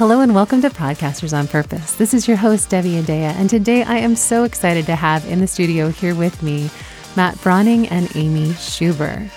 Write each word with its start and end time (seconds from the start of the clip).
Hello 0.00 0.22
and 0.22 0.34
welcome 0.34 0.62
to 0.62 0.70
Podcasters 0.70 1.36
on 1.36 1.46
Purpose. 1.46 1.92
This 1.92 2.14
is 2.14 2.26
your 2.26 2.38
host, 2.38 2.70
Devi 2.70 3.02
Adea, 3.02 3.34
and 3.34 3.50
today 3.50 3.82
I 3.82 3.98
am 3.98 4.16
so 4.16 4.44
excited 4.44 4.86
to 4.86 4.96
have 4.96 5.26
in 5.26 5.40
the 5.40 5.46
studio 5.46 5.90
here 5.90 6.14
with 6.14 6.42
me 6.42 6.70
Matt 7.16 7.38
Browning 7.42 7.86
and 7.88 8.08
Amy 8.16 8.46
Schuber. 8.52 9.28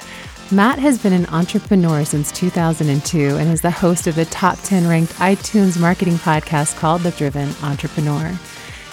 Matt 0.53 0.79
has 0.79 1.03
been 1.03 1.11
an 1.11 1.25
entrepreneur 1.25 2.05
since 2.05 2.31
2002 2.31 3.35
and 3.35 3.51
is 3.51 3.59
the 3.59 3.71
host 3.71 4.07
of 4.07 4.15
the 4.15 4.23
top 4.23 4.57
10 4.63 4.87
ranked 4.87 5.11
iTunes 5.15 5.77
marketing 5.77 6.15
podcast 6.15 6.77
called 6.77 7.01
The 7.01 7.11
Driven 7.11 7.53
Entrepreneur. 7.61 8.29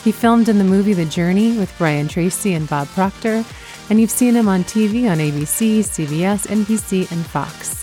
He 0.03 0.11
filmed 0.11 0.49
in 0.49 0.59
the 0.59 0.65
movie 0.65 0.95
The 0.95 1.05
Journey 1.05 1.57
with 1.57 1.73
Brian 1.79 2.09
Tracy 2.09 2.55
and 2.55 2.69
Bob 2.69 2.89
Proctor, 2.89 3.45
and 3.91 4.01
you've 4.01 4.11
seen 4.11 4.35
him 4.35 4.49
on 4.49 4.65
TV 4.65 5.09
on 5.09 5.19
ABC, 5.19 5.79
CBS, 5.83 6.49
NBC, 6.49 7.09
and 7.13 7.25
Fox. 7.25 7.81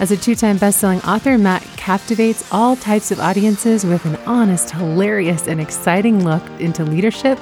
As 0.00 0.12
a 0.12 0.16
two 0.16 0.36
time 0.36 0.58
best-selling 0.58 1.00
author, 1.02 1.36
Matt 1.36 1.62
captivates 1.76 2.46
all 2.52 2.76
types 2.76 3.10
of 3.10 3.18
audiences 3.18 3.84
with 3.84 4.04
an 4.04 4.14
honest, 4.26 4.70
hilarious, 4.70 5.48
and 5.48 5.60
exciting 5.60 6.24
look 6.24 6.42
into 6.60 6.84
leadership, 6.84 7.36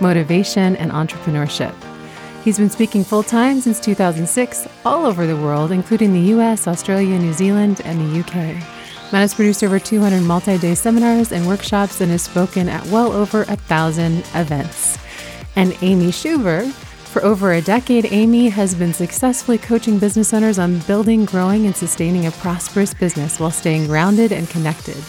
motivation, 0.00 0.74
and 0.76 0.90
entrepreneurship. 0.90 1.74
He's 2.44 2.56
been 2.56 2.70
speaking 2.70 3.04
full 3.04 3.22
time 3.22 3.60
since 3.60 3.78
2006 3.78 4.68
all 4.86 5.04
over 5.04 5.26
the 5.26 5.36
world, 5.36 5.70
including 5.70 6.14
the 6.14 6.32
US, 6.34 6.66
Australia, 6.66 7.18
New 7.18 7.34
Zealand, 7.34 7.82
and 7.84 8.00
the 8.00 8.20
UK. 8.20 8.34
Matt 9.12 9.20
has 9.20 9.34
produced 9.34 9.62
over 9.62 9.78
200 9.78 10.22
multi 10.22 10.56
day 10.56 10.74
seminars 10.74 11.30
and 11.30 11.46
workshops 11.46 12.00
and 12.00 12.10
has 12.10 12.22
spoken 12.22 12.70
at 12.70 12.86
well 12.86 13.12
over 13.12 13.42
a 13.42 13.56
thousand 13.56 14.20
events. 14.34 14.96
And 15.56 15.76
Amy 15.82 16.06
Schuber 16.06 16.72
for 17.08 17.24
over 17.24 17.52
a 17.52 17.62
decade, 17.62 18.12
Amy 18.12 18.48
has 18.50 18.74
been 18.74 18.92
successfully 18.92 19.56
coaching 19.56 19.98
business 19.98 20.34
owners 20.34 20.58
on 20.58 20.78
building, 20.80 21.24
growing, 21.24 21.64
and 21.64 21.74
sustaining 21.74 22.26
a 22.26 22.30
prosperous 22.30 22.92
business 22.92 23.40
while 23.40 23.50
staying 23.50 23.86
grounded 23.86 24.30
and 24.30 24.48
connected. 24.50 25.02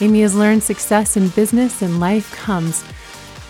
Amy 0.00 0.22
has 0.22 0.34
learned 0.34 0.62
success 0.62 1.16
in 1.16 1.28
business 1.28 1.82
and 1.82 2.00
life 2.00 2.32
comes 2.32 2.82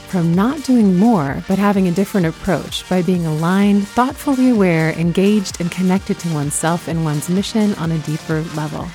from 0.08 0.34
not 0.34 0.62
doing 0.64 0.96
more, 0.96 1.42
but 1.48 1.58
having 1.58 1.88
a 1.88 1.92
different 1.92 2.26
approach 2.26 2.88
by 2.88 3.00
being 3.00 3.26
aligned, 3.26 3.86
thoughtfully 3.88 4.50
aware, 4.50 4.92
engaged, 4.92 5.60
and 5.60 5.70
connected 5.70 6.18
to 6.18 6.34
oneself 6.34 6.88
and 6.88 7.04
one's 7.04 7.28
mission 7.28 7.74
on 7.74 7.92
a 7.92 7.98
deeper 7.98 8.42
level. 8.54 8.86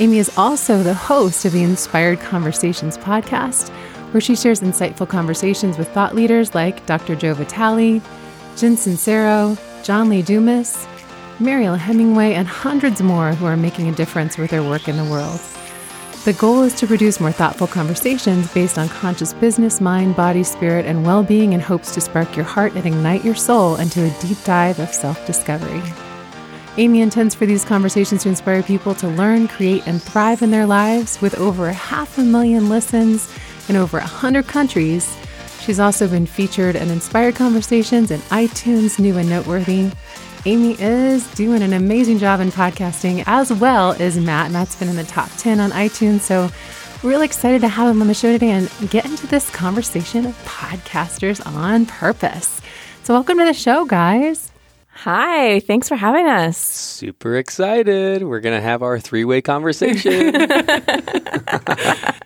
Amy 0.00 0.18
is 0.18 0.36
also 0.36 0.82
the 0.82 0.94
host 0.94 1.44
of 1.44 1.52
the 1.52 1.62
Inspired 1.62 2.20
Conversations 2.20 2.98
podcast, 2.98 3.70
where 4.12 4.20
she 4.20 4.36
shares 4.36 4.60
insightful 4.60 5.08
conversations 5.08 5.78
with 5.78 5.88
thought 5.88 6.14
leaders 6.14 6.54
like 6.54 6.84
Dr. 6.86 7.16
Joe 7.16 7.34
Vitale, 7.34 8.00
Jen 8.56 8.76
Sincero, 8.76 9.58
John 9.82 10.08
Lee 10.08 10.22
Dumas, 10.22 10.86
Mariel 11.40 11.74
Hemingway, 11.74 12.34
and 12.34 12.46
hundreds 12.46 13.02
more 13.02 13.32
who 13.32 13.46
are 13.46 13.56
making 13.56 13.88
a 13.88 13.92
difference 13.92 14.38
with 14.38 14.50
their 14.50 14.62
work 14.62 14.88
in 14.88 14.96
the 14.96 15.04
world. 15.04 15.40
The 16.24 16.34
goal 16.34 16.62
is 16.62 16.74
to 16.74 16.86
produce 16.86 17.18
more 17.18 17.32
thoughtful 17.32 17.66
conversations 17.66 18.52
based 18.54 18.78
on 18.78 18.88
conscious 18.88 19.34
business, 19.34 19.80
mind, 19.80 20.14
body, 20.14 20.44
spirit, 20.44 20.86
and 20.86 21.04
well 21.04 21.24
being 21.24 21.52
in 21.52 21.60
hopes 21.60 21.92
to 21.94 22.00
spark 22.00 22.36
your 22.36 22.44
heart 22.44 22.74
and 22.74 22.86
ignite 22.86 23.24
your 23.24 23.34
soul 23.34 23.74
into 23.76 24.04
a 24.04 24.20
deep 24.20 24.38
dive 24.44 24.78
of 24.78 24.94
self 24.94 25.26
discovery. 25.26 25.82
Amy 26.76 27.00
intends 27.00 27.34
for 27.34 27.44
these 27.44 27.64
conversations 27.64 28.22
to 28.22 28.28
inspire 28.28 28.62
people 28.62 28.94
to 28.94 29.08
learn, 29.08 29.48
create, 29.48 29.86
and 29.86 30.00
thrive 30.00 30.42
in 30.42 30.50
their 30.50 30.64
lives 30.64 31.20
with 31.20 31.34
over 31.38 31.72
half 31.72 32.16
a 32.18 32.22
million 32.22 32.68
listens 32.68 33.28
in 33.68 33.76
over 33.76 33.98
100 33.98 34.46
countries 34.46 35.16
She's 35.62 35.78
also 35.78 36.08
been 36.08 36.26
featured 36.26 36.74
in 36.74 36.90
Inspired 36.90 37.36
Conversations 37.36 38.10
and 38.10 38.20
iTunes 38.24 38.98
New 38.98 39.16
and 39.16 39.28
Noteworthy. 39.28 39.92
Amy 40.44 40.74
is 40.80 41.24
doing 41.34 41.62
an 41.62 41.72
amazing 41.72 42.18
job 42.18 42.40
in 42.40 42.50
podcasting 42.50 43.22
as 43.28 43.52
well 43.52 43.92
as 44.00 44.18
Matt. 44.18 44.50
Matt's 44.50 44.74
been 44.74 44.88
in 44.88 44.96
the 44.96 45.04
top 45.04 45.30
10 45.38 45.60
on 45.60 45.70
iTunes. 45.70 46.22
So 46.22 46.50
we're 47.02 47.10
really 47.10 47.26
excited 47.26 47.60
to 47.60 47.68
have 47.68 47.88
him 47.94 48.02
on 48.02 48.08
the 48.08 48.14
show 48.14 48.32
today 48.32 48.50
and 48.50 48.68
get 48.90 49.04
into 49.04 49.28
this 49.28 49.50
conversation 49.50 50.26
of 50.26 50.36
podcasters 50.44 51.44
on 51.46 51.86
purpose. 51.86 52.60
So, 53.04 53.14
welcome 53.14 53.38
to 53.38 53.44
the 53.44 53.54
show, 53.54 53.84
guys. 53.84 54.50
Hi, 54.88 55.60
thanks 55.60 55.88
for 55.88 55.96
having 55.96 56.28
us. 56.28 56.58
Super 56.58 57.36
excited. 57.36 58.22
We're 58.24 58.40
going 58.40 58.56
to 58.56 58.62
have 58.62 58.82
our 58.82 59.00
three 59.00 59.24
way 59.24 59.42
conversation. 59.42 60.34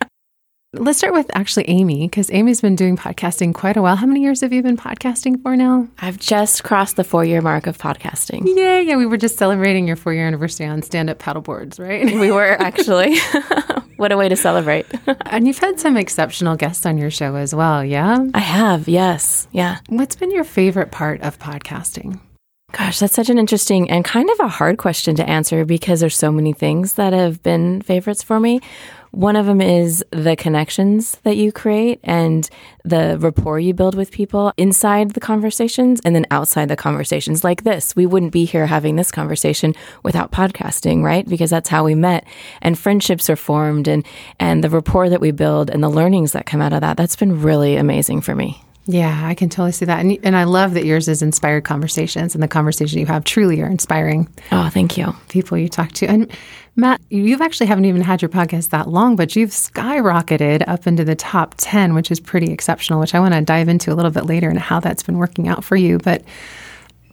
Let's 0.78 0.98
start 0.98 1.14
with 1.14 1.30
actually 1.34 1.68
Amy, 1.68 2.06
because 2.06 2.30
Amy's 2.30 2.60
been 2.60 2.76
doing 2.76 2.96
podcasting 2.96 3.54
quite 3.54 3.76
a 3.76 3.82
while. 3.82 3.96
How 3.96 4.06
many 4.06 4.20
years 4.20 4.42
have 4.42 4.52
you 4.52 4.62
been 4.62 4.76
podcasting 4.76 5.42
for 5.42 5.56
now? 5.56 5.88
I've 5.98 6.18
just 6.18 6.64
crossed 6.64 6.96
the 6.96 7.04
four 7.04 7.24
year 7.24 7.40
mark 7.40 7.66
of 7.66 7.78
podcasting. 7.78 8.42
Yeah, 8.56 8.80
yeah. 8.80 8.96
We 8.96 9.06
were 9.06 9.16
just 9.16 9.38
celebrating 9.38 9.86
your 9.86 9.96
four 9.96 10.12
year 10.12 10.26
anniversary 10.26 10.66
on 10.66 10.82
stand 10.82 11.08
up 11.08 11.18
paddleboards, 11.18 11.80
right? 11.80 12.04
We 12.26 12.30
were 12.32 12.60
actually. 12.60 13.18
what 13.96 14.12
a 14.12 14.16
way 14.16 14.28
to 14.28 14.36
celebrate. 14.36 14.86
and 15.26 15.46
you've 15.46 15.58
had 15.58 15.80
some 15.80 15.96
exceptional 15.96 16.56
guests 16.56 16.84
on 16.84 16.98
your 16.98 17.10
show 17.10 17.36
as 17.36 17.54
well, 17.54 17.84
yeah? 17.84 18.26
I 18.34 18.40
have, 18.40 18.88
yes. 18.88 19.48
Yeah. 19.52 19.78
What's 19.88 20.16
been 20.16 20.30
your 20.30 20.44
favorite 20.44 20.90
part 20.90 21.20
of 21.22 21.38
podcasting? 21.38 22.20
Gosh, 22.72 22.98
that's 22.98 23.14
such 23.14 23.30
an 23.30 23.38
interesting 23.38 23.88
and 23.88 24.04
kind 24.04 24.28
of 24.28 24.40
a 24.40 24.48
hard 24.48 24.76
question 24.76 25.14
to 25.16 25.28
answer 25.28 25.64
because 25.64 26.00
there's 26.00 26.16
so 26.16 26.32
many 26.32 26.52
things 26.52 26.94
that 26.94 27.12
have 27.12 27.42
been 27.42 27.80
favorites 27.80 28.22
for 28.24 28.40
me. 28.40 28.60
One 29.12 29.36
of 29.36 29.46
them 29.46 29.60
is 29.60 30.04
the 30.10 30.36
connections 30.36 31.18
that 31.22 31.36
you 31.36 31.52
create 31.52 32.00
and 32.04 32.46
the 32.84 33.16
rapport 33.18 33.60
you 33.60 33.72
build 33.72 33.94
with 33.94 34.10
people 34.10 34.52
inside 34.56 35.12
the 35.12 35.20
conversations 35.20 36.00
and 36.04 36.14
then 36.14 36.26
outside 36.30 36.68
the 36.68 36.76
conversations 36.76 37.44
like 37.44 37.62
this. 37.62 37.96
We 37.96 38.04
wouldn't 38.04 38.32
be 38.32 38.44
here 38.44 38.66
having 38.66 38.96
this 38.96 39.10
conversation 39.10 39.74
without 40.02 40.32
podcasting, 40.32 41.02
right? 41.02 41.26
Because 41.26 41.50
that's 41.50 41.68
how 41.68 41.84
we 41.84 41.94
met 41.94 42.26
and 42.60 42.78
friendships 42.78 43.30
are 43.30 43.36
formed 43.36 43.88
and, 43.88 44.04
and 44.38 44.62
the 44.62 44.70
rapport 44.70 45.08
that 45.08 45.20
we 45.20 45.30
build 45.30 45.70
and 45.70 45.82
the 45.82 45.88
learnings 45.88 46.32
that 46.32 46.46
come 46.46 46.60
out 46.60 46.72
of 46.72 46.82
that. 46.82 46.96
That's 46.96 47.16
been 47.16 47.40
really 47.40 47.76
amazing 47.76 48.20
for 48.20 48.34
me. 48.34 48.62
Yeah, 48.88 49.22
I 49.26 49.34
can 49.34 49.48
totally 49.48 49.72
see 49.72 49.84
that. 49.84 49.98
And, 49.98 50.16
and 50.22 50.36
I 50.36 50.44
love 50.44 50.74
that 50.74 50.84
yours 50.84 51.08
is 51.08 51.20
inspired 51.20 51.64
conversations 51.64 52.34
and 52.34 52.42
the 52.42 52.48
conversation 52.48 53.00
you 53.00 53.06
have 53.06 53.24
truly 53.24 53.60
are 53.60 53.66
inspiring. 53.66 54.28
Oh, 54.52 54.68
thank 54.68 54.96
you. 54.96 55.14
People 55.28 55.58
you 55.58 55.68
talk 55.68 55.90
to. 55.92 56.06
And 56.06 56.30
Matt, 56.76 57.00
you've 57.10 57.40
actually 57.40 57.66
haven't 57.66 57.86
even 57.86 58.02
had 58.02 58.22
your 58.22 58.28
podcast 58.28 58.70
that 58.70 58.88
long, 58.88 59.16
but 59.16 59.34
you've 59.34 59.50
skyrocketed 59.50 60.62
up 60.68 60.86
into 60.86 61.04
the 61.04 61.16
top 61.16 61.54
10, 61.56 61.94
which 61.94 62.10
is 62.10 62.20
pretty 62.20 62.52
exceptional, 62.52 63.00
which 63.00 63.14
I 63.14 63.20
want 63.20 63.34
to 63.34 63.40
dive 63.40 63.68
into 63.68 63.92
a 63.92 63.94
little 63.94 64.10
bit 64.12 64.26
later 64.26 64.48
and 64.48 64.58
how 64.58 64.78
that's 64.78 65.02
been 65.02 65.18
working 65.18 65.48
out 65.48 65.64
for 65.64 65.74
you. 65.74 65.98
But 65.98 66.22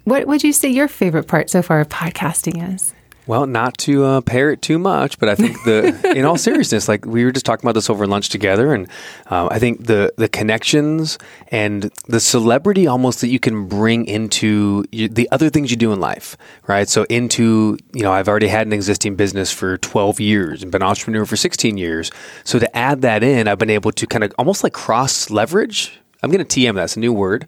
what 0.03 0.27
would 0.27 0.43
you 0.43 0.53
say 0.53 0.69
your 0.69 0.87
favorite 0.87 1.27
part 1.27 1.49
so 1.49 1.61
far 1.61 1.79
of 1.79 1.89
podcasting 1.89 2.73
is? 2.73 2.93
Well, 3.25 3.47
not 3.47 3.77
to 3.79 4.03
uh, 4.03 4.21
pair 4.21 4.51
it 4.51 4.61
too 4.61 4.77
much, 4.77 5.17
but 5.17 5.29
I 5.29 5.35
think 5.35 5.55
the, 5.63 6.11
in 6.15 6.25
all 6.25 6.37
seriousness, 6.37 6.87
like 6.89 7.05
we 7.05 7.23
were 7.23 7.31
just 7.31 7.45
talking 7.45 7.63
about 7.63 7.73
this 7.73 7.89
over 7.89 8.05
lunch 8.05 8.29
together, 8.29 8.73
and 8.73 8.87
uh, 9.29 9.47
I 9.49 9.59
think 9.59 9.85
the 9.85 10.13
the 10.17 10.27
connections 10.27 11.17
and 11.47 11.91
the 12.07 12.19
celebrity 12.19 12.85
almost 12.85 13.21
that 13.21 13.29
you 13.29 13.39
can 13.39 13.67
bring 13.67 14.05
into 14.05 14.83
you, 14.91 15.07
the 15.07 15.29
other 15.31 15.49
things 15.49 15.71
you 15.71 15.77
do 15.77 15.93
in 15.93 15.99
life, 15.99 16.35
right? 16.67 16.89
So 16.89 17.03
into 17.03 17.77
you 17.93 18.03
know, 18.03 18.11
I've 18.11 18.27
already 18.27 18.47
had 18.47 18.67
an 18.67 18.73
existing 18.73 19.15
business 19.15 19.51
for 19.51 19.77
twelve 19.77 20.19
years 20.19 20.61
and 20.61 20.71
been 20.71 20.81
an 20.81 20.89
entrepreneur 20.89 21.25
for 21.25 21.37
sixteen 21.37 21.77
years. 21.77 22.11
So 22.43 22.59
to 22.59 22.75
add 22.75 23.01
that 23.03 23.23
in, 23.23 23.47
I've 23.47 23.59
been 23.59 23.69
able 23.69 23.93
to 23.93 24.05
kind 24.05 24.23
of 24.23 24.33
almost 24.37 24.63
like 24.63 24.73
cross 24.73 25.29
leverage 25.29 25.99
I'm 26.23 26.31
going 26.31 26.43
to 26.43 26.59
TM 26.59 26.75
that's 26.75 26.95
a 26.95 26.99
new 26.99 27.11
word. 27.11 27.47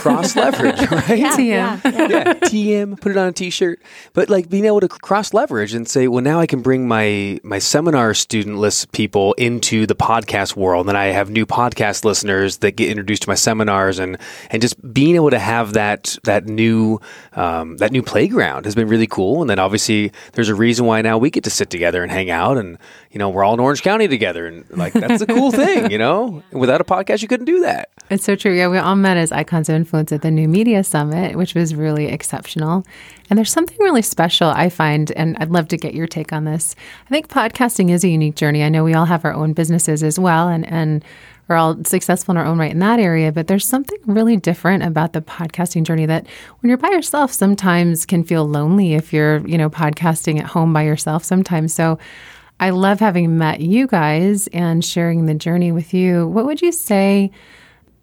Cross 0.00 0.34
leverage, 0.34 0.78
right? 0.90 1.18
Yeah, 1.18 1.36
TM. 1.36 1.38
Yeah, 1.38 1.80
yeah. 1.84 2.08
yeah, 2.08 2.34
TM, 2.34 3.00
put 3.00 3.12
it 3.12 3.18
on 3.18 3.28
a 3.28 3.32
t-shirt. 3.32 3.80
But 4.14 4.28
like 4.28 4.50
being 4.50 4.64
able 4.64 4.80
to 4.80 4.88
cross 4.88 5.32
leverage 5.32 5.74
and 5.74 5.88
say, 5.88 6.08
well, 6.08 6.22
now 6.22 6.40
I 6.40 6.46
can 6.46 6.60
bring 6.60 6.88
my 6.88 7.38
my 7.44 7.60
seminar 7.60 8.14
student 8.14 8.58
list 8.58 8.90
people 8.90 9.32
into 9.34 9.86
the 9.86 9.94
podcast 9.94 10.56
world 10.56 10.88
and 10.88 10.98
I 10.98 11.06
have 11.06 11.30
new 11.30 11.46
podcast 11.46 12.04
listeners 12.04 12.58
that 12.58 12.72
get 12.72 12.90
introduced 12.90 13.22
to 13.22 13.28
my 13.28 13.36
seminars 13.36 14.00
and 14.00 14.18
and 14.50 14.60
just 14.60 14.92
being 14.92 15.14
able 15.14 15.30
to 15.30 15.38
have 15.38 15.74
that 15.74 16.18
that 16.24 16.46
new 16.46 17.00
um, 17.34 17.76
that 17.76 17.92
new 17.92 18.02
playground 18.02 18.64
has 18.64 18.74
been 18.74 18.88
really 18.88 19.06
cool. 19.06 19.40
And 19.40 19.48
then 19.48 19.60
obviously 19.60 20.10
there's 20.32 20.48
a 20.48 20.54
reason 20.54 20.84
why 20.86 21.00
now 21.00 21.16
we 21.16 21.30
get 21.30 21.44
to 21.44 21.50
sit 21.50 21.70
together 21.70 22.02
and 22.02 22.10
hang 22.10 22.28
out 22.28 22.58
and 22.58 22.76
you 23.12 23.18
know, 23.18 23.30
we're 23.30 23.44
all 23.44 23.54
in 23.54 23.60
Orange 23.60 23.82
County 23.82 24.08
together 24.08 24.46
and 24.46 24.64
like 24.70 24.92
that's 24.92 25.22
a 25.22 25.26
cool 25.26 25.50
thing, 25.62 25.90
you 25.90 25.98
know? 25.98 26.42
Without 26.50 26.80
a 26.80 26.84
podcast 26.84 27.22
you 27.22 27.28
couldn't 27.28 27.46
do 27.46 27.60
that. 27.60 27.90
It's 28.16 28.24
so 28.24 28.34
true. 28.34 28.56
Yeah, 28.56 28.68
we 28.68 28.78
all 28.78 28.96
met 28.96 29.18
as 29.18 29.30
icons 29.30 29.68
of 29.68 29.74
influence 29.74 30.10
at 30.10 30.22
the 30.22 30.30
New 30.30 30.48
Media 30.48 30.82
Summit, 30.82 31.36
which 31.36 31.54
was 31.54 31.74
really 31.74 32.06
exceptional. 32.06 32.82
And 33.28 33.36
there's 33.36 33.52
something 33.52 33.76
really 33.78 34.00
special 34.00 34.48
I 34.48 34.70
find, 34.70 35.12
and 35.12 35.36
I'd 35.38 35.50
love 35.50 35.68
to 35.68 35.76
get 35.76 35.92
your 35.92 36.06
take 36.06 36.32
on 36.32 36.46
this. 36.46 36.74
I 37.04 37.10
think 37.10 37.28
podcasting 37.28 37.90
is 37.90 38.04
a 38.04 38.08
unique 38.08 38.34
journey. 38.34 38.62
I 38.62 38.70
know 38.70 38.84
we 38.84 38.94
all 38.94 39.04
have 39.04 39.26
our 39.26 39.34
own 39.34 39.52
businesses 39.52 40.02
as 40.02 40.18
well, 40.18 40.48
and 40.48 40.66
and 40.66 41.04
are 41.50 41.56
all 41.56 41.84
successful 41.84 42.32
in 42.32 42.38
our 42.38 42.46
own 42.46 42.58
right 42.58 42.70
in 42.70 42.78
that 42.78 42.98
area. 42.98 43.32
But 43.32 43.48
there's 43.48 43.68
something 43.68 43.98
really 44.06 44.38
different 44.38 44.82
about 44.82 45.12
the 45.12 45.20
podcasting 45.20 45.82
journey 45.82 46.06
that 46.06 46.26
when 46.60 46.70
you're 46.70 46.78
by 46.78 46.88
yourself, 46.88 47.34
sometimes 47.34 48.06
can 48.06 48.24
feel 48.24 48.48
lonely 48.48 48.94
if 48.94 49.12
you're, 49.12 49.46
you 49.46 49.58
know, 49.58 49.68
podcasting 49.68 50.38
at 50.40 50.46
home 50.46 50.72
by 50.72 50.84
yourself 50.84 51.22
sometimes. 51.22 51.74
So 51.74 51.98
I 52.60 52.70
love 52.70 52.98
having 52.98 53.36
met 53.36 53.60
you 53.60 53.86
guys 53.86 54.46
and 54.54 54.82
sharing 54.82 55.26
the 55.26 55.34
journey 55.34 55.70
with 55.70 55.92
you. 55.92 56.26
What 56.28 56.46
would 56.46 56.62
you 56.62 56.72
say? 56.72 57.30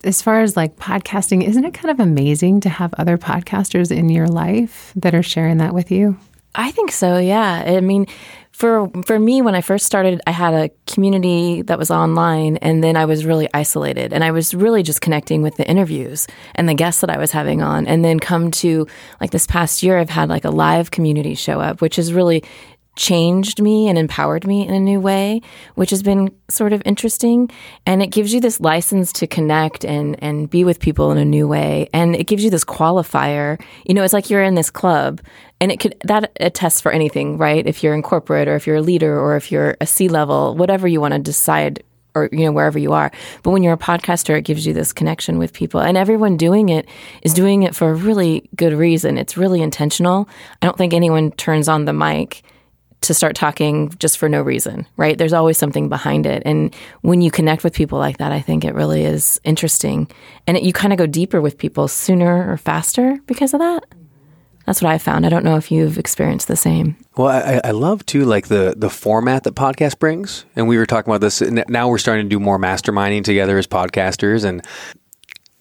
As 0.03 0.21
far 0.21 0.41
as 0.41 0.55
like 0.55 0.75
podcasting, 0.77 1.43
isn't 1.43 1.63
it 1.63 1.73
kind 1.73 1.91
of 1.91 1.99
amazing 1.99 2.59
to 2.61 2.69
have 2.69 2.93
other 2.97 3.17
podcasters 3.17 3.95
in 3.95 4.09
your 4.09 4.27
life 4.27 4.91
that 4.95 5.15
are 5.15 5.23
sharing 5.23 5.57
that 5.57 5.73
with 5.73 5.91
you? 5.91 6.17
I 6.55 6.71
think 6.71 6.91
so, 6.91 7.17
yeah. 7.17 7.63
I 7.65 7.81
mean, 7.81 8.05
for 8.51 8.87
for 9.07 9.17
me 9.17 9.41
when 9.41 9.55
I 9.55 9.61
first 9.61 9.87
started, 9.87 10.21
I 10.27 10.31
had 10.31 10.53
a 10.53 10.69
community 10.85 11.63
that 11.63 11.79
was 11.79 11.89
online 11.89 12.57
and 12.57 12.83
then 12.83 12.95
I 12.95 13.05
was 13.05 13.25
really 13.25 13.49
isolated 13.53 14.13
and 14.13 14.23
I 14.23 14.29
was 14.29 14.53
really 14.53 14.83
just 14.83 15.01
connecting 15.01 15.41
with 15.41 15.57
the 15.57 15.67
interviews 15.67 16.27
and 16.53 16.69
the 16.69 16.75
guests 16.75 17.01
that 17.01 17.09
I 17.09 17.17
was 17.17 17.31
having 17.31 17.63
on 17.63 17.87
and 17.87 18.05
then 18.05 18.19
come 18.19 18.51
to 18.51 18.85
like 19.19 19.31
this 19.31 19.47
past 19.47 19.81
year 19.81 19.97
I've 19.97 20.11
had 20.11 20.29
like 20.29 20.45
a 20.45 20.51
live 20.51 20.91
community 20.91 21.33
show 21.33 21.59
up 21.59 21.81
which 21.81 21.97
is 21.97 22.13
really 22.13 22.43
changed 22.95 23.61
me 23.61 23.87
and 23.87 23.97
empowered 23.97 24.45
me 24.45 24.67
in 24.67 24.73
a 24.73 24.79
new 24.79 24.99
way, 24.99 25.41
which 25.75 25.89
has 25.89 26.03
been 26.03 26.33
sort 26.49 26.73
of 26.73 26.81
interesting. 26.85 27.49
And 27.85 28.01
it 28.03 28.07
gives 28.07 28.33
you 28.33 28.39
this 28.39 28.59
license 28.59 29.11
to 29.13 29.27
connect 29.27 29.83
and, 29.83 30.21
and 30.21 30.49
be 30.49 30.63
with 30.63 30.79
people 30.79 31.11
in 31.11 31.17
a 31.17 31.25
new 31.25 31.47
way. 31.47 31.89
And 31.93 32.15
it 32.15 32.25
gives 32.25 32.43
you 32.43 32.49
this 32.49 32.65
qualifier. 32.65 33.61
You 33.85 33.93
know, 33.93 34.03
it's 34.03 34.13
like 34.13 34.29
you're 34.29 34.43
in 34.43 34.55
this 34.55 34.69
club 34.69 35.21
and 35.59 35.71
it 35.71 35.79
could, 35.79 35.95
that 36.03 36.31
attests 36.39 36.81
for 36.81 36.91
anything, 36.91 37.37
right? 37.37 37.65
If 37.65 37.83
you're 37.83 37.95
in 37.95 38.03
corporate 38.03 38.47
or 38.47 38.55
if 38.55 38.67
you're 38.67 38.77
a 38.77 38.81
leader 38.81 39.19
or 39.19 39.35
if 39.35 39.51
you're 39.51 39.75
a 39.81 39.87
C 39.87 40.07
level, 40.07 40.55
whatever 40.55 40.87
you 40.87 41.01
want 41.01 41.13
to 41.13 41.19
decide 41.19 41.83
or 42.15 42.29
you 42.31 42.45
know 42.45 42.51
wherever 42.51 42.77
you 42.77 42.93
are 42.93 43.11
but 43.41 43.49
when 43.49 43.63
you're 43.63 43.73
a 43.73 43.77
podcaster 43.77 44.37
it 44.37 44.43
gives 44.43 44.67
you 44.67 44.73
this 44.73 44.93
connection 44.93 45.39
with 45.39 45.51
people 45.51 45.79
and 45.79 45.97
everyone 45.97 46.37
doing 46.37 46.69
it 46.69 46.87
is 47.23 47.33
doing 47.33 47.63
it 47.63 47.75
for 47.75 47.89
a 47.89 47.93
really 47.95 48.47
good 48.55 48.73
reason 48.73 49.17
it's 49.17 49.35
really 49.35 49.61
intentional 49.61 50.29
i 50.61 50.65
don't 50.67 50.77
think 50.77 50.93
anyone 50.93 51.31
turns 51.31 51.67
on 51.67 51.85
the 51.85 51.93
mic 51.93 52.43
to 53.03 53.13
start 53.13 53.35
talking 53.35 53.89
just 53.99 54.17
for 54.17 54.27
no 54.27 54.41
reason, 54.41 54.87
right? 54.97 55.17
There's 55.17 55.33
always 55.33 55.57
something 55.57 55.89
behind 55.89 56.25
it. 56.25 56.43
And 56.45 56.73
when 57.01 57.21
you 57.21 57.31
connect 57.31 57.63
with 57.63 57.73
people 57.73 57.99
like 57.99 58.17
that, 58.17 58.31
I 58.31 58.41
think 58.41 58.65
it 58.65 58.73
really 58.73 59.03
is 59.03 59.39
interesting. 59.43 60.07
And 60.47 60.57
it, 60.57 60.63
you 60.63 60.73
kind 60.73 60.93
of 60.93 60.99
go 60.99 61.05
deeper 61.05 61.41
with 61.41 61.57
people 61.57 61.87
sooner 61.87 62.51
or 62.51 62.57
faster 62.57 63.17
because 63.25 63.53
of 63.53 63.59
that. 63.59 63.85
That's 64.65 64.81
what 64.81 64.91
I 64.91 64.97
found. 64.97 65.25
I 65.25 65.29
don't 65.29 65.43
know 65.43 65.57
if 65.57 65.71
you've 65.71 65.97
experienced 65.97 66.47
the 66.47 66.55
same. 66.55 66.95
Well, 67.17 67.27
I, 67.27 67.59
I 67.65 67.71
love 67.71 68.05
too, 68.05 68.23
like 68.23 68.47
the 68.47 68.73
the 68.77 68.89
format 68.89 69.43
that 69.43 69.55
podcast 69.55 69.99
brings, 69.99 70.45
and 70.55 70.69
we 70.69 70.77
were 70.77 70.85
talking 70.85 71.11
about 71.11 71.19
this. 71.19 71.41
Now 71.41 71.89
we're 71.89 71.97
starting 71.97 72.25
to 72.25 72.29
do 72.29 72.39
more 72.39 72.57
masterminding 72.57 73.25
together 73.25 73.57
as 73.57 73.67
podcasters, 73.67 74.45
and 74.45 74.65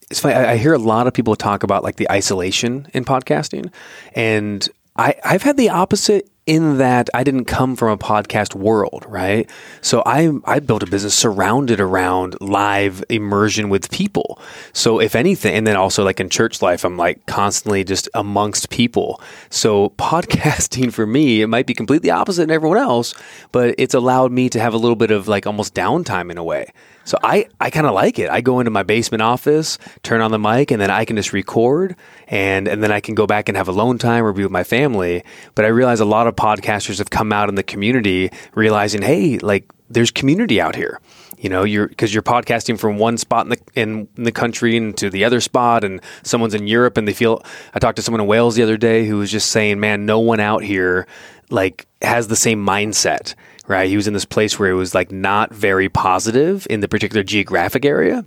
it's 0.08 0.20
funny. 0.20 0.34
I, 0.34 0.52
I 0.52 0.56
hear 0.56 0.72
a 0.72 0.78
lot 0.78 1.08
of 1.08 1.14
people 1.14 1.34
talk 1.34 1.64
about 1.64 1.82
like 1.82 1.96
the 1.96 2.08
isolation 2.12 2.86
in 2.94 3.04
podcasting, 3.04 3.72
and 4.14 4.68
I, 4.94 5.16
I've 5.24 5.42
had 5.42 5.56
the 5.56 5.70
opposite 5.70 6.28
in 6.52 6.76
that 6.76 7.08
I 7.14 7.24
didn't 7.24 7.46
come 7.46 7.76
from 7.76 7.88
a 7.88 7.96
podcast 7.96 8.54
world, 8.54 9.06
right? 9.08 9.48
So 9.80 10.02
I 10.04 10.30
I 10.44 10.60
built 10.60 10.82
a 10.82 10.86
business 10.86 11.14
surrounded 11.14 11.80
around 11.80 12.36
live 12.42 13.02
immersion 13.08 13.70
with 13.70 13.90
people. 13.90 14.38
So 14.74 15.00
if 15.00 15.14
anything, 15.14 15.54
and 15.54 15.66
then 15.66 15.76
also 15.76 16.04
like 16.04 16.20
in 16.20 16.28
church 16.28 16.60
life, 16.60 16.84
I'm 16.84 16.98
like 16.98 17.24
constantly 17.24 17.84
just 17.84 18.06
amongst 18.12 18.68
people. 18.68 19.18
So 19.48 19.88
podcasting 19.96 20.92
for 20.92 21.06
me, 21.06 21.40
it 21.40 21.46
might 21.46 21.66
be 21.66 21.72
completely 21.72 22.10
opposite 22.10 22.42
than 22.42 22.50
everyone 22.50 22.76
else, 22.76 23.14
but 23.50 23.74
it's 23.78 23.94
allowed 23.94 24.30
me 24.30 24.50
to 24.50 24.60
have 24.60 24.74
a 24.74 24.78
little 24.78 24.96
bit 24.96 25.10
of 25.10 25.28
like 25.28 25.46
almost 25.46 25.74
downtime 25.74 26.30
in 26.30 26.36
a 26.36 26.44
way. 26.44 26.70
So 27.04 27.18
I, 27.22 27.46
I 27.60 27.70
kind 27.70 27.86
of 27.86 27.94
like 27.94 28.18
it. 28.18 28.30
I 28.30 28.40
go 28.40 28.60
into 28.60 28.70
my 28.70 28.82
basement 28.82 29.22
office, 29.22 29.78
turn 30.02 30.20
on 30.20 30.30
the 30.30 30.38
mic, 30.38 30.70
and 30.70 30.80
then 30.80 30.90
I 30.90 31.04
can 31.04 31.16
just 31.16 31.32
record 31.32 31.96
and, 32.28 32.68
and 32.68 32.82
then 32.82 32.92
I 32.92 33.00
can 33.00 33.14
go 33.14 33.26
back 33.26 33.48
and 33.48 33.56
have 33.56 33.68
alone 33.68 33.98
time 33.98 34.24
or 34.24 34.32
be 34.32 34.42
with 34.42 34.52
my 34.52 34.64
family. 34.64 35.24
But 35.54 35.64
I 35.64 35.68
realize 35.68 36.00
a 36.00 36.04
lot 36.04 36.26
of 36.26 36.36
podcasters 36.36 36.98
have 36.98 37.10
come 37.10 37.32
out 37.32 37.48
in 37.48 37.56
the 37.56 37.62
community 37.62 38.30
realizing, 38.54 39.02
hey, 39.02 39.38
like 39.38 39.70
there's 39.90 40.10
community 40.10 40.60
out 40.60 40.74
here. 40.74 41.00
You 41.38 41.48
know, 41.48 41.64
you're 41.64 41.88
because 41.88 42.14
you're 42.14 42.22
podcasting 42.22 42.78
from 42.78 42.98
one 42.98 43.18
spot 43.18 43.46
in 43.46 43.50
the 43.50 43.58
in, 43.74 44.08
in 44.16 44.24
the 44.24 44.32
country 44.32 44.76
into 44.76 45.10
the 45.10 45.24
other 45.24 45.40
spot, 45.40 45.82
and 45.82 46.00
someone's 46.22 46.54
in 46.54 46.68
Europe, 46.68 46.96
and 46.96 47.08
they 47.08 47.12
feel. 47.12 47.42
I 47.74 47.80
talked 47.80 47.96
to 47.96 48.02
someone 48.02 48.20
in 48.20 48.28
Wales 48.28 48.54
the 48.54 48.62
other 48.62 48.76
day 48.76 49.06
who 49.06 49.18
was 49.18 49.30
just 49.30 49.50
saying, 49.50 49.80
"Man, 49.80 50.06
no 50.06 50.20
one 50.20 50.38
out 50.38 50.62
here 50.62 51.06
like 51.50 51.86
has 52.00 52.28
the 52.28 52.36
same 52.36 52.64
mindset." 52.64 53.34
Right? 53.68 53.88
He 53.88 53.96
was 53.96 54.06
in 54.06 54.14
this 54.14 54.24
place 54.24 54.58
where 54.58 54.70
it 54.70 54.74
was 54.74 54.94
like 54.94 55.12
not 55.12 55.52
very 55.52 55.88
positive 55.88 56.66
in 56.70 56.80
the 56.80 56.88
particular 56.88 57.22
geographic 57.22 57.84
area. 57.84 58.24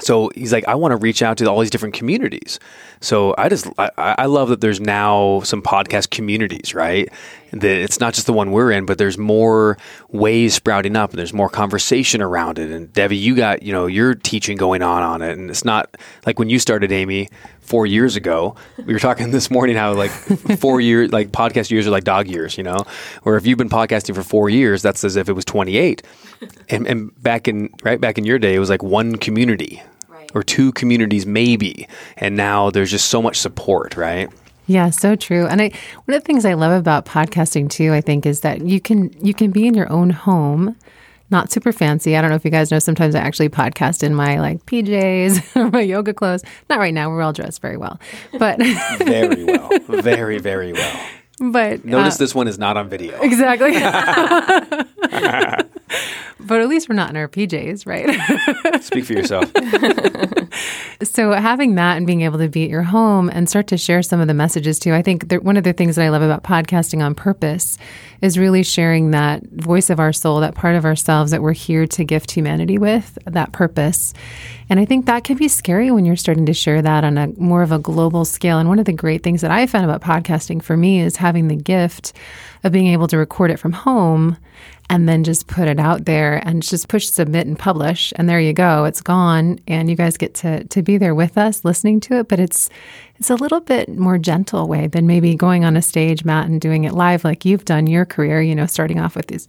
So 0.00 0.30
he's 0.34 0.52
like, 0.52 0.66
I 0.66 0.74
want 0.74 0.92
to 0.92 0.96
reach 0.96 1.22
out 1.22 1.36
to 1.38 1.46
all 1.46 1.60
these 1.60 1.70
different 1.70 1.94
communities. 1.94 2.58
So 3.00 3.34
I 3.36 3.50
just, 3.50 3.66
I, 3.78 3.90
I 3.98 4.24
love 4.24 4.48
that 4.48 4.62
there's 4.62 4.80
now 4.80 5.40
some 5.42 5.60
podcast 5.60 6.10
communities, 6.10 6.74
right? 6.74 7.12
That 7.52 7.64
it's 7.64 8.00
not 8.00 8.14
just 8.14 8.26
the 8.26 8.32
one 8.32 8.50
we're 8.50 8.72
in, 8.72 8.86
but 8.86 8.96
there's 8.96 9.18
more 9.18 9.76
ways 10.08 10.54
sprouting 10.54 10.96
up 10.96 11.10
and 11.10 11.18
there's 11.18 11.34
more 11.34 11.50
conversation 11.50 12.22
around 12.22 12.58
it. 12.58 12.70
And 12.70 12.90
Devi, 12.92 13.16
you 13.16 13.36
got, 13.36 13.62
you 13.62 13.72
know, 13.72 13.86
your 13.86 14.14
teaching 14.14 14.56
going 14.56 14.82
on 14.82 15.02
on 15.02 15.20
it. 15.20 15.36
And 15.36 15.50
it's 15.50 15.64
not 15.64 15.96
like 16.24 16.38
when 16.38 16.48
you 16.48 16.58
started, 16.58 16.90
Amy, 16.92 17.28
four 17.60 17.86
years 17.86 18.16
ago. 18.16 18.56
We 18.84 18.92
were 18.92 18.98
talking 18.98 19.30
this 19.32 19.50
morning 19.50 19.76
how 19.76 19.94
like 19.94 20.10
four 20.10 20.80
years, 20.80 21.12
like 21.12 21.30
podcast 21.30 21.70
years 21.70 21.86
are 21.86 21.90
like 21.90 22.04
dog 22.04 22.26
years, 22.26 22.56
you 22.56 22.64
know? 22.64 22.78
Or 23.24 23.36
if 23.36 23.46
you've 23.46 23.58
been 23.58 23.70
podcasting 23.70 24.14
for 24.14 24.22
four 24.22 24.50
years, 24.50 24.82
that's 24.82 25.04
as 25.04 25.16
if 25.16 25.28
it 25.28 25.32
was 25.32 25.44
28. 25.44 26.02
And, 26.68 26.86
and 26.86 27.22
back 27.22 27.48
in, 27.48 27.70
right, 27.82 28.00
back 28.00 28.18
in 28.18 28.24
your 28.24 28.38
day, 28.38 28.54
it 28.54 28.58
was 28.58 28.70
like 28.70 28.82
one 28.82 29.16
community 29.16 29.82
or 30.34 30.42
two 30.42 30.72
communities 30.72 31.26
maybe. 31.26 31.88
And 32.16 32.36
now 32.36 32.70
there's 32.70 32.90
just 32.90 33.06
so 33.06 33.22
much 33.22 33.38
support, 33.38 33.96
right? 33.96 34.30
Yeah, 34.72 34.88
so 34.88 35.16
true. 35.16 35.46
And 35.46 35.60
I 35.60 35.70
one 36.04 36.16
of 36.16 36.22
the 36.22 36.26
things 36.26 36.46
I 36.46 36.54
love 36.54 36.72
about 36.72 37.04
podcasting 37.04 37.68
too, 37.68 37.92
I 37.92 38.00
think, 38.00 38.24
is 38.24 38.40
that 38.40 38.62
you 38.62 38.80
can 38.80 39.12
you 39.22 39.34
can 39.34 39.50
be 39.50 39.66
in 39.66 39.74
your 39.74 39.90
own 39.92 40.10
home 40.10 40.76
not 41.30 41.50
super 41.50 41.72
fancy. 41.72 42.14
I 42.14 42.20
don't 42.20 42.28
know 42.28 42.36
if 42.36 42.44
you 42.44 42.50
guys 42.50 42.70
know, 42.70 42.78
sometimes 42.78 43.14
I 43.14 43.20
actually 43.20 43.48
podcast 43.48 44.02
in 44.02 44.14
my 44.14 44.38
like 44.38 44.64
PJs 44.66 45.56
or 45.56 45.70
my 45.72 45.80
yoga 45.80 46.12
clothes. 46.12 46.44
Not 46.68 46.78
right 46.78 46.92
now, 46.92 47.08
we're 47.08 47.22
all 47.22 47.32
dressed 47.32 47.62
very 47.62 47.78
well, 47.78 47.98
but 48.38 48.58
very 48.98 49.44
well, 49.44 49.70
very, 49.88 50.38
very 50.38 50.72
well. 50.74 51.06
But 51.50 51.84
notice 51.84 52.16
uh, 52.16 52.18
this 52.18 52.34
one 52.34 52.46
is 52.46 52.58
not 52.58 52.76
on 52.76 52.88
video. 52.88 53.20
Exactly. 53.20 53.72
but 56.40 56.60
at 56.60 56.68
least 56.68 56.88
we're 56.88 56.94
not 56.94 57.10
in 57.10 57.16
our 57.16 57.28
PJs, 57.28 57.86
right? 57.86 58.80
Speak 58.82 59.04
for 59.04 59.14
yourself. 59.14 59.50
so 61.02 61.32
having 61.32 61.74
that 61.74 61.96
and 61.96 62.06
being 62.06 62.22
able 62.22 62.38
to 62.38 62.48
be 62.48 62.64
at 62.64 62.70
your 62.70 62.82
home 62.82 63.28
and 63.30 63.48
start 63.48 63.66
to 63.68 63.76
share 63.76 64.02
some 64.02 64.20
of 64.20 64.28
the 64.28 64.34
messages 64.34 64.78
too. 64.78 64.94
I 64.94 65.02
think 65.02 65.32
one 65.42 65.56
of 65.56 65.64
the 65.64 65.72
things 65.72 65.96
that 65.96 66.04
I 66.04 66.10
love 66.10 66.22
about 66.22 66.44
podcasting 66.44 67.04
on 67.04 67.14
purpose 67.14 67.78
is 68.22 68.38
really 68.38 68.62
sharing 68.62 69.10
that 69.10 69.42
voice 69.50 69.90
of 69.90 69.98
our 69.98 70.12
soul, 70.12 70.40
that 70.40 70.54
part 70.54 70.76
of 70.76 70.84
ourselves 70.84 71.32
that 71.32 71.42
we're 71.42 71.52
here 71.52 71.86
to 71.88 72.04
gift 72.04 72.30
humanity 72.30 72.78
with, 72.78 73.18
that 73.26 73.52
purpose. 73.52 74.14
And 74.70 74.78
I 74.78 74.84
think 74.84 75.06
that 75.06 75.24
can 75.24 75.36
be 75.36 75.48
scary 75.48 75.90
when 75.90 76.04
you're 76.04 76.16
starting 76.16 76.46
to 76.46 76.54
share 76.54 76.80
that 76.80 77.02
on 77.02 77.18
a 77.18 77.26
more 77.36 77.62
of 77.62 77.72
a 77.72 77.80
global 77.80 78.24
scale. 78.24 78.58
And 78.58 78.68
one 78.68 78.78
of 78.78 78.84
the 78.84 78.92
great 78.92 79.24
things 79.24 79.40
that 79.40 79.50
I 79.50 79.66
found 79.66 79.84
about 79.84 80.00
podcasting 80.00 80.62
for 80.62 80.76
me 80.76 81.00
is 81.00 81.16
having 81.16 81.48
the 81.48 81.56
gift 81.56 82.12
of 82.62 82.70
being 82.70 82.86
able 82.86 83.08
to 83.08 83.18
record 83.18 83.50
it 83.50 83.58
from 83.58 83.72
home 83.72 84.36
and 84.92 85.08
then 85.08 85.24
just 85.24 85.46
put 85.46 85.68
it 85.68 85.80
out 85.80 86.04
there 86.04 86.46
and 86.46 86.62
just 86.62 86.86
push 86.86 87.08
submit 87.08 87.46
and 87.46 87.58
publish 87.58 88.12
and 88.16 88.28
there 88.28 88.38
you 88.38 88.52
go 88.52 88.84
it's 88.84 89.00
gone 89.00 89.58
and 89.66 89.88
you 89.88 89.96
guys 89.96 90.18
get 90.18 90.34
to 90.34 90.64
to 90.64 90.82
be 90.82 90.98
there 90.98 91.14
with 91.14 91.38
us 91.38 91.64
listening 91.64 91.98
to 91.98 92.18
it. 92.18 92.28
But 92.28 92.38
it's 92.38 92.68
it's 93.16 93.30
a 93.30 93.34
little 93.34 93.60
bit 93.60 93.88
more 93.88 94.18
gentle 94.18 94.68
way 94.68 94.88
than 94.88 95.06
maybe 95.06 95.34
going 95.34 95.64
on 95.64 95.78
a 95.78 95.82
stage 95.82 96.26
matt 96.26 96.46
and 96.46 96.60
doing 96.60 96.84
it 96.84 96.92
live 96.92 97.24
like 97.24 97.46
you've 97.46 97.64
done 97.64 97.86
your 97.86 98.04
career 98.04 98.42
you 98.42 98.54
know 98.54 98.66
starting 98.66 99.00
off 99.00 99.16
with 99.16 99.28
these 99.28 99.48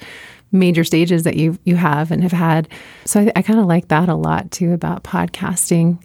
major 0.54 0.86
stages 0.86 1.24
that 1.24 1.36
you 1.36 1.60
you 1.66 1.76
have 1.76 2.10
and 2.10 2.24
have 2.24 2.32
had. 2.32 2.70
So 3.04 3.20
i, 3.20 3.32
I 3.36 3.42
kind 3.42 3.60
of 3.60 3.66
like 3.66 3.90
that 3.90 4.08
a 4.08 4.16
lot 4.16 4.50
too 4.50 4.72
about 4.72 5.04
podcasting. 5.04 6.02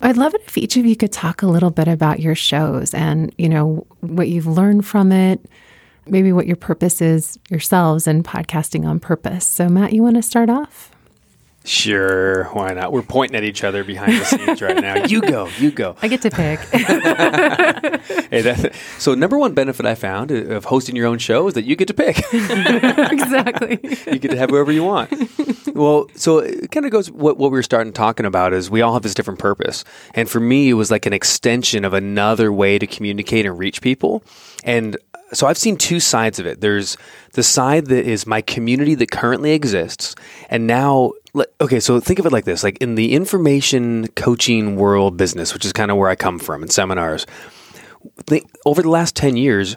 I'd 0.00 0.16
love 0.16 0.34
it 0.34 0.42
if 0.48 0.58
each 0.58 0.76
of 0.76 0.84
you 0.84 0.96
could 0.96 1.12
talk 1.12 1.42
a 1.42 1.46
little 1.46 1.70
bit 1.70 1.86
about 1.86 2.18
your 2.18 2.34
shows 2.34 2.92
and 2.92 3.32
you 3.38 3.48
know 3.48 3.86
what 4.00 4.26
you've 4.26 4.48
learned 4.48 4.84
from 4.84 5.12
it 5.12 5.48
maybe 6.10 6.32
what 6.32 6.46
your 6.46 6.56
purpose 6.56 7.00
is 7.00 7.38
yourselves 7.48 8.06
and 8.06 8.24
podcasting 8.24 8.86
on 8.86 9.00
purpose. 9.00 9.46
So, 9.46 9.68
Matt, 9.68 9.92
you 9.92 10.02
want 10.02 10.16
to 10.16 10.22
start 10.22 10.50
off? 10.50 10.90
Sure, 11.64 12.44
why 12.52 12.72
not? 12.72 12.90
We're 12.90 13.02
pointing 13.02 13.36
at 13.36 13.44
each 13.44 13.64
other 13.64 13.84
behind 13.84 14.12
the 14.12 14.24
scenes 14.24 14.62
right 14.62 14.80
now. 14.80 15.04
You 15.04 15.20
go, 15.20 15.48
you 15.58 15.70
go. 15.70 15.94
I 16.00 16.08
get 16.08 16.22
to 16.22 16.30
pick. 16.30 16.58
hey, 18.30 18.40
that, 18.40 18.72
so 18.98 19.14
number 19.14 19.38
one 19.38 19.52
benefit 19.52 19.84
I 19.84 19.94
found 19.94 20.30
of 20.30 20.64
hosting 20.64 20.96
your 20.96 21.06
own 21.06 21.18
show 21.18 21.48
is 21.48 21.54
that 21.54 21.64
you 21.64 21.76
get 21.76 21.88
to 21.88 21.94
pick. 21.94 22.18
exactly. 22.32 23.78
you 24.10 24.18
get 24.18 24.30
to 24.30 24.38
have 24.38 24.48
whoever 24.48 24.72
you 24.72 24.84
want. 24.84 25.12
Well, 25.74 26.06
so 26.14 26.38
it 26.38 26.70
kind 26.70 26.86
of 26.86 26.92
goes 26.92 27.10
what 27.10 27.36
what 27.36 27.50
we 27.50 27.58
were 27.58 27.62
starting 27.62 27.92
talking 27.92 28.24
about 28.24 28.54
is 28.54 28.70
we 28.70 28.80
all 28.80 28.94
have 28.94 29.02
this 29.02 29.14
different 29.14 29.38
purpose, 29.38 29.84
and 30.14 30.30
for 30.30 30.40
me, 30.40 30.70
it 30.70 30.74
was 30.74 30.90
like 30.90 31.04
an 31.04 31.12
extension 31.12 31.84
of 31.84 31.92
another 31.92 32.52
way 32.52 32.78
to 32.78 32.86
communicate 32.86 33.44
and 33.44 33.58
reach 33.58 33.82
people. 33.82 34.22
And 34.64 34.96
so 35.32 35.46
I've 35.46 35.58
seen 35.58 35.76
two 35.76 36.00
sides 36.00 36.38
of 36.38 36.46
it. 36.46 36.60
There's 36.60 36.96
the 37.32 37.42
side 37.42 37.86
that 37.86 38.04
is 38.06 38.26
my 38.26 38.40
community 38.40 38.94
that 38.96 39.10
currently 39.10 39.52
exists, 39.52 40.14
and 40.50 40.66
now 40.66 41.12
okay, 41.60 41.80
so 41.80 42.00
think 42.00 42.18
of 42.18 42.26
it 42.26 42.32
like 42.32 42.44
this: 42.44 42.62
like 42.62 42.76
in 42.78 42.96
the 42.96 43.14
information 43.14 44.08
coaching 44.08 44.76
world 44.76 45.16
business, 45.16 45.54
which 45.54 45.64
is 45.64 45.72
kind 45.72 45.90
of 45.90 45.96
where 45.96 46.10
I 46.10 46.16
come 46.16 46.38
from 46.38 46.62
in 46.62 46.68
seminars. 46.68 47.26
Over 48.66 48.82
the 48.82 48.90
last 48.90 49.16
ten 49.16 49.36
years, 49.36 49.76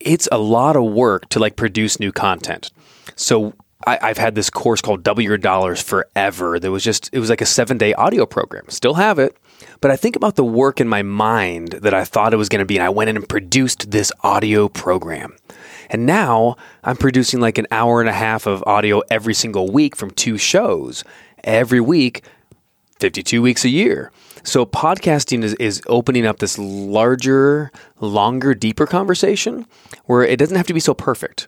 it's 0.00 0.28
a 0.30 0.38
lot 0.38 0.76
of 0.76 0.84
work 0.84 1.28
to 1.30 1.38
like 1.38 1.56
produce 1.56 1.98
new 1.98 2.12
content. 2.12 2.70
So 3.16 3.54
I, 3.86 4.08
have 4.08 4.18
had 4.18 4.34
this 4.34 4.50
course 4.50 4.80
called 4.80 5.02
Double 5.02 5.22
Your 5.22 5.36
Dollars 5.36 5.82
forever. 5.82 6.58
That 6.58 6.70
was 6.70 6.84
just 6.84 7.10
it 7.12 7.18
was 7.18 7.28
like 7.28 7.40
a 7.40 7.46
seven 7.46 7.76
day 7.76 7.92
audio 7.94 8.24
program. 8.24 8.68
Still 8.68 8.94
have 8.94 9.18
it. 9.18 9.36
But 9.80 9.90
I 9.90 9.96
think 9.96 10.16
about 10.16 10.36
the 10.36 10.44
work 10.44 10.80
in 10.80 10.88
my 10.88 11.02
mind 11.02 11.70
that 11.82 11.94
I 11.94 12.04
thought 12.04 12.32
it 12.32 12.38
was 12.38 12.48
going 12.48 12.60
to 12.60 12.64
be, 12.64 12.76
and 12.76 12.84
I 12.84 12.88
went 12.88 13.10
in 13.10 13.16
and 13.16 13.28
produced 13.28 13.90
this 13.90 14.12
audio 14.22 14.68
program. 14.68 15.36
And 15.94 16.06
now 16.06 16.56
I'm 16.82 16.96
producing 16.96 17.38
like 17.38 17.56
an 17.56 17.68
hour 17.70 18.00
and 18.00 18.08
a 18.08 18.12
half 18.12 18.48
of 18.48 18.64
audio 18.66 19.00
every 19.12 19.32
single 19.32 19.70
week 19.70 19.94
from 19.94 20.10
two 20.10 20.36
shows 20.36 21.04
every 21.44 21.80
week, 21.80 22.24
52 22.98 23.40
weeks 23.40 23.64
a 23.64 23.68
year. 23.68 24.10
So 24.42 24.66
podcasting 24.66 25.44
is, 25.44 25.54
is 25.54 25.80
opening 25.86 26.26
up 26.26 26.40
this 26.40 26.58
larger, 26.58 27.70
longer, 28.00 28.54
deeper 28.54 28.86
conversation 28.86 29.66
where 30.06 30.24
it 30.24 30.36
doesn't 30.36 30.56
have 30.56 30.66
to 30.66 30.74
be 30.74 30.80
so 30.80 30.94
perfect 30.94 31.46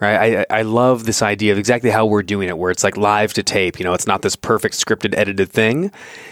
right? 0.00 0.46
I, 0.48 0.58
I 0.58 0.62
love 0.62 1.06
this 1.06 1.22
idea 1.22 1.50
of 1.50 1.58
exactly 1.58 1.90
how 1.90 2.06
we're 2.06 2.22
doing 2.22 2.48
it, 2.48 2.56
where 2.56 2.70
it's 2.70 2.84
like 2.84 2.96
live 2.96 3.32
to 3.32 3.42
tape. 3.42 3.80
You 3.80 3.84
know, 3.84 3.94
it's 3.94 4.06
not 4.06 4.22
this 4.22 4.36
perfect 4.36 4.76
scripted, 4.76 5.12
edited 5.18 5.50
thing, 5.50 5.90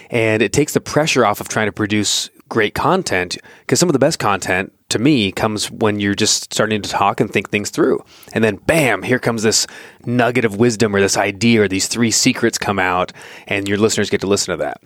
and 0.09 0.41
it 0.41 0.53
takes 0.53 0.75
the 0.75 0.81
pressure 0.81 1.27
off 1.27 1.41
of 1.41 1.49
trying 1.49 1.67
to 1.67 1.73
produce 1.73 2.31
great 2.49 2.75
content 2.75 3.37
because 3.63 3.81
some 3.81 3.89
of 3.89 3.93
the 3.93 3.99
best 3.99 4.21
content 4.21 4.73
to 4.89 4.99
me 4.99 5.33
comes 5.33 5.71
when 5.71 6.01
you're 6.01 6.15
just 6.15 6.53
starting 6.53 6.83
to 6.83 6.89
talk 6.89 7.21
and 7.21 7.33
think 7.33 7.51
things 7.51 7.71
through. 7.71 8.05
And 8.33 8.45
then 8.45 8.57
bam, 8.57 9.03
here 9.03 9.19
comes 9.19 9.43
this 9.43 9.67
nugget 10.05 10.45
of 10.45 10.57
wisdom 10.57 10.95
or 10.95 11.01
this 11.01 11.17
idea 11.17 11.63
or 11.63 11.69
these 11.69 11.89
three 11.89 12.11
secrets 12.11 12.59
come 12.59 12.79
out 12.79 13.13
and 13.47 13.69
your 13.69 13.79
listeners 13.79 14.11
get 14.11 14.21
to 14.21 14.27
listen 14.27 14.53
to 14.53 14.63
that. 14.63 14.81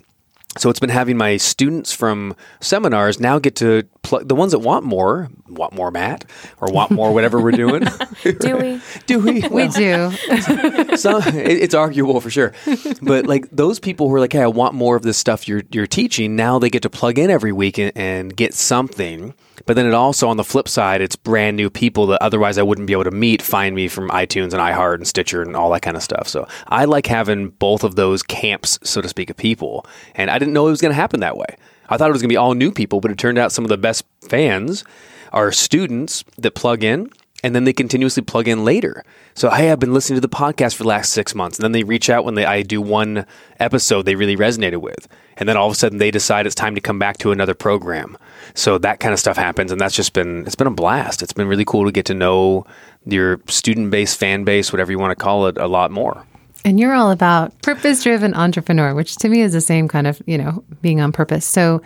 So 0.58 0.68
it's 0.68 0.80
been 0.80 0.90
having 0.90 1.16
my 1.16 1.36
students 1.36 1.92
from 1.92 2.34
seminars 2.60 3.20
now 3.20 3.38
get 3.38 3.54
to 3.56 3.84
plug 4.02 4.26
the 4.26 4.34
ones 4.34 4.50
that 4.50 4.58
want 4.58 4.84
more, 4.84 5.28
want 5.48 5.72
more 5.72 5.92
Matt, 5.92 6.24
or 6.60 6.72
want 6.72 6.90
more 6.90 7.14
whatever 7.14 7.40
we're 7.40 7.52
doing. 7.52 7.84
do 8.24 8.56
we? 8.56 8.80
do 9.06 9.20
we? 9.20 9.46
We 9.48 9.68
do. 9.68 10.10
so 10.96 11.20
it's 11.24 11.72
arguable 11.72 12.20
for 12.20 12.30
sure, 12.30 12.52
but 13.00 13.26
like 13.26 13.48
those 13.52 13.78
people 13.78 14.08
who 14.08 14.14
are 14.16 14.20
like, 14.20 14.32
"Hey, 14.32 14.42
I 14.42 14.48
want 14.48 14.74
more 14.74 14.96
of 14.96 15.02
this 15.02 15.16
stuff 15.16 15.46
you're 15.46 15.62
you're 15.70 15.86
teaching." 15.86 16.34
Now 16.34 16.58
they 16.58 16.68
get 16.68 16.82
to 16.82 16.90
plug 16.90 17.20
in 17.20 17.30
every 17.30 17.52
week 17.52 17.78
and, 17.78 17.92
and 17.94 18.36
get 18.36 18.52
something 18.52 19.34
but 19.66 19.76
then 19.76 19.86
it 19.86 19.94
also, 19.94 20.28
on 20.28 20.36
the 20.36 20.44
flip 20.44 20.68
side, 20.68 21.00
it's 21.00 21.16
brand 21.16 21.56
new 21.56 21.70
people 21.70 22.06
that 22.08 22.22
otherwise 22.22 22.58
I 22.58 22.62
wouldn't 22.62 22.86
be 22.86 22.92
able 22.92 23.04
to 23.04 23.10
meet, 23.10 23.42
find 23.42 23.74
me 23.74 23.88
from 23.88 24.08
iTunes 24.10 24.52
and 24.52 24.54
iHeart 24.54 24.96
and 24.96 25.06
Stitcher 25.06 25.42
and 25.42 25.56
all 25.56 25.70
that 25.70 25.82
kind 25.82 25.96
of 25.96 26.02
stuff. 26.02 26.28
So 26.28 26.46
I 26.68 26.84
like 26.84 27.06
having 27.06 27.48
both 27.48 27.84
of 27.84 27.96
those 27.96 28.22
camps, 28.22 28.78
so 28.82 29.00
to 29.00 29.08
speak, 29.08 29.30
of 29.30 29.36
people. 29.36 29.86
And 30.14 30.30
I 30.30 30.38
didn't 30.38 30.54
know 30.54 30.66
it 30.66 30.70
was 30.70 30.80
going 30.80 30.92
to 30.92 30.96
happen 30.96 31.20
that 31.20 31.36
way. 31.36 31.56
I 31.88 31.96
thought 31.96 32.08
it 32.08 32.12
was 32.12 32.22
going 32.22 32.28
to 32.28 32.32
be 32.32 32.36
all 32.36 32.54
new 32.54 32.70
people, 32.70 33.00
but 33.00 33.10
it 33.10 33.18
turned 33.18 33.38
out 33.38 33.52
some 33.52 33.64
of 33.64 33.68
the 33.68 33.78
best 33.78 34.04
fans 34.28 34.84
are 35.32 35.52
students 35.52 36.24
that 36.38 36.54
plug 36.54 36.82
in 36.82 37.10
and 37.42 37.54
then 37.54 37.64
they 37.64 37.72
continuously 37.72 38.22
plug 38.22 38.48
in 38.48 38.64
later. 38.64 39.04
So, 39.34 39.50
hey, 39.50 39.70
I've 39.70 39.78
been 39.78 39.94
listening 39.94 40.16
to 40.16 40.20
the 40.20 40.34
podcast 40.34 40.74
for 40.74 40.82
the 40.82 40.88
last 40.88 41.12
six 41.12 41.34
months, 41.34 41.58
and 41.58 41.64
then 41.64 41.72
they 41.72 41.84
reach 41.84 42.10
out 42.10 42.24
when 42.24 42.34
they 42.34 42.44
I 42.44 42.62
do 42.62 42.80
one 42.80 43.26
episode 43.58 44.02
they 44.02 44.14
really 44.14 44.36
resonated 44.36 44.80
with, 44.80 45.08
and 45.36 45.48
then 45.48 45.56
all 45.56 45.66
of 45.66 45.72
a 45.72 45.76
sudden 45.76 45.98
they 45.98 46.10
decide 46.10 46.46
it's 46.46 46.54
time 46.54 46.74
to 46.74 46.80
come 46.80 46.98
back 46.98 47.18
to 47.18 47.32
another 47.32 47.54
program. 47.54 48.16
So 48.54 48.78
that 48.78 49.00
kind 49.00 49.12
of 49.12 49.20
stuff 49.20 49.36
happens, 49.36 49.72
and 49.72 49.80
that's 49.80 49.94
just 49.94 50.12
been 50.12 50.46
it's 50.46 50.56
been 50.56 50.66
a 50.66 50.72
blast. 50.72 51.22
It's 51.22 51.32
been 51.32 51.48
really 51.48 51.64
cool 51.64 51.84
to 51.86 51.92
get 51.92 52.06
to 52.06 52.14
know 52.14 52.66
your 53.06 53.40
student 53.48 53.90
base, 53.90 54.14
fan 54.14 54.44
base, 54.44 54.72
whatever 54.72 54.92
you 54.92 54.98
want 54.98 55.16
to 55.16 55.22
call 55.22 55.46
it, 55.46 55.56
a 55.56 55.66
lot 55.66 55.90
more. 55.90 56.26
And 56.64 56.78
you're 56.78 56.92
all 56.92 57.10
about 57.10 57.60
purpose 57.62 58.02
driven 58.02 58.34
entrepreneur, 58.34 58.94
which 58.94 59.16
to 59.16 59.28
me 59.28 59.40
is 59.40 59.54
the 59.54 59.62
same 59.62 59.88
kind 59.88 60.06
of, 60.06 60.20
you 60.26 60.36
know, 60.36 60.62
being 60.82 61.00
on 61.00 61.10
purpose. 61.10 61.46
So 61.46 61.80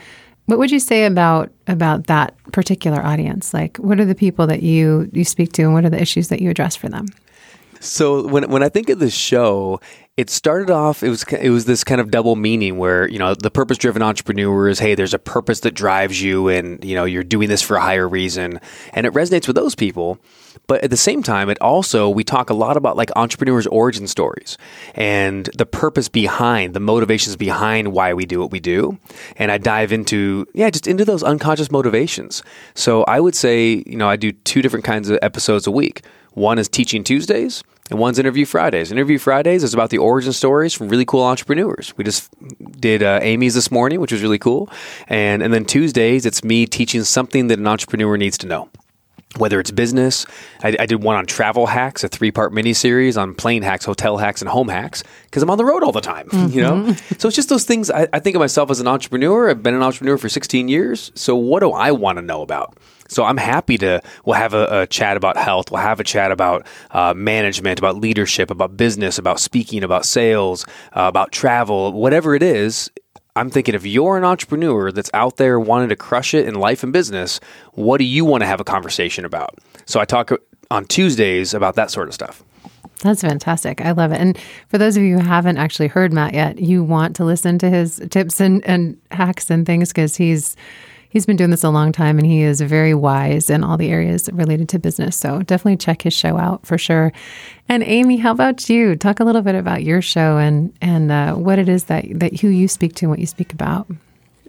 what 0.47 0.59
would 0.59 0.71
you 0.71 0.79
say 0.81 1.07
about 1.07 1.51
about 1.67 2.07
that 2.07 2.37
particular 2.53 3.05
audience? 3.05 3.55
Like 3.55 3.77
what 3.79 4.01
are 4.01 4.05
the 4.05 4.15
people 4.15 4.47
that 4.47 4.63
you 4.63 5.11
you 5.13 5.25
speak 5.25 5.53
to 5.53 5.63
and 5.63 5.75
what 5.75 5.85
are 5.85 5.91
the 5.91 6.01
issues 6.01 6.29
that 6.29 6.41
you 6.41 6.51
address 6.51 6.77
for 6.77 6.89
them? 6.89 7.07
So 7.81 8.27
when 8.27 8.51
when 8.51 8.63
I 8.63 8.69
think 8.69 8.89
of 8.89 8.99
this 8.99 9.15
show, 9.15 9.81
it 10.17 10.31
started 10.31 10.71
off 10.71 11.03
it 11.03 11.09
was 11.09 11.25
it 11.25 11.51
was 11.51 11.65
this 11.65 11.83
kind 11.83 12.01
of 12.01 12.11
double 12.11 12.37
meaning 12.37 12.79
where 12.79 13.09
you 13.09 13.19
know 13.19 13.35
the 13.35 13.51
purpose 13.51 13.79
driven 13.79 14.03
entrepreneur 14.03 14.69
is 14.69 14.79
hey 14.79 14.95
there's 14.95 15.15
a 15.15 15.19
purpose 15.19 15.61
that 15.61 15.75
drives 15.75 16.23
you 16.23 16.49
and 16.49 16.85
you 16.85 16.95
know 16.95 17.05
you're 17.05 17.25
doing 17.25 17.49
this 17.49 17.63
for 17.63 17.77
a 17.77 17.81
higher 17.81 18.09
reason 18.09 18.61
and 18.93 19.07
it 19.07 19.13
resonates 19.13 19.47
with 19.47 19.57
those 19.57 19.75
people 19.75 20.19
but 20.67 20.83
at 20.83 20.91
the 20.91 20.97
same 20.97 21.23
time 21.23 21.49
it 21.49 21.59
also 21.61 22.09
we 22.09 22.25
talk 22.25 22.51
a 22.51 22.55
lot 22.55 22.77
about 22.77 22.97
like 22.97 23.11
entrepreneurs 23.17 23.67
origin 23.69 24.07
stories 24.07 24.57
and 24.95 25.51
the 25.57 25.67
purpose 25.67 26.09
behind 26.09 26.75
the 26.75 26.81
motivations 26.81 27.37
behind 27.37 27.93
why 27.93 28.13
we 28.13 28.25
do 28.25 28.41
what 28.41 28.51
we 28.51 28.61
do 28.61 28.99
and 29.37 29.51
I 29.51 29.59
dive 29.59 29.93
into 29.93 30.47
yeah 30.55 30.71
just 30.71 30.87
into 30.87 31.05
those 31.05 31.23
unconscious 31.23 31.71
motivations 31.71 32.43
so 32.75 33.05
I 33.05 33.21
would 33.21 33.35
say 33.35 33.83
you 33.87 33.97
know 33.97 34.09
I 34.09 34.17
do 34.17 34.33
two 34.33 34.63
different 34.63 34.85
kinds 34.85 35.11
of 35.11 35.19
episodes 35.23 35.67
a 35.67 35.71
week 35.71 36.03
one 36.33 36.59
is 36.59 36.69
teaching 36.69 37.05
Tuesdays 37.05 37.63
and 37.91 37.99
one's 37.99 38.19
Interview 38.19 38.47
Fridays. 38.47 38.91
Interview 38.91 39.19
Fridays 39.19 39.63
is 39.63 39.75
about 39.75 39.91
the 39.91 39.99
origin 39.99 40.33
stories 40.33 40.73
from 40.73 40.89
really 40.89 41.05
cool 41.05 41.23
entrepreneurs. 41.23 41.95
We 41.97 42.05
just 42.05 42.31
did 42.81 43.03
uh, 43.03 43.21
Amy's 43.23 43.55
this 43.55 43.71
morning, 43.71 44.01
which 44.01 44.11
was 44.11 44.23
really 44.23 44.39
cool, 44.39 44.71
and 45.07 45.43
and 45.43 45.53
then 45.53 45.65
Tuesdays 45.65 46.25
it's 46.25 46.43
me 46.43 46.67
teaching 46.67 47.05
something 47.05 47.49
that 47.49 47.59
an 47.59 47.67
entrepreneur 47.67 48.17
needs 48.17 48.39
to 48.39 48.47
know. 48.47 48.69
Whether 49.37 49.59
it's 49.59 49.71
business, 49.71 50.27
I, 50.63 50.77
I 50.79 50.87
did 50.87 51.03
one 51.03 51.17
on 51.17 51.27
travel 51.27 51.67
hacks, 51.67 52.05
a 52.05 52.09
three-part 52.09 52.53
mini 52.53 52.73
series 52.73 53.17
on 53.17 53.35
plane 53.35 53.63
hacks, 53.63 53.85
hotel 53.85 54.17
hacks, 54.17 54.41
and 54.41 54.49
home 54.49 54.69
hacks 54.69 55.03
because 55.25 55.43
I'm 55.43 55.51
on 55.51 55.59
the 55.59 55.65
road 55.65 55.83
all 55.83 55.93
the 55.93 56.01
time. 56.01 56.29
Mm-hmm. 56.29 56.45
You 56.55 56.63
know, 56.63 56.75
mm-hmm. 56.75 57.15
so 57.19 57.27
it's 57.27 57.35
just 57.35 57.49
those 57.49 57.65
things. 57.65 57.91
I, 57.91 58.07
I 58.13 58.21
think 58.21 58.37
of 58.37 58.41
myself 58.41 58.71
as 58.71 58.79
an 58.79 58.87
entrepreneur. 58.87 59.51
I've 59.51 59.63
been 59.63 59.75
an 59.75 59.83
entrepreneur 59.83 60.17
for 60.17 60.29
16 60.29 60.69
years. 60.69 61.11
So 61.17 61.35
what 61.35 61.61
do 61.61 61.73
I 61.73 61.91
want 61.91 62.19
to 62.19 62.23
know 62.23 62.43
about? 62.43 62.77
So 63.09 63.25
I'm 63.25 63.37
happy 63.37 63.79
to. 63.79 64.03
We'll 64.25 64.37
have 64.37 64.55
a, 64.55 64.83
a 64.83 64.87
chat 64.87 65.17
about 65.17 65.37
health. 65.37 65.71
We'll 65.71 65.83
have 65.83 66.01
a 66.01 66.05
chat 66.05 66.33
about 66.33 66.67
uh, 66.91 67.15
management, 67.15 67.79
about 67.79 67.97
leadership, 67.97 68.51
about 68.51 68.77
business, 68.77 69.19
about 69.19 69.41
speaking, 69.41 69.83
about 69.83 70.05
sales, 70.05 70.65
uh, 70.93 71.07
about 71.09 71.33
travel, 71.33 71.93
whatever 71.93 72.35
it 72.35 72.43
is. 72.43 72.91
I'm 73.37 73.51
thinking 73.51 73.75
if 73.75 73.85
you're 73.85 74.17
an 74.17 74.25
entrepreneur 74.25 74.93
that's 74.93 75.11
out 75.13 75.39
there 75.39 75.59
wanting 75.59 75.89
to 75.89 75.97
crush 75.97 76.35
it 76.35 76.47
in 76.47 76.55
life 76.55 76.85
and 76.85 76.93
business, 76.93 77.41
what 77.73 77.99
do 77.99 78.05
you 78.05 78.25
want 78.25 78.43
to 78.43 78.47
have 78.47 78.61
a 78.61 78.65
conversation 78.65 79.25
about? 79.25 79.59
So 79.87 79.99
I 79.99 80.05
talk 80.05 80.31
on 80.71 80.85
Tuesdays 80.85 81.53
about 81.53 81.75
that 81.75 81.91
sort 81.91 82.07
of 82.07 82.15
stuff. 82.15 82.45
That's 83.01 83.23
fantastic. 83.23 83.81
I 83.81 83.91
love 83.91 84.13
it. 84.13 84.21
And 84.21 84.39
for 84.69 84.79
those 84.79 84.97
of 84.97 85.03
you 85.03 85.19
who 85.19 85.25
haven't 85.25 85.59
actually 85.59 85.89
heard 85.89 86.13
Matt 86.13 86.33
yet, 86.33 86.61
you 86.61 86.85
want 86.85 87.17
to 87.17 87.25
listen 87.25 87.59
to 87.59 87.69
his 87.69 88.01
tips 88.11 88.41
and, 88.41 88.65
and 88.65 88.97
hacks 89.11 89.51
and 89.51 89.67
things 89.67 89.89
because 89.89 90.17
he's 90.17 90.57
he's 91.15 91.25
been 91.25 91.37
doing 91.37 91.51
this 91.51 91.65
a 91.65 91.71
long 91.71 91.93
time 91.93 92.19
and 92.19 92.27
he 92.27 92.43
is 92.43 92.61
very 92.61 92.93
wise 92.93 93.49
in 93.49 93.65
all 93.65 93.79
the 93.79 93.89
areas 93.89 94.29
related 94.33 94.69
to 94.69 94.79
business. 94.79 95.17
So 95.17 95.41
definitely 95.43 95.79
check 95.79 96.03
his 96.03 96.13
show 96.13 96.37
out 96.37 96.67
for 96.67 96.77
sure. 96.77 97.13
And 97.69 97.83
Amy, 97.85 98.19
how 98.19 98.33
about 98.33 98.69
you? 98.69 98.97
Talk 98.97 99.21
a 99.21 99.25
little 99.25 99.41
bit 99.41 99.55
about 99.55 99.85
your 99.85 100.03
show 100.03 100.37
and 100.37 100.77
and 100.83 101.11
uh, 101.11 101.35
what 101.35 101.59
it 101.59 101.69
is 101.69 101.85
that 101.85 102.05
that 102.19 102.41
who 102.41 102.49
you 102.49 102.69
speak 102.69 102.95
to 102.97 103.07
and 103.07 103.11
what 103.11 103.21
you 103.21 103.27
speak 103.27 103.53
about. 103.55 103.87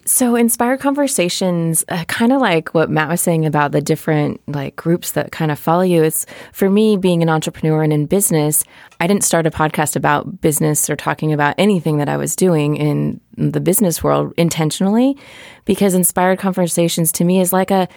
So, 0.07 0.35
inspired 0.35 0.81
conversations, 0.81 1.83
uh, 1.89 2.05
kind 2.05 2.31
of 2.31 2.39
like 2.39 2.75
what 2.75 2.91
Matt 2.91 3.09
was 3.09 3.21
saying 3.21 3.47
about 3.47 3.71
the 3.71 3.81
different 3.81 4.39
like 4.47 4.75
groups 4.75 5.13
that 5.13 5.31
kind 5.31 5.49
of 5.49 5.57
follow 5.57 5.81
you. 5.81 6.03
It's 6.03 6.27
for 6.53 6.69
me 6.69 6.95
being 6.95 7.23
an 7.23 7.29
entrepreneur 7.29 7.81
and 7.81 7.91
in 7.91 8.05
business. 8.05 8.63
I 8.99 9.07
didn't 9.07 9.23
start 9.23 9.47
a 9.47 9.51
podcast 9.51 9.95
about 9.95 10.41
business 10.41 10.91
or 10.91 10.95
talking 10.95 11.33
about 11.33 11.55
anything 11.57 11.97
that 11.97 12.07
I 12.07 12.17
was 12.17 12.35
doing 12.35 12.75
in 12.75 13.19
the 13.35 13.59
business 13.59 14.03
world 14.03 14.31
intentionally, 14.37 15.17
because 15.65 15.95
inspired 15.95 16.37
conversations 16.37 17.11
to 17.13 17.23
me 17.23 17.41
is 17.41 17.51
like 17.51 17.71
a 17.71 17.87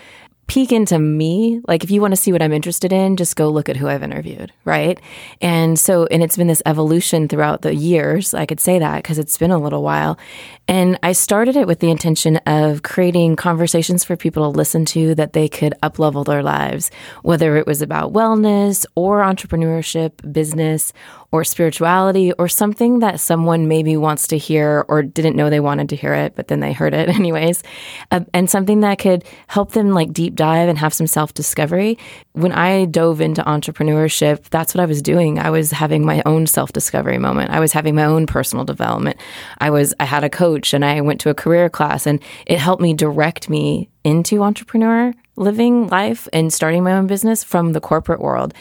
peek 0.48 0.72
into 0.72 0.98
me. 0.98 1.60
Like, 1.68 1.84
if 1.84 1.90
you 1.90 2.00
want 2.00 2.12
to 2.12 2.16
see 2.16 2.32
what 2.32 2.42
I'm 2.42 2.52
interested 2.52 2.92
in, 2.92 3.16
just 3.16 3.36
go 3.36 3.50
look 3.50 3.68
at 3.68 3.76
who 3.76 3.86
I've 3.86 4.02
interviewed, 4.02 4.50
right? 4.64 4.98
And 5.40 5.78
so, 5.78 6.06
and 6.06 6.22
it's 6.22 6.36
been 6.36 6.46
this 6.46 6.62
evolution 6.66 7.28
throughout 7.28 7.62
the 7.62 7.74
years. 7.74 8.34
I 8.34 8.46
could 8.46 8.58
say 8.58 8.78
that 8.78 9.02
because 9.02 9.18
it's 9.18 9.36
been 9.36 9.50
a 9.50 9.58
little 9.58 9.82
while. 9.82 10.18
And 10.66 10.98
I 11.02 11.12
started 11.12 11.54
it 11.54 11.66
with 11.66 11.80
the 11.80 11.90
intention 11.90 12.38
of 12.38 12.82
creating 12.82 13.36
conversations 13.36 14.04
for 14.04 14.16
people 14.16 14.50
to 14.50 14.56
listen 14.56 14.84
to 14.86 15.14
that 15.16 15.34
they 15.34 15.48
could 15.48 15.74
uplevel 15.82 16.24
their 16.24 16.42
lives, 16.42 16.90
whether 17.22 17.56
it 17.56 17.66
was 17.66 17.82
about 17.82 18.12
wellness 18.12 18.86
or 18.94 19.20
entrepreneurship, 19.20 20.32
business, 20.32 20.92
or 21.30 21.44
spirituality 21.44 22.32
or 22.32 22.48
something 22.48 23.00
that 23.00 23.20
someone 23.20 23.68
maybe 23.68 23.96
wants 23.96 24.26
to 24.28 24.38
hear 24.38 24.84
or 24.88 25.02
didn't 25.02 25.36
know 25.36 25.50
they 25.50 25.60
wanted 25.60 25.88
to 25.90 25.96
hear 25.96 26.14
it, 26.14 26.34
but 26.34 26.48
then 26.48 26.60
they 26.60 26.72
heard 26.72 26.94
it 26.94 27.08
anyways, 27.20 27.62
uh, 28.10 28.20
and 28.32 28.48
something 28.48 28.80
that 28.80 28.98
could 28.98 29.24
help 29.46 29.72
them 29.72 29.90
like 29.90 30.12
deep 30.12 30.34
dive 30.34 30.68
and 30.68 30.78
have 30.78 30.94
some 30.94 31.06
self 31.06 31.34
discovery. 31.34 31.98
When 32.32 32.52
I 32.52 32.86
dove 32.86 33.20
into 33.20 33.42
entrepreneurship, 33.42 34.48
that's 34.48 34.74
what 34.74 34.82
I 34.82 34.86
was 34.86 35.02
doing. 35.02 35.38
I 35.38 35.50
was 35.50 35.70
having 35.70 36.04
my 36.04 36.22
own 36.24 36.46
self 36.46 36.72
discovery 36.72 37.18
moment. 37.18 37.50
I 37.50 37.60
was 37.60 37.72
having 37.72 37.94
my 37.94 38.04
own 38.04 38.26
personal 38.26 38.64
development. 38.64 39.18
I 39.58 39.70
was, 39.70 39.94
I 40.00 40.04
had 40.04 40.24
a 40.24 40.30
coach 40.30 40.72
and 40.72 40.84
I 40.84 41.00
went 41.02 41.20
to 41.22 41.30
a 41.30 41.34
career 41.34 41.68
class 41.68 42.06
and 42.06 42.20
it 42.46 42.58
helped 42.58 42.82
me 42.82 42.94
direct 42.94 43.50
me 43.50 43.90
into 44.04 44.42
entrepreneur 44.42 45.12
living 45.38 45.88
life 45.88 46.28
and 46.32 46.52
starting 46.52 46.82
my 46.82 46.92
own 46.92 47.06
business 47.06 47.44
from 47.44 47.72
the 47.72 47.80
corporate 47.80 48.20
world. 48.20 48.54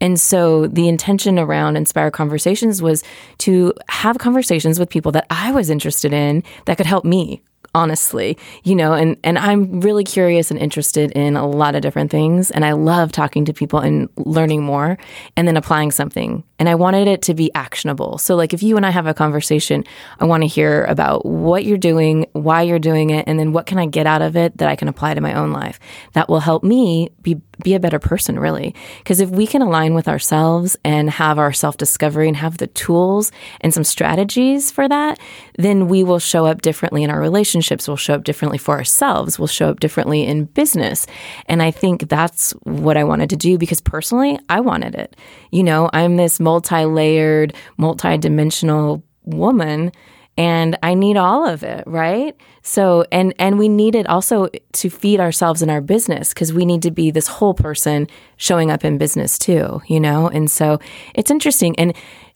And 0.00 0.20
so 0.20 0.66
the 0.66 0.88
intention 0.88 1.38
around 1.38 1.76
Inspire 1.76 2.10
Conversations 2.10 2.82
was 2.82 3.02
to 3.38 3.72
have 3.88 4.18
conversations 4.18 4.78
with 4.78 4.90
people 4.90 5.12
that 5.12 5.26
I 5.30 5.52
was 5.52 5.70
interested 5.70 6.12
in 6.12 6.42
that 6.66 6.76
could 6.76 6.86
help 6.86 7.04
me 7.04 7.42
honestly, 7.74 8.38
you 8.62 8.74
know, 8.74 8.92
and, 8.92 9.16
and 9.24 9.38
I'm 9.38 9.80
really 9.80 10.04
curious 10.04 10.50
and 10.50 10.60
interested 10.60 11.10
in 11.12 11.36
a 11.36 11.46
lot 11.46 11.74
of 11.74 11.82
different 11.82 12.10
things. 12.10 12.50
And 12.50 12.64
I 12.64 12.72
love 12.72 13.10
talking 13.10 13.44
to 13.46 13.52
people 13.52 13.80
and 13.80 14.08
learning 14.16 14.62
more 14.62 14.96
and 15.36 15.48
then 15.48 15.56
applying 15.56 15.90
something. 15.90 16.44
And 16.64 16.68
I 16.70 16.76
wanted 16.76 17.08
it 17.08 17.20
to 17.24 17.34
be 17.34 17.52
actionable. 17.54 18.16
So, 18.16 18.36
like, 18.36 18.54
if 18.54 18.62
you 18.62 18.78
and 18.78 18.86
I 18.86 18.90
have 18.90 19.06
a 19.06 19.12
conversation, 19.12 19.84
I 20.18 20.24
want 20.24 20.44
to 20.44 20.46
hear 20.46 20.84
about 20.84 21.26
what 21.26 21.66
you're 21.66 21.76
doing, 21.76 22.26
why 22.32 22.62
you're 22.62 22.78
doing 22.78 23.10
it, 23.10 23.26
and 23.28 23.38
then 23.38 23.52
what 23.52 23.66
can 23.66 23.76
I 23.76 23.84
get 23.84 24.06
out 24.06 24.22
of 24.22 24.34
it 24.34 24.56
that 24.56 24.70
I 24.70 24.74
can 24.74 24.88
apply 24.88 25.12
to 25.12 25.20
my 25.20 25.34
own 25.34 25.52
life. 25.52 25.78
That 26.14 26.30
will 26.30 26.40
help 26.40 26.64
me 26.64 27.10
be, 27.20 27.38
be 27.62 27.74
a 27.74 27.80
better 27.80 27.98
person, 27.98 28.40
really. 28.40 28.74
Because 28.96 29.20
if 29.20 29.28
we 29.28 29.46
can 29.46 29.60
align 29.60 29.92
with 29.92 30.08
ourselves 30.08 30.74
and 30.86 31.10
have 31.10 31.38
our 31.38 31.52
self 31.52 31.76
discovery 31.76 32.28
and 32.28 32.36
have 32.38 32.56
the 32.56 32.68
tools 32.68 33.30
and 33.60 33.74
some 33.74 33.84
strategies 33.84 34.70
for 34.70 34.88
that, 34.88 35.18
then 35.58 35.86
we 35.86 36.02
will 36.02 36.18
show 36.18 36.46
up 36.46 36.62
differently 36.62 37.02
in 37.02 37.10
our 37.10 37.20
relationships, 37.20 37.86
we'll 37.86 37.98
show 37.98 38.14
up 38.14 38.24
differently 38.24 38.56
for 38.56 38.74
ourselves, 38.74 39.38
we'll 39.38 39.48
show 39.48 39.68
up 39.68 39.80
differently 39.80 40.24
in 40.24 40.46
business. 40.46 41.06
And 41.44 41.62
I 41.62 41.70
think 41.70 42.08
that's 42.08 42.52
what 42.62 42.96
I 42.96 43.04
wanted 43.04 43.28
to 43.28 43.36
do 43.36 43.58
because 43.58 43.82
personally, 43.82 44.38
I 44.48 44.60
wanted 44.60 44.94
it. 44.94 45.14
You 45.50 45.62
know, 45.62 45.90
I'm 45.92 46.16
this 46.16 46.40
multi 46.40 46.53
layered, 46.60 47.54
multi 47.76 48.18
dimensional 48.18 49.02
woman 49.24 49.92
and 50.36 50.76
I 50.82 50.94
need 50.94 51.16
all 51.16 51.46
of 51.46 51.62
it, 51.62 51.84
right? 51.86 52.36
So 52.62 53.04
and 53.12 53.34
and 53.38 53.58
we 53.58 53.68
need 53.68 53.94
it 53.94 54.06
also 54.08 54.48
to 54.72 54.90
feed 54.90 55.20
ourselves 55.20 55.62
in 55.62 55.70
our 55.70 55.80
business 55.80 56.34
because 56.34 56.52
we 56.52 56.64
need 56.64 56.82
to 56.82 56.90
be 56.90 57.10
this 57.10 57.28
whole 57.28 57.54
person 57.54 58.08
showing 58.36 58.70
up 58.70 58.84
in 58.84 58.98
business 58.98 59.38
too, 59.38 59.80
you 59.86 60.00
know? 60.00 60.28
And 60.28 60.50
so 60.50 60.80
it's 61.14 61.30
interesting 61.30 61.78
and 61.78 61.94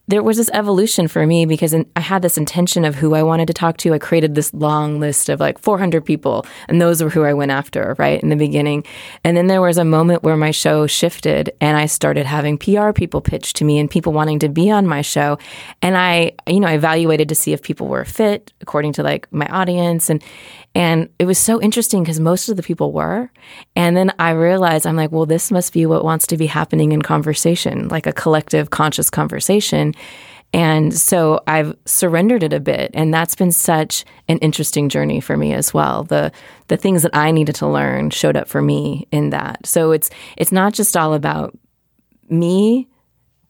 there 0.09 0.23
was 0.23 0.37
this 0.37 0.49
evolution 0.53 1.07
for 1.07 1.27
me 1.27 1.45
because 1.45 1.75
I 1.95 1.99
had 1.99 2.23
this 2.23 2.35
intention 2.35 2.83
of 2.83 2.95
who 2.95 3.13
I 3.13 3.21
wanted 3.21 3.45
to 3.45 3.53
talk 3.53 3.77
to. 3.77 3.93
I 3.93 3.99
created 3.99 4.33
this 4.33 4.51
long 4.55 4.99
list 4.99 5.29
of 5.29 5.39
like 5.39 5.59
400 5.59 6.03
people, 6.03 6.47
and 6.67 6.81
those 6.81 7.03
were 7.03 7.11
who 7.11 7.23
I 7.23 7.33
went 7.33 7.51
after, 7.51 7.95
right, 7.99 8.19
in 8.19 8.29
the 8.29 8.35
beginning. 8.35 8.83
And 9.23 9.37
then 9.37 9.45
there 9.45 9.61
was 9.61 9.77
a 9.77 9.85
moment 9.85 10.23
where 10.23 10.35
my 10.35 10.49
show 10.49 10.87
shifted, 10.87 11.51
and 11.61 11.77
I 11.77 11.85
started 11.85 12.25
having 12.25 12.57
PR 12.57 12.91
people 12.91 13.21
pitch 13.21 13.53
to 13.53 13.63
me 13.63 13.77
and 13.77 13.89
people 13.89 14.11
wanting 14.11 14.39
to 14.39 14.49
be 14.49 14.71
on 14.71 14.87
my 14.87 15.03
show. 15.03 15.37
And 15.83 15.95
I, 15.95 16.31
you 16.47 16.59
know, 16.59 16.67
I 16.67 16.73
evaluated 16.73 17.29
to 17.29 17.35
see 17.35 17.53
if 17.53 17.61
people 17.61 17.87
were 17.87 18.03
fit 18.03 18.51
according 18.61 18.93
to 18.93 19.03
like 19.03 19.31
my 19.31 19.45
audience. 19.45 20.09
And, 20.09 20.23
and 20.79 21.09
it 21.19 21.25
was 21.25 21.37
so 21.37 21.61
interesting 21.61 22.03
because 22.03 22.21
most 22.21 22.47
of 22.47 22.55
the 22.55 22.63
people 22.63 22.93
were. 22.93 23.29
And 23.75 23.97
then 23.97 24.13
I 24.17 24.29
realized 24.29 24.87
I'm 24.87 24.95
like, 24.95 25.11
well, 25.11 25.25
this 25.25 25.51
must 25.51 25.73
be 25.73 25.85
what 25.85 26.05
wants 26.05 26.25
to 26.27 26.37
be 26.37 26.45
happening 26.45 26.93
in 26.93 27.01
conversation, 27.01 27.89
like 27.89 28.07
a 28.07 28.13
collective 28.13 28.69
conscious 28.69 29.09
conversation. 29.09 29.93
And 30.53 30.97
so 30.97 31.41
I've 31.47 31.75
surrendered 31.83 32.43
it 32.43 32.53
a 32.53 32.61
bit. 32.61 32.91
And 32.93 33.13
that's 33.13 33.35
been 33.35 33.51
such 33.51 34.05
an 34.29 34.37
interesting 34.37 34.87
journey 34.87 35.19
for 35.19 35.35
me 35.35 35.51
as 35.53 35.73
well. 35.73 36.05
The 36.05 36.31
the 36.69 36.77
things 36.77 37.01
that 37.01 37.13
I 37.13 37.31
needed 37.31 37.55
to 37.55 37.67
learn 37.67 38.09
showed 38.09 38.37
up 38.37 38.47
for 38.47 38.61
me 38.61 39.05
in 39.11 39.31
that. 39.31 39.67
So 39.67 39.91
it's 39.91 40.09
it's 40.37 40.53
not 40.53 40.73
just 40.73 40.95
all 40.95 41.13
about 41.13 41.57
me 42.29 42.87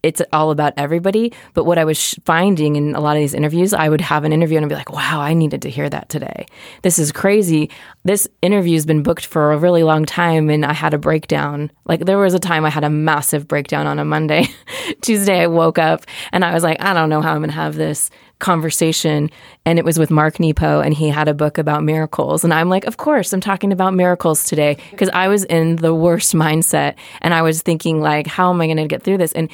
it's 0.01 0.21
all 0.31 0.51
about 0.51 0.73
everybody. 0.77 1.33
But 1.53 1.65
what 1.65 1.77
I 1.77 1.85
was 1.85 2.15
finding 2.25 2.75
in 2.75 2.95
a 2.95 2.99
lot 2.99 3.17
of 3.17 3.21
these 3.21 3.33
interviews, 3.33 3.73
I 3.73 3.89
would 3.89 4.01
have 4.01 4.23
an 4.23 4.33
interview 4.33 4.57
and 4.57 4.65
I'd 4.65 4.69
be 4.69 4.75
like, 4.75 4.91
wow, 4.91 5.19
I 5.19 5.33
needed 5.33 5.61
to 5.63 5.69
hear 5.69 5.89
that 5.89 6.09
today. 6.09 6.45
This 6.83 6.99
is 6.99 7.11
crazy. 7.11 7.69
This 8.05 8.27
interview's 8.41 8.85
been 8.85 9.03
booked 9.03 9.25
for 9.25 9.51
a 9.51 9.57
really 9.57 9.83
long 9.83 10.05
time 10.05 10.49
and 10.49 10.65
I 10.65 10.73
had 10.73 10.93
a 10.93 10.97
breakdown. 10.97 11.71
Like 11.85 12.05
there 12.05 12.17
was 12.17 12.33
a 12.33 12.39
time 12.39 12.65
I 12.65 12.69
had 12.69 12.83
a 12.83 12.89
massive 12.89 13.47
breakdown 13.47 13.87
on 13.87 13.99
a 13.99 14.05
Monday. 14.05 14.47
Tuesday, 15.01 15.41
I 15.41 15.47
woke 15.47 15.77
up 15.77 16.05
and 16.31 16.45
I 16.45 16.53
was 16.53 16.63
like, 16.63 16.81
I 16.81 16.93
don't 16.93 17.09
know 17.09 17.21
how 17.21 17.33
I'm 17.33 17.39
going 17.39 17.49
to 17.49 17.55
have 17.55 17.75
this 17.75 18.09
conversation 18.39 19.29
and 19.65 19.77
it 19.77 19.83
was 19.83 19.99
with 19.99 20.09
Mark 20.09 20.39
Nepo 20.39 20.79
and 20.79 20.93
he 20.93 21.09
had 21.09 21.27
a 21.27 21.33
book 21.33 21.57
about 21.57 21.83
miracles 21.83 22.45
and 22.45 22.53
I'm 22.53 22.69
like 22.69 22.85
of 22.85 22.95
course 22.95 23.33
I'm 23.33 23.41
talking 23.41 23.73
about 23.73 23.93
miracles 23.93 24.45
today 24.45 24.77
because 24.91 25.09
I 25.09 25.27
was 25.27 25.43
in 25.43 25.75
the 25.75 25.93
worst 25.93 26.33
mindset 26.33 26.95
and 27.21 27.33
I 27.33 27.41
was 27.41 27.61
thinking 27.61 27.99
like 27.99 28.27
how 28.27 28.49
am 28.49 28.61
I 28.61 28.67
going 28.67 28.77
to 28.77 28.87
get 28.87 29.03
through 29.03 29.17
this 29.17 29.33
and 29.33 29.51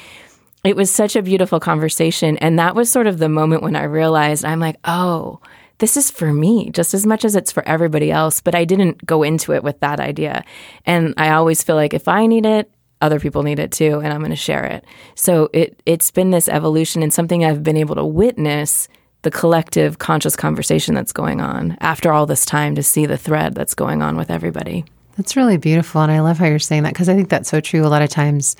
it 0.64 0.76
was 0.76 0.90
such 0.90 1.16
a 1.16 1.22
beautiful 1.22 1.60
conversation. 1.60 2.36
And 2.38 2.58
that 2.58 2.74
was 2.74 2.90
sort 2.90 3.06
of 3.06 3.18
the 3.18 3.28
moment 3.28 3.62
when 3.62 3.76
I 3.76 3.84
realized 3.84 4.44
I'm 4.44 4.60
like, 4.60 4.76
oh, 4.84 5.40
this 5.78 5.96
is 5.96 6.10
for 6.10 6.32
me 6.32 6.70
just 6.70 6.94
as 6.94 7.06
much 7.06 7.24
as 7.24 7.36
it's 7.36 7.52
for 7.52 7.66
everybody 7.68 8.10
else. 8.10 8.40
But 8.40 8.54
I 8.54 8.64
didn't 8.64 9.04
go 9.04 9.22
into 9.22 9.52
it 9.52 9.62
with 9.62 9.80
that 9.80 10.00
idea. 10.00 10.44
And 10.84 11.14
I 11.16 11.30
always 11.30 11.62
feel 11.62 11.76
like 11.76 11.94
if 11.94 12.08
I 12.08 12.26
need 12.26 12.46
it, 12.46 12.70
other 13.00 13.20
people 13.20 13.42
need 13.42 13.58
it 13.58 13.72
too, 13.72 14.00
and 14.00 14.12
I'm 14.12 14.20
going 14.20 14.30
to 14.30 14.36
share 14.36 14.64
it. 14.64 14.84
So 15.14 15.50
it 15.52 15.80
it's 15.84 16.10
been 16.10 16.30
this 16.30 16.48
evolution 16.48 17.02
and 17.02 17.12
something 17.12 17.44
I've 17.44 17.62
been 17.62 17.76
able 17.76 17.94
to 17.96 18.04
witness 18.04 18.88
the 19.22 19.30
collective 19.30 19.98
conscious 19.98 20.36
conversation 20.36 20.94
that's 20.94 21.12
going 21.12 21.40
on 21.40 21.76
after 21.80 22.12
all 22.12 22.26
this 22.26 22.46
time 22.46 22.74
to 22.76 22.82
see 22.82 23.06
the 23.06 23.18
thread 23.18 23.54
that's 23.54 23.74
going 23.74 24.00
on 24.00 24.16
with 24.16 24.30
everybody. 24.30 24.84
That's 25.16 25.36
really 25.36 25.56
beautiful. 25.56 26.00
And 26.00 26.12
I 26.12 26.20
love 26.20 26.38
how 26.38 26.46
you're 26.46 26.58
saying 26.58 26.84
that 26.84 26.92
because 26.92 27.08
I 27.08 27.14
think 27.14 27.28
that's 27.28 27.48
so 27.48 27.60
true. 27.60 27.84
A 27.84 27.88
lot 27.88 28.02
of 28.02 28.10
times 28.10 28.56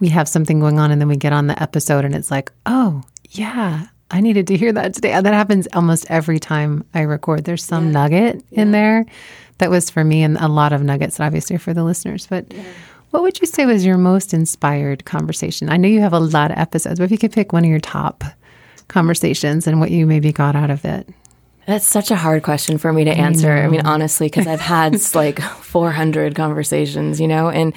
we 0.00 0.08
have 0.08 0.28
something 0.28 0.60
going 0.60 0.78
on 0.78 0.90
and 0.90 1.00
then 1.00 1.08
we 1.08 1.16
get 1.16 1.32
on 1.32 1.46
the 1.46 1.62
episode 1.62 2.04
and 2.04 2.14
it's 2.14 2.30
like, 2.30 2.50
oh, 2.66 3.02
yeah, 3.30 3.86
I 4.10 4.20
needed 4.20 4.46
to 4.48 4.56
hear 4.56 4.72
that 4.72 4.94
today. 4.94 5.20
That 5.20 5.34
happens 5.34 5.68
almost 5.72 6.10
every 6.10 6.38
time 6.38 6.84
I 6.94 7.02
record. 7.02 7.44
There's 7.44 7.62
some 7.62 7.86
yeah. 7.86 7.92
nugget 7.92 8.44
yeah. 8.50 8.62
in 8.62 8.72
there 8.72 9.06
that 9.58 9.70
was 9.70 9.90
for 9.90 10.02
me 10.02 10.22
and 10.22 10.36
a 10.38 10.48
lot 10.48 10.72
of 10.72 10.82
nuggets, 10.82 11.20
obviously, 11.20 11.58
for 11.58 11.72
the 11.72 11.84
listeners. 11.84 12.26
But 12.26 12.52
yeah. 12.52 12.64
what 13.10 13.22
would 13.22 13.40
you 13.40 13.46
say 13.46 13.66
was 13.66 13.84
your 13.84 13.98
most 13.98 14.34
inspired 14.34 15.04
conversation? 15.04 15.68
I 15.68 15.76
know 15.76 15.88
you 15.88 16.00
have 16.00 16.12
a 16.12 16.20
lot 16.20 16.50
of 16.50 16.58
episodes, 16.58 16.98
but 16.98 17.04
if 17.04 17.10
you 17.10 17.18
could 17.18 17.32
pick 17.32 17.52
one 17.52 17.64
of 17.64 17.70
your 17.70 17.80
top 17.80 18.24
conversations 18.88 19.66
and 19.66 19.80
what 19.80 19.90
you 19.90 20.06
maybe 20.06 20.32
got 20.32 20.56
out 20.56 20.70
of 20.70 20.84
it. 20.84 21.08
That's 21.66 21.86
such 21.86 22.10
a 22.10 22.16
hard 22.16 22.42
question 22.42 22.78
for 22.78 22.92
me 22.92 23.04
to 23.04 23.10
answer. 23.10 23.52
I, 23.52 23.62
I 23.62 23.68
mean, 23.68 23.86
honestly, 23.86 24.26
because 24.26 24.46
I've 24.46 24.60
had 24.60 24.96
like 25.14 25.40
400 25.40 26.34
conversations, 26.34 27.20
you 27.20 27.28
know, 27.28 27.48
and 27.48 27.72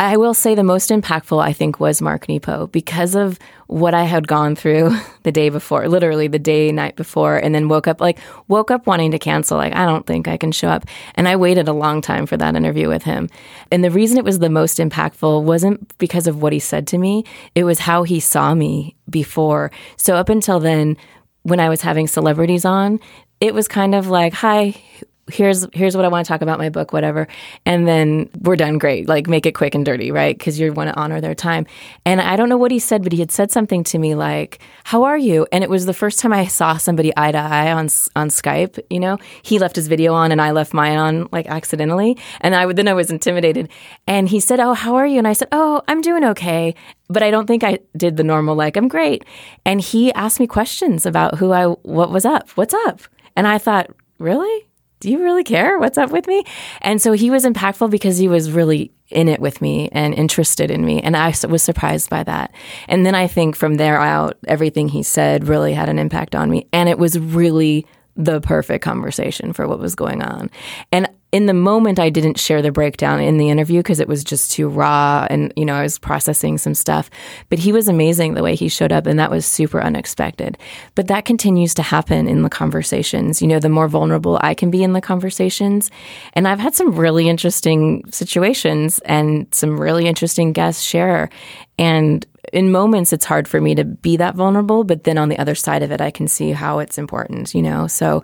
I 0.00 0.16
will 0.16 0.32
say 0.32 0.54
the 0.54 0.64
most 0.64 0.88
impactful, 0.88 1.44
I 1.44 1.52
think, 1.52 1.78
was 1.78 2.00
Mark 2.00 2.26
Nepo 2.26 2.68
because 2.68 3.14
of 3.14 3.38
what 3.66 3.92
I 3.92 4.04
had 4.04 4.26
gone 4.26 4.56
through 4.56 4.96
the 5.24 5.30
day 5.30 5.50
before, 5.50 5.86
literally 5.88 6.26
the 6.26 6.38
day, 6.38 6.72
night 6.72 6.96
before, 6.96 7.36
and 7.36 7.54
then 7.54 7.68
woke 7.68 7.86
up, 7.86 8.00
like, 8.00 8.18
woke 8.48 8.70
up 8.70 8.86
wanting 8.86 9.10
to 9.10 9.18
cancel. 9.18 9.58
Like, 9.58 9.74
I 9.74 9.84
don't 9.84 10.06
think 10.06 10.26
I 10.26 10.38
can 10.38 10.52
show 10.52 10.68
up. 10.68 10.86
And 11.16 11.28
I 11.28 11.36
waited 11.36 11.68
a 11.68 11.74
long 11.74 12.00
time 12.00 12.24
for 12.24 12.38
that 12.38 12.56
interview 12.56 12.88
with 12.88 13.02
him. 13.02 13.28
And 13.70 13.84
the 13.84 13.90
reason 13.90 14.16
it 14.16 14.24
was 14.24 14.38
the 14.38 14.48
most 14.48 14.78
impactful 14.78 15.44
wasn't 15.44 15.98
because 15.98 16.26
of 16.26 16.40
what 16.40 16.54
he 16.54 16.60
said 16.60 16.86
to 16.88 16.98
me, 16.98 17.24
it 17.54 17.64
was 17.64 17.80
how 17.80 18.02
he 18.02 18.20
saw 18.20 18.54
me 18.54 18.96
before. 19.10 19.70
So 19.98 20.16
up 20.16 20.30
until 20.30 20.60
then, 20.60 20.96
when 21.42 21.60
I 21.60 21.68
was 21.68 21.82
having 21.82 22.06
celebrities 22.06 22.64
on, 22.64 23.00
it 23.38 23.52
was 23.52 23.68
kind 23.68 23.94
of 23.94 24.08
like, 24.08 24.32
hi, 24.32 24.80
here's 25.28 25.66
here's 25.72 25.96
what 25.96 26.04
I 26.04 26.08
want 26.08 26.24
to 26.24 26.28
talk 26.28 26.42
about 26.42 26.58
my 26.58 26.68
book, 26.68 26.92
whatever, 26.92 27.28
and 27.64 27.86
then 27.86 28.28
we're 28.40 28.56
done. 28.56 28.78
Great, 28.78 29.08
like 29.08 29.28
make 29.28 29.46
it 29.46 29.52
quick 29.52 29.74
and 29.74 29.84
dirty, 29.84 30.10
right? 30.10 30.36
Because 30.36 30.58
you 30.58 30.72
want 30.72 30.88
to 30.88 30.96
honor 30.98 31.20
their 31.20 31.34
time. 31.34 31.66
And 32.04 32.20
I 32.20 32.36
don't 32.36 32.48
know 32.48 32.56
what 32.56 32.70
he 32.70 32.78
said, 32.78 33.02
but 33.02 33.12
he 33.12 33.20
had 33.20 33.30
said 33.30 33.50
something 33.50 33.84
to 33.84 33.98
me 33.98 34.14
like, 34.14 34.60
"How 34.84 35.04
are 35.04 35.18
you?" 35.18 35.46
And 35.52 35.64
it 35.64 35.70
was 35.70 35.86
the 35.86 35.94
first 35.94 36.18
time 36.18 36.32
I 36.32 36.46
saw 36.46 36.76
somebody 36.76 37.12
eye 37.16 37.32
to 37.32 37.38
eye 37.38 37.72
on 37.72 37.88
on 38.16 38.28
Skype. 38.28 38.78
You 38.90 39.00
know, 39.00 39.18
he 39.42 39.58
left 39.58 39.76
his 39.76 39.88
video 39.88 40.14
on, 40.14 40.32
and 40.32 40.40
I 40.40 40.50
left 40.50 40.74
mine 40.74 40.98
on 40.98 41.28
like 41.32 41.46
accidentally, 41.46 42.16
and 42.40 42.54
I 42.54 42.72
then 42.72 42.88
I 42.88 42.94
was 42.94 43.10
intimidated. 43.10 43.68
And 44.06 44.28
he 44.28 44.40
said, 44.40 44.60
"Oh, 44.60 44.74
how 44.74 44.96
are 44.96 45.06
you?" 45.06 45.18
And 45.18 45.28
I 45.28 45.32
said, 45.32 45.48
"Oh, 45.52 45.82
I'm 45.88 46.00
doing 46.00 46.24
okay." 46.24 46.74
But 47.08 47.24
I 47.24 47.30
don't 47.32 47.46
think 47.46 47.64
I 47.64 47.80
did 47.96 48.16
the 48.16 48.24
normal 48.24 48.54
like 48.54 48.76
I'm 48.76 48.86
great. 48.86 49.24
And 49.64 49.80
he 49.80 50.12
asked 50.12 50.38
me 50.38 50.46
questions 50.46 51.06
about 51.06 51.38
who 51.38 51.52
I 51.52 51.66
what 51.66 52.10
was 52.10 52.24
up, 52.24 52.50
what's 52.50 52.74
up, 52.74 53.00
and 53.36 53.46
I 53.46 53.58
thought, 53.58 53.90
really 54.18 54.69
do 55.00 55.10
you 55.10 55.22
really 55.22 55.44
care 55.44 55.78
what's 55.78 55.98
up 55.98 56.10
with 56.10 56.26
me? 56.26 56.44
And 56.82 57.00
so 57.00 57.12
he 57.12 57.30
was 57.30 57.44
impactful 57.44 57.90
because 57.90 58.18
he 58.18 58.28
was 58.28 58.52
really 58.52 58.92
in 59.08 59.28
it 59.28 59.40
with 59.40 59.60
me 59.60 59.88
and 59.92 60.14
interested 60.14 60.70
in 60.70 60.84
me. 60.84 61.00
And 61.00 61.16
I 61.16 61.34
was 61.48 61.62
surprised 61.62 62.10
by 62.10 62.22
that. 62.24 62.52
And 62.86 63.04
then 63.04 63.14
I 63.14 63.26
think 63.26 63.56
from 63.56 63.74
there 63.74 63.98
out, 63.98 64.36
everything 64.46 64.88
he 64.88 65.02
said 65.02 65.48
really 65.48 65.72
had 65.72 65.88
an 65.88 65.98
impact 65.98 66.34
on 66.34 66.50
me. 66.50 66.68
And 66.72 66.88
it 66.88 66.98
was 66.98 67.18
really 67.18 67.86
the 68.16 68.40
perfect 68.40 68.84
conversation 68.84 69.52
for 69.52 69.66
what 69.66 69.78
was 69.78 69.94
going 69.94 70.22
on. 70.22 70.50
And 70.92 71.08
in 71.32 71.46
the 71.46 71.54
moment 71.54 71.98
I 71.98 72.10
didn't 72.10 72.38
share 72.38 72.60
the 72.60 72.72
breakdown 72.72 73.20
in 73.20 73.36
the 73.36 73.50
interview 73.50 73.78
because 73.80 74.00
it 74.00 74.08
was 74.08 74.24
just 74.24 74.50
too 74.50 74.68
raw 74.68 75.26
and 75.30 75.52
you 75.56 75.64
know 75.64 75.74
I 75.74 75.82
was 75.82 75.98
processing 75.98 76.58
some 76.58 76.74
stuff. 76.74 77.10
But 77.48 77.58
he 77.58 77.72
was 77.72 77.88
amazing 77.88 78.34
the 78.34 78.42
way 78.42 78.54
he 78.54 78.68
showed 78.68 78.92
up 78.92 79.06
and 79.06 79.18
that 79.18 79.30
was 79.30 79.46
super 79.46 79.80
unexpected. 79.80 80.58
But 80.94 81.06
that 81.08 81.24
continues 81.24 81.74
to 81.74 81.82
happen 81.82 82.28
in 82.28 82.42
the 82.42 82.50
conversations. 82.50 83.40
You 83.40 83.48
know 83.48 83.60
the 83.60 83.68
more 83.68 83.88
vulnerable 83.88 84.38
I 84.42 84.54
can 84.54 84.70
be 84.70 84.82
in 84.82 84.92
the 84.92 85.00
conversations. 85.00 85.90
And 86.34 86.48
I've 86.48 86.60
had 86.60 86.74
some 86.74 86.94
really 86.94 87.28
interesting 87.28 88.04
situations 88.10 88.98
and 89.04 89.46
some 89.54 89.80
really 89.80 90.06
interesting 90.06 90.52
guests 90.52 90.82
share. 90.82 91.30
And 91.78 92.26
in 92.52 92.70
moments 92.70 93.12
it's 93.12 93.24
hard 93.24 93.48
for 93.48 93.60
me 93.60 93.74
to 93.74 93.84
be 93.84 94.16
that 94.16 94.34
vulnerable 94.34 94.84
but 94.84 95.04
then 95.04 95.18
on 95.18 95.28
the 95.28 95.38
other 95.38 95.54
side 95.54 95.82
of 95.82 95.90
it 95.90 96.00
I 96.00 96.10
can 96.10 96.28
see 96.28 96.52
how 96.52 96.78
it's 96.78 96.98
important 96.98 97.54
you 97.54 97.62
know 97.62 97.86
so 97.86 98.22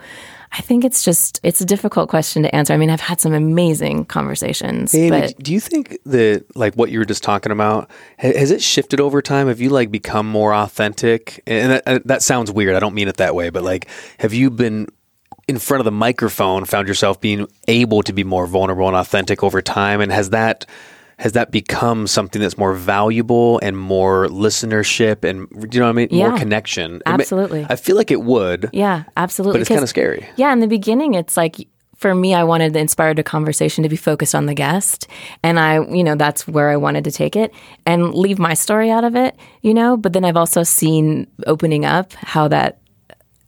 I 0.53 0.61
think 0.61 0.85
it's 0.85 1.03
just 1.03 1.41
it's 1.43 1.61
a 1.61 1.65
difficult 1.65 2.09
question 2.09 2.43
to 2.43 2.55
answer. 2.55 2.73
I 2.73 2.77
mean, 2.77 2.91
I've 2.91 3.01
had 3.01 3.21
some 3.21 3.33
amazing 3.33 4.07
conversations. 4.07 4.95
Amy, 4.95 5.11
but 5.11 5.39
do 5.39 5.53
you 5.53 5.61
think 5.61 5.99
that 6.07 6.45
like 6.57 6.75
what 6.75 6.91
you 6.91 6.99
were 6.99 7.05
just 7.05 7.23
talking 7.23 7.53
about 7.53 7.91
has 8.19 8.51
it 8.51 8.62
shifted 8.62 9.01
over 9.01 9.21
time? 9.21 9.49
Have 9.49 9.61
you 9.61 9.71
like 9.71 9.91
become 9.91 10.27
more 10.27 10.55
authentic? 10.55 11.43
And 11.47 11.83
that, 11.85 12.07
that 12.07 12.23
sounds 12.23 12.51
weird. 12.51 12.75
I 12.75 12.81
don't 12.81 12.95
mean 12.95 13.09
it 13.09 13.17
that 13.17 13.35
way, 13.35 13.51
but 13.51 13.65
like, 13.65 13.89
have 14.19 14.33
you 14.33 14.51
been 14.51 14.89
in 15.49 15.59
front 15.59 15.81
of 15.81 15.85
the 15.85 15.93
microphone 15.93 16.65
found 16.65 16.89
yourself 16.89 17.21
being 17.21 17.47
able 17.69 18.03
to 18.03 18.12
be 18.12 18.25
more 18.25 18.47
vulnerable 18.47 18.87
and 18.89 18.97
authentic 18.97 19.43
over 19.43 19.61
time? 19.61 20.01
And 20.01 20.12
has 20.12 20.31
that 20.31 20.65
has 21.19 21.33
that 21.33 21.51
become 21.51 22.07
something 22.07 22.43
that's 22.43 22.59
more 22.59 22.75
valuable 22.75 23.59
and 23.63 23.77
more 23.77 24.27
listenership 24.29 25.25
and 25.25 25.49
you 25.73 25.81
know 25.81 25.87
what 25.87 25.91
I 25.91 25.93
mean? 25.93 26.09
Yeah. 26.11 26.29
More 26.29 26.39
connection. 26.39 27.01
Absolutely. 27.07 27.67
I 27.69 27.77
feel 27.77 27.97
like 27.97 28.11
it 28.11 28.23
would, 28.23 28.69
Yeah, 28.73 29.05
absolutely. 29.17 29.55
but 29.55 29.61
it's 29.63 29.69
kind 29.69 29.83
of 29.83 29.89
scary. 29.89 30.27
Yeah, 30.37 30.53
in 30.53 30.61
the 30.61 30.67
beginning, 30.67 31.15
it's 31.15 31.37
like 31.37 31.57
for 31.97 32.15
me, 32.15 32.35
I 32.35 32.45
wanted 32.45 32.75
the 32.75 32.79
inspired 32.81 33.19
a 33.19 33.23
conversation 33.23 33.83
to 33.83 33.89
be 33.89 33.97
focused 33.97 34.35
on 34.35 34.45
the 34.45 34.53
guest, 34.53 35.09
and 35.43 35.59
I, 35.59 35.81
you 35.87 36.05
know, 36.05 36.15
that's 36.15 36.47
where 36.47 36.69
I 36.69 36.77
wanted 36.77 37.05
to 37.05 37.11
take 37.11 37.37
it 37.37 37.55
and 37.87 38.13
leave 38.15 38.39
my 38.39 38.53
story 38.53 38.91
out 38.91 39.03
of 39.03 39.17
it, 39.17 39.35
you 39.63 39.73
know. 39.73 39.97
But 39.97 40.13
then 40.13 40.23
I've 40.23 40.37
also 40.37 40.63
seen 40.63 41.27
opening 41.47 41.87
up 41.87 42.13
how 42.13 42.49
that 42.49 42.81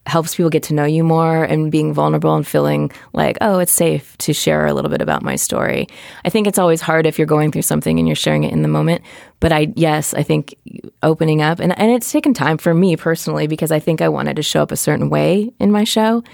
helps 0.09 0.35
people 0.35 0.51
get 0.51 0.63
to 0.65 0.75
know 0.75 0.85
you 0.85 1.05
more 1.05 1.45
and 1.45 1.71
being 1.71 1.93
vulnerable 1.93 2.35
and 2.35 2.47
feeling 2.47 2.91
like, 3.13 3.37
oh, 3.41 3.59
it's 3.59 3.73
safe 3.73 4.17
to 4.19 4.33
share 4.33 4.67
a 4.67 4.73
little 4.73 4.91
bit 4.91 5.03
about 5.03 5.23
my 5.23 5.37
story. 5.37 5.87
I 6.25 6.31
think 6.31 6.47
it's 6.47 6.59
always 6.59 6.81
hard 6.81 7.07
if 7.07 7.19
you're 7.19 7.27
going 7.27 7.53
through 7.53 7.63
something 7.63 7.99
and 7.99 8.09
you're 8.09 8.17
sharing 8.17 8.45
it 8.45 8.53
in 8.53 8.63
the 8.63 8.69
moment. 8.69 9.03
But 9.41 9.53
I, 9.53 9.73
yes, 9.77 10.15
I 10.15 10.23
think 10.23 10.55
opening 11.03 11.43
up, 11.43 11.61
and, 11.61 11.79
and 11.79 11.93
it's 11.93 12.11
taken 12.11 12.35
time 12.35 12.59
for 12.59 12.75
me 12.75 12.97
personally 12.97 13.47
because 13.47 13.71
I 13.71 13.79
think 13.79 14.01
I 14.01 14.09
wanted 14.09 14.37
to 14.37 14.43
show 14.43 14.63
up 14.63 14.73
a 14.73 14.77
certain 14.77 15.11
way 15.11 15.53
in 15.61 15.71
my 15.71 15.85
show. 15.85 16.25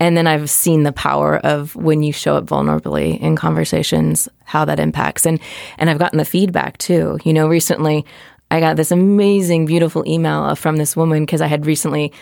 And 0.00 0.16
then 0.16 0.26
I've 0.26 0.48
seen 0.48 0.82
the 0.82 0.92
power 0.92 1.36
of 1.38 1.76
when 1.76 2.02
you 2.02 2.12
show 2.12 2.36
up 2.36 2.46
vulnerably 2.46 3.18
in 3.20 3.36
conversations, 3.36 4.28
how 4.44 4.64
that 4.64 4.80
impacts. 4.80 5.26
And, 5.26 5.40
and 5.76 5.90
I've 5.90 5.98
gotten 5.98 6.18
the 6.18 6.24
feedback 6.24 6.78
too. 6.78 7.18
You 7.24 7.32
know, 7.32 7.48
recently 7.48 8.06
I 8.50 8.60
got 8.60 8.76
this 8.76 8.90
amazing, 8.90 9.66
beautiful 9.66 10.06
email 10.06 10.54
from 10.54 10.76
this 10.76 10.96
woman 10.96 11.24
because 11.24 11.40
I 11.40 11.46
had 11.46 11.66
recently 11.66 12.12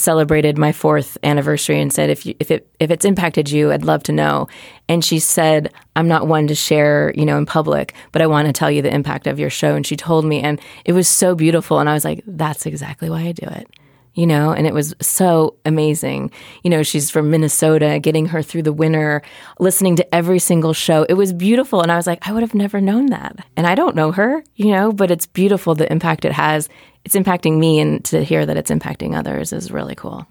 celebrated 0.00 0.58
my 0.58 0.72
fourth 0.72 1.16
anniversary 1.22 1.80
and 1.80 1.92
said 1.92 2.10
if 2.10 2.26
you, 2.26 2.34
if 2.40 2.50
it 2.50 2.68
if 2.80 2.90
it's 2.90 3.04
impacted 3.04 3.50
you 3.50 3.72
I'd 3.72 3.84
love 3.84 4.02
to 4.04 4.12
know. 4.12 4.48
And 4.88 5.04
she 5.04 5.18
said 5.18 5.72
I'm 5.96 6.08
not 6.08 6.26
one 6.26 6.46
to 6.48 6.54
share 6.54 7.12
you 7.14 7.24
know 7.24 7.38
in 7.38 7.46
public 7.46 7.94
but 8.12 8.22
I 8.22 8.26
want 8.26 8.46
to 8.46 8.52
tell 8.52 8.70
you 8.70 8.82
the 8.82 8.94
impact 8.94 9.26
of 9.26 9.38
your 9.38 9.50
show. 9.50 9.74
And 9.74 9.86
she 9.86 9.96
told 9.96 10.24
me 10.24 10.40
and 10.40 10.60
it 10.84 10.92
was 10.92 11.08
so 11.08 11.34
beautiful. 11.34 11.78
And 11.78 11.88
I 11.88 11.94
was 11.94 12.04
like 12.04 12.22
that's 12.26 12.66
exactly 12.66 13.10
why 13.10 13.22
I 13.22 13.32
do 13.32 13.46
it 13.46 13.68
you 14.14 14.26
know 14.26 14.52
and 14.52 14.66
it 14.66 14.74
was 14.74 14.94
so 15.00 15.56
amazing 15.64 16.30
you 16.62 16.70
know 16.70 16.82
she's 16.82 17.10
from 17.10 17.30
Minnesota 17.30 17.98
getting 18.02 18.26
her 18.26 18.42
through 18.42 18.62
the 18.62 18.72
winter 18.72 19.22
listening 19.58 19.96
to 19.96 20.14
every 20.14 20.38
single 20.38 20.72
show 20.72 21.04
it 21.08 21.14
was 21.14 21.32
beautiful 21.32 21.82
and 21.82 21.92
I 21.92 21.96
was 21.96 22.06
like 22.06 22.26
I 22.26 22.32
would 22.32 22.42
have 22.42 22.54
never 22.54 22.80
known 22.80 23.06
that 23.06 23.36
and 23.56 23.66
I 23.66 23.74
don't 23.74 23.96
know 23.96 24.12
her 24.12 24.42
you 24.54 24.72
know 24.72 24.92
but 24.92 25.10
it's 25.10 25.26
beautiful 25.26 25.74
the 25.74 25.90
impact 25.90 26.24
it 26.24 26.32
has 26.32 26.68
it's 27.04 27.16
impacting 27.16 27.58
me 27.58 27.80
and 27.80 28.04
to 28.06 28.22
hear 28.22 28.44
that 28.44 28.56
it's 28.56 28.70
impacting 28.70 29.16
others 29.16 29.52
is 29.52 29.70
really 29.70 29.94
cool 29.94 30.26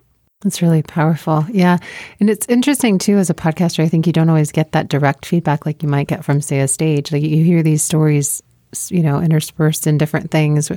It's 0.45 0.61
really 0.61 0.83
powerful. 0.83 1.45
Yeah. 1.51 1.79
And 2.21 2.29
it's 2.29 2.45
interesting 2.47 2.97
too, 2.97 3.17
as 3.17 3.29
a 3.29 3.33
podcaster, 3.33 3.83
I 3.83 3.89
think 3.89 4.07
you 4.07 4.13
don't 4.13 4.29
always 4.29 4.53
get 4.53 4.71
that 4.71 4.87
direct 4.87 5.25
feedback 5.25 5.65
like 5.65 5.83
you 5.83 5.89
might 5.89 6.07
get 6.07 6.23
from, 6.23 6.39
say, 6.39 6.61
a 6.61 6.67
stage. 6.67 7.11
Like 7.11 7.23
you 7.23 7.43
hear 7.43 7.61
these 7.61 7.83
stories, 7.83 8.41
you 8.89 9.03
know, 9.03 9.19
interspersed 9.19 9.85
in 9.85 9.97
different 9.97 10.31
things 10.31 10.71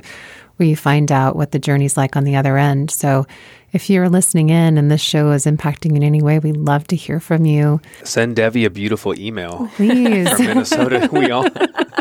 where 0.57 0.67
you 0.67 0.75
find 0.75 1.11
out 1.11 1.35
what 1.35 1.51
the 1.51 1.59
journey's 1.59 1.97
like 1.97 2.15
on 2.15 2.23
the 2.23 2.35
other 2.35 2.57
end. 2.57 2.91
So 2.91 3.25
if 3.71 3.89
you're 3.89 4.09
listening 4.09 4.49
in 4.49 4.77
and 4.77 4.91
this 4.91 5.01
show 5.01 5.31
is 5.31 5.45
impacting 5.45 5.95
in 5.95 6.03
any 6.03 6.21
way, 6.21 6.39
we'd 6.39 6.57
love 6.57 6.85
to 6.87 6.95
hear 6.95 7.19
from 7.19 7.45
you. 7.45 7.81
Send 8.03 8.35
Devi 8.35 8.65
a 8.65 8.69
beautiful 8.69 9.17
email 9.19 9.57
oh, 9.61 9.71
Please. 9.75 10.29
from 10.29 10.45
Minnesota. 10.45 11.09
we 11.11 11.31
all 11.31 11.47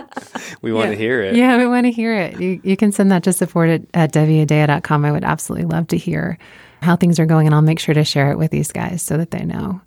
we 0.62 0.72
want 0.72 0.90
to 0.90 0.96
hear 0.96 1.22
it. 1.22 1.34
Yeah, 1.34 1.56
we 1.56 1.66
want 1.66 1.86
to 1.86 1.90
hear 1.90 2.14
it. 2.14 2.38
You, 2.40 2.60
you 2.62 2.76
can 2.76 2.92
send 2.92 3.10
that 3.10 3.22
to 3.24 3.32
support 3.32 3.70
at, 3.70 3.82
at 3.94 4.12
deviadea.com. 4.12 5.04
I 5.04 5.12
would 5.12 5.24
absolutely 5.24 5.66
love 5.66 5.88
to 5.88 5.96
hear 5.96 6.38
how 6.82 6.96
things 6.96 7.18
are 7.18 7.26
going, 7.26 7.46
and 7.46 7.54
I'll 7.54 7.62
make 7.62 7.78
sure 7.78 7.94
to 7.94 8.04
share 8.04 8.30
it 8.30 8.38
with 8.38 8.50
these 8.50 8.70
guys 8.70 9.02
so 9.02 9.16
that 9.16 9.30
they 9.30 9.44
know. 9.44 9.80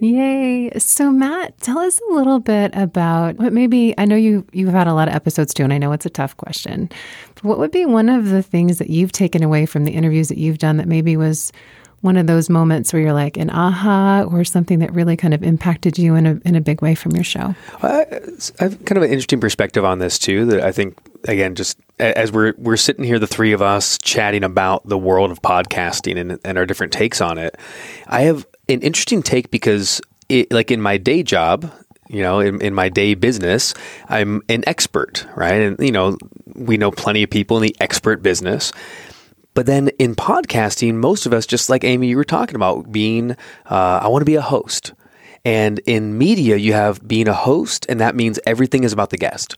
Yay. 0.00 0.70
So 0.78 1.10
Matt, 1.10 1.58
tell 1.60 1.78
us 1.78 2.00
a 2.10 2.14
little 2.14 2.40
bit 2.40 2.70
about 2.74 3.36
what 3.36 3.52
maybe 3.52 3.94
I 3.98 4.04
know 4.04 4.16
you 4.16 4.46
you've 4.52 4.72
had 4.72 4.86
a 4.86 4.94
lot 4.94 5.08
of 5.08 5.14
episodes 5.14 5.54
too, 5.54 5.64
and 5.64 5.72
I 5.72 5.78
know 5.78 5.92
it's 5.92 6.06
a 6.06 6.10
tough 6.10 6.36
question. 6.36 6.90
But 7.34 7.44
what 7.44 7.58
would 7.58 7.70
be 7.70 7.86
one 7.86 8.08
of 8.08 8.28
the 8.28 8.42
things 8.42 8.78
that 8.78 8.90
you've 8.90 9.12
taken 9.12 9.42
away 9.42 9.66
from 9.66 9.84
the 9.84 9.92
interviews 9.92 10.28
that 10.28 10.38
you've 10.38 10.58
done 10.58 10.76
that 10.78 10.88
maybe 10.88 11.16
was 11.16 11.52
one 12.04 12.18
of 12.18 12.26
those 12.26 12.50
moments 12.50 12.92
where 12.92 13.00
you're 13.00 13.14
like 13.14 13.38
an 13.38 13.48
aha 13.48 14.24
or 14.24 14.44
something 14.44 14.78
that 14.80 14.92
really 14.92 15.16
kind 15.16 15.32
of 15.32 15.42
impacted 15.42 15.98
you 15.98 16.14
in 16.14 16.26
a 16.26 16.40
in 16.44 16.54
a 16.54 16.60
big 16.60 16.82
way 16.82 16.94
from 16.94 17.12
your 17.12 17.24
show? 17.24 17.54
I, 17.82 18.04
I 18.60 18.64
have 18.64 18.84
kind 18.84 18.98
of 18.98 19.04
an 19.04 19.10
interesting 19.10 19.40
perspective 19.40 19.84
on 19.86 20.00
this 20.00 20.18
too. 20.18 20.44
That 20.44 20.60
I 20.62 20.70
think 20.70 20.98
again, 21.26 21.54
just 21.54 21.78
as 21.98 22.30
we're 22.30 22.52
we're 22.58 22.76
sitting 22.76 23.04
here, 23.04 23.18
the 23.18 23.26
three 23.26 23.52
of 23.52 23.62
us 23.62 23.96
chatting 23.98 24.44
about 24.44 24.86
the 24.86 24.98
world 24.98 25.30
of 25.30 25.40
podcasting 25.40 26.20
and, 26.20 26.38
and 26.44 26.58
our 26.58 26.66
different 26.66 26.92
takes 26.92 27.22
on 27.22 27.38
it. 27.38 27.56
I 28.06 28.22
have 28.22 28.46
an 28.68 28.80
interesting 28.80 29.22
take 29.22 29.50
because, 29.50 30.00
it, 30.28 30.52
like 30.52 30.70
in 30.70 30.80
my 30.80 30.96
day 30.96 31.22
job, 31.22 31.70
you 32.08 32.22
know, 32.22 32.40
in, 32.40 32.60
in 32.60 32.74
my 32.74 32.88
day 32.88 33.14
business, 33.14 33.74
I'm 34.08 34.42
an 34.48 34.64
expert, 34.66 35.26
right? 35.36 35.60
And 35.60 35.78
you 35.80 35.92
know, 35.92 36.16
we 36.54 36.76
know 36.76 36.90
plenty 36.90 37.22
of 37.22 37.30
people 37.30 37.56
in 37.56 37.62
the 37.62 37.76
expert 37.80 38.22
business. 38.22 38.72
But 39.54 39.66
then 39.66 39.88
in 40.00 40.16
podcasting, 40.16 40.94
most 40.94 41.26
of 41.26 41.32
us, 41.32 41.46
just 41.46 41.70
like 41.70 41.84
Amy, 41.84 42.08
you 42.08 42.16
were 42.16 42.24
talking 42.24 42.56
about, 42.56 42.90
being, 42.90 43.32
uh, 43.70 44.00
I 44.02 44.08
want 44.08 44.22
to 44.22 44.26
be 44.26 44.34
a 44.34 44.42
host. 44.42 44.92
And 45.44 45.78
in 45.86 46.18
media, 46.18 46.56
you 46.56 46.72
have 46.72 47.06
being 47.06 47.28
a 47.28 47.34
host, 47.34 47.86
and 47.88 48.00
that 48.00 48.16
means 48.16 48.40
everything 48.46 48.82
is 48.82 48.92
about 48.92 49.10
the 49.10 49.16
guest. 49.16 49.54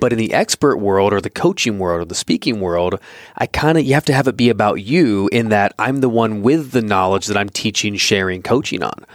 But 0.00 0.12
in 0.12 0.18
the 0.18 0.32
expert 0.32 0.76
world 0.76 1.12
or 1.12 1.20
the 1.20 1.30
coaching 1.30 1.78
world 1.78 2.02
or 2.02 2.04
the 2.04 2.14
speaking 2.14 2.60
world, 2.60 3.00
I 3.36 3.46
kind 3.46 3.78
of, 3.78 3.84
you 3.84 3.94
have 3.94 4.04
to 4.06 4.12
have 4.12 4.28
it 4.28 4.36
be 4.36 4.48
about 4.48 4.82
you 4.82 5.28
in 5.32 5.48
that 5.50 5.74
I'm 5.78 6.00
the 6.00 6.08
one 6.08 6.42
with 6.42 6.72
the 6.72 6.82
knowledge 6.82 7.26
that 7.26 7.36
I'm 7.36 7.48
teaching, 7.48 7.96
sharing, 7.96 8.42
coaching 8.42 8.82
on. 8.82 9.06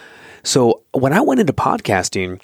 So 0.44 0.82
when 0.94 1.14
I 1.14 1.22
went 1.22 1.40
into 1.40 1.54
podcasting, 1.54 2.42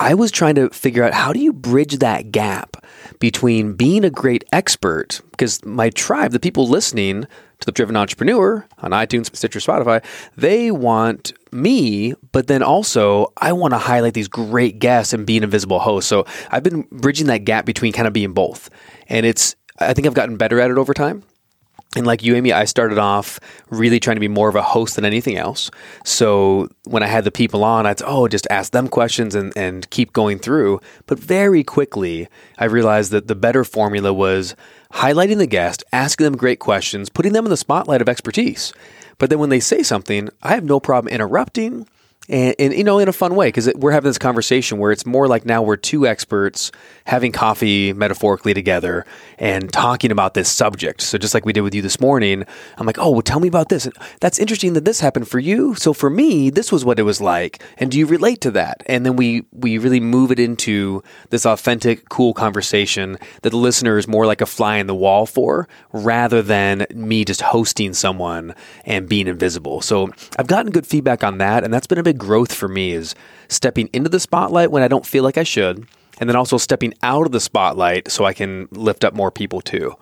I 0.00 0.14
was 0.14 0.30
trying 0.30 0.56
to 0.56 0.70
figure 0.70 1.04
out 1.04 1.14
how 1.14 1.32
do 1.32 1.38
you 1.40 1.52
bridge 1.52 1.98
that 1.98 2.32
gap 2.32 2.84
between 3.20 3.74
being 3.74 4.04
a 4.04 4.10
great 4.10 4.44
expert, 4.52 5.20
because 5.30 5.64
my 5.64 5.90
tribe, 5.90 6.32
the 6.32 6.40
people 6.40 6.68
listening 6.68 7.22
to 7.60 7.66
the 7.66 7.72
Driven 7.72 7.96
Entrepreneur 7.96 8.66
on 8.78 8.90
iTunes, 8.90 9.34
Stitcher, 9.34 9.60
Spotify, 9.60 10.04
they 10.36 10.70
want 10.72 11.32
me, 11.52 12.14
but 12.32 12.48
then 12.48 12.62
also 12.62 13.32
I 13.36 13.52
want 13.52 13.72
to 13.72 13.78
highlight 13.78 14.14
these 14.14 14.28
great 14.28 14.80
guests 14.80 15.12
and 15.12 15.24
be 15.24 15.36
an 15.36 15.44
invisible 15.44 15.78
host. 15.78 16.08
So 16.08 16.26
I've 16.50 16.64
been 16.64 16.82
bridging 16.90 17.28
that 17.28 17.44
gap 17.44 17.64
between 17.64 17.92
kind 17.92 18.08
of 18.08 18.12
being 18.12 18.32
both. 18.32 18.70
And 19.08 19.24
it's, 19.24 19.54
I 19.78 19.94
think 19.94 20.08
I've 20.08 20.14
gotten 20.14 20.36
better 20.36 20.58
at 20.60 20.70
it 20.70 20.78
over 20.78 20.92
time. 20.92 21.22
And 21.96 22.06
like 22.06 22.22
you, 22.24 22.34
Amy, 22.34 22.52
I 22.52 22.64
started 22.64 22.98
off 22.98 23.38
really 23.70 24.00
trying 24.00 24.16
to 24.16 24.20
be 24.20 24.28
more 24.28 24.48
of 24.48 24.56
a 24.56 24.62
host 24.62 24.96
than 24.96 25.04
anything 25.04 25.36
else. 25.36 25.70
So 26.04 26.68
when 26.84 27.02
I 27.02 27.06
had 27.06 27.24
the 27.24 27.30
people 27.30 27.62
on, 27.62 27.86
I'd 27.86 28.02
oh, 28.02 28.26
just 28.26 28.46
ask 28.50 28.72
them 28.72 28.88
questions 28.88 29.34
and, 29.34 29.52
and 29.56 29.88
keep 29.90 30.12
going 30.12 30.38
through. 30.38 30.80
But 31.06 31.18
very 31.18 31.62
quickly, 31.62 32.28
I 32.58 32.64
realized 32.64 33.12
that 33.12 33.28
the 33.28 33.36
better 33.36 33.62
formula 33.62 34.12
was 34.12 34.56
highlighting 34.94 35.38
the 35.38 35.46
guest, 35.46 35.84
asking 35.92 36.24
them 36.24 36.36
great 36.36 36.58
questions, 36.58 37.08
putting 37.08 37.32
them 37.32 37.46
in 37.46 37.50
the 37.50 37.56
spotlight 37.56 38.02
of 38.02 38.08
expertise. 38.08 38.72
But 39.18 39.30
then 39.30 39.38
when 39.38 39.50
they 39.50 39.60
say 39.60 39.82
something, 39.82 40.28
I 40.42 40.54
have 40.54 40.64
no 40.64 40.80
problem 40.80 41.12
interrupting 41.12 41.86
and, 42.28 42.54
and 42.58 42.72
you 42.72 42.84
know 42.84 42.98
in 42.98 43.08
a 43.08 43.12
fun 43.12 43.34
way 43.34 43.48
because 43.48 43.70
we're 43.74 43.92
having 43.92 44.08
this 44.08 44.18
conversation 44.18 44.78
where 44.78 44.92
it's 44.92 45.04
more 45.04 45.28
like 45.28 45.44
now 45.44 45.62
we're 45.62 45.76
two 45.76 46.06
experts 46.06 46.72
having 47.04 47.32
coffee 47.32 47.92
metaphorically 47.92 48.54
together 48.54 49.04
and 49.38 49.70
talking 49.72 50.10
about 50.10 50.34
this 50.34 50.50
subject. 50.50 51.02
So 51.02 51.18
just 51.18 51.34
like 51.34 51.44
we 51.44 51.52
did 51.52 51.60
with 51.60 51.74
you 51.74 51.82
this 51.82 52.00
morning 52.00 52.44
i'm 52.78 52.86
like 52.86 52.98
oh 52.98 53.10
well 53.10 53.22
tell 53.22 53.40
me 53.40 53.48
about 53.48 53.68
this. 53.68 53.88
That's 54.20 54.38
interesting 54.38 54.72
that 54.74 54.84
this 54.84 55.00
happened 55.00 55.28
for 55.28 55.38
you. 55.38 55.74
So 55.74 55.92
for 55.92 56.08
me 56.08 56.50
this 56.50 56.72
was 56.72 56.84
what 56.84 56.98
it 56.98 57.02
was 57.02 57.20
like. 57.20 57.62
And 57.76 57.90
do 57.90 57.98
you 57.98 58.06
relate 58.06 58.40
to 58.42 58.50
that? 58.52 58.82
And 58.86 59.04
then 59.04 59.16
we 59.16 59.44
we 59.52 59.78
really 59.78 60.00
move 60.00 60.30
it 60.30 60.38
into 60.38 61.02
this 61.30 61.44
authentic 61.44 62.08
cool 62.08 62.32
conversation 62.32 63.18
that 63.42 63.50
the 63.50 63.56
listener 63.56 63.98
is 63.98 64.08
more 64.08 64.24
like 64.24 64.40
a 64.40 64.46
fly 64.46 64.76
in 64.76 64.86
the 64.86 64.94
wall 64.94 65.26
for 65.26 65.68
rather 65.92 66.40
than 66.40 66.86
me 66.94 67.24
just 67.24 67.42
hosting 67.42 67.92
someone 67.92 68.54
and 68.84 69.08
being 69.08 69.28
invisible. 69.28 69.82
So 69.82 70.10
i've 70.38 70.46
gotten 70.46 70.72
good 70.72 70.86
feedback 70.86 71.22
on 71.22 71.38
that 71.38 71.64
and 71.64 71.72
that's 71.72 71.86
been 71.86 71.98
a 71.98 72.02
big 72.02 72.13
growth 72.18 72.52
for 72.54 72.68
me 72.68 72.92
is 72.92 73.14
stepping 73.48 73.88
into 73.92 74.08
the 74.08 74.20
spotlight 74.20 74.70
when 74.70 74.82
I 74.82 74.88
don't 74.88 75.06
feel 75.06 75.22
like 75.24 75.38
I 75.38 75.42
should, 75.44 75.86
and 76.20 76.28
then 76.28 76.36
also 76.36 76.56
stepping 76.58 76.94
out 77.02 77.26
of 77.26 77.32
the 77.32 77.40
spotlight 77.40 78.10
so 78.10 78.24
I 78.24 78.32
can 78.32 78.68
lift 78.72 79.04
up 79.04 79.14
more 79.14 79.30
people 79.30 79.60
too. 79.60 79.94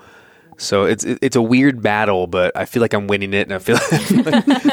So 0.59 0.85
it's 0.85 1.03
it's 1.05 1.35
a 1.35 1.43
weird 1.43 1.83
battle, 1.83 2.27
but 2.29 2.57
I 2.57 2.67
feel 2.67 2.83
like 2.83 2.93
I'm 2.93 3.09
winning 3.09 3.35
it, 3.35 3.49
and 3.51 3.55
I 3.55 3.59
feel 3.59 3.77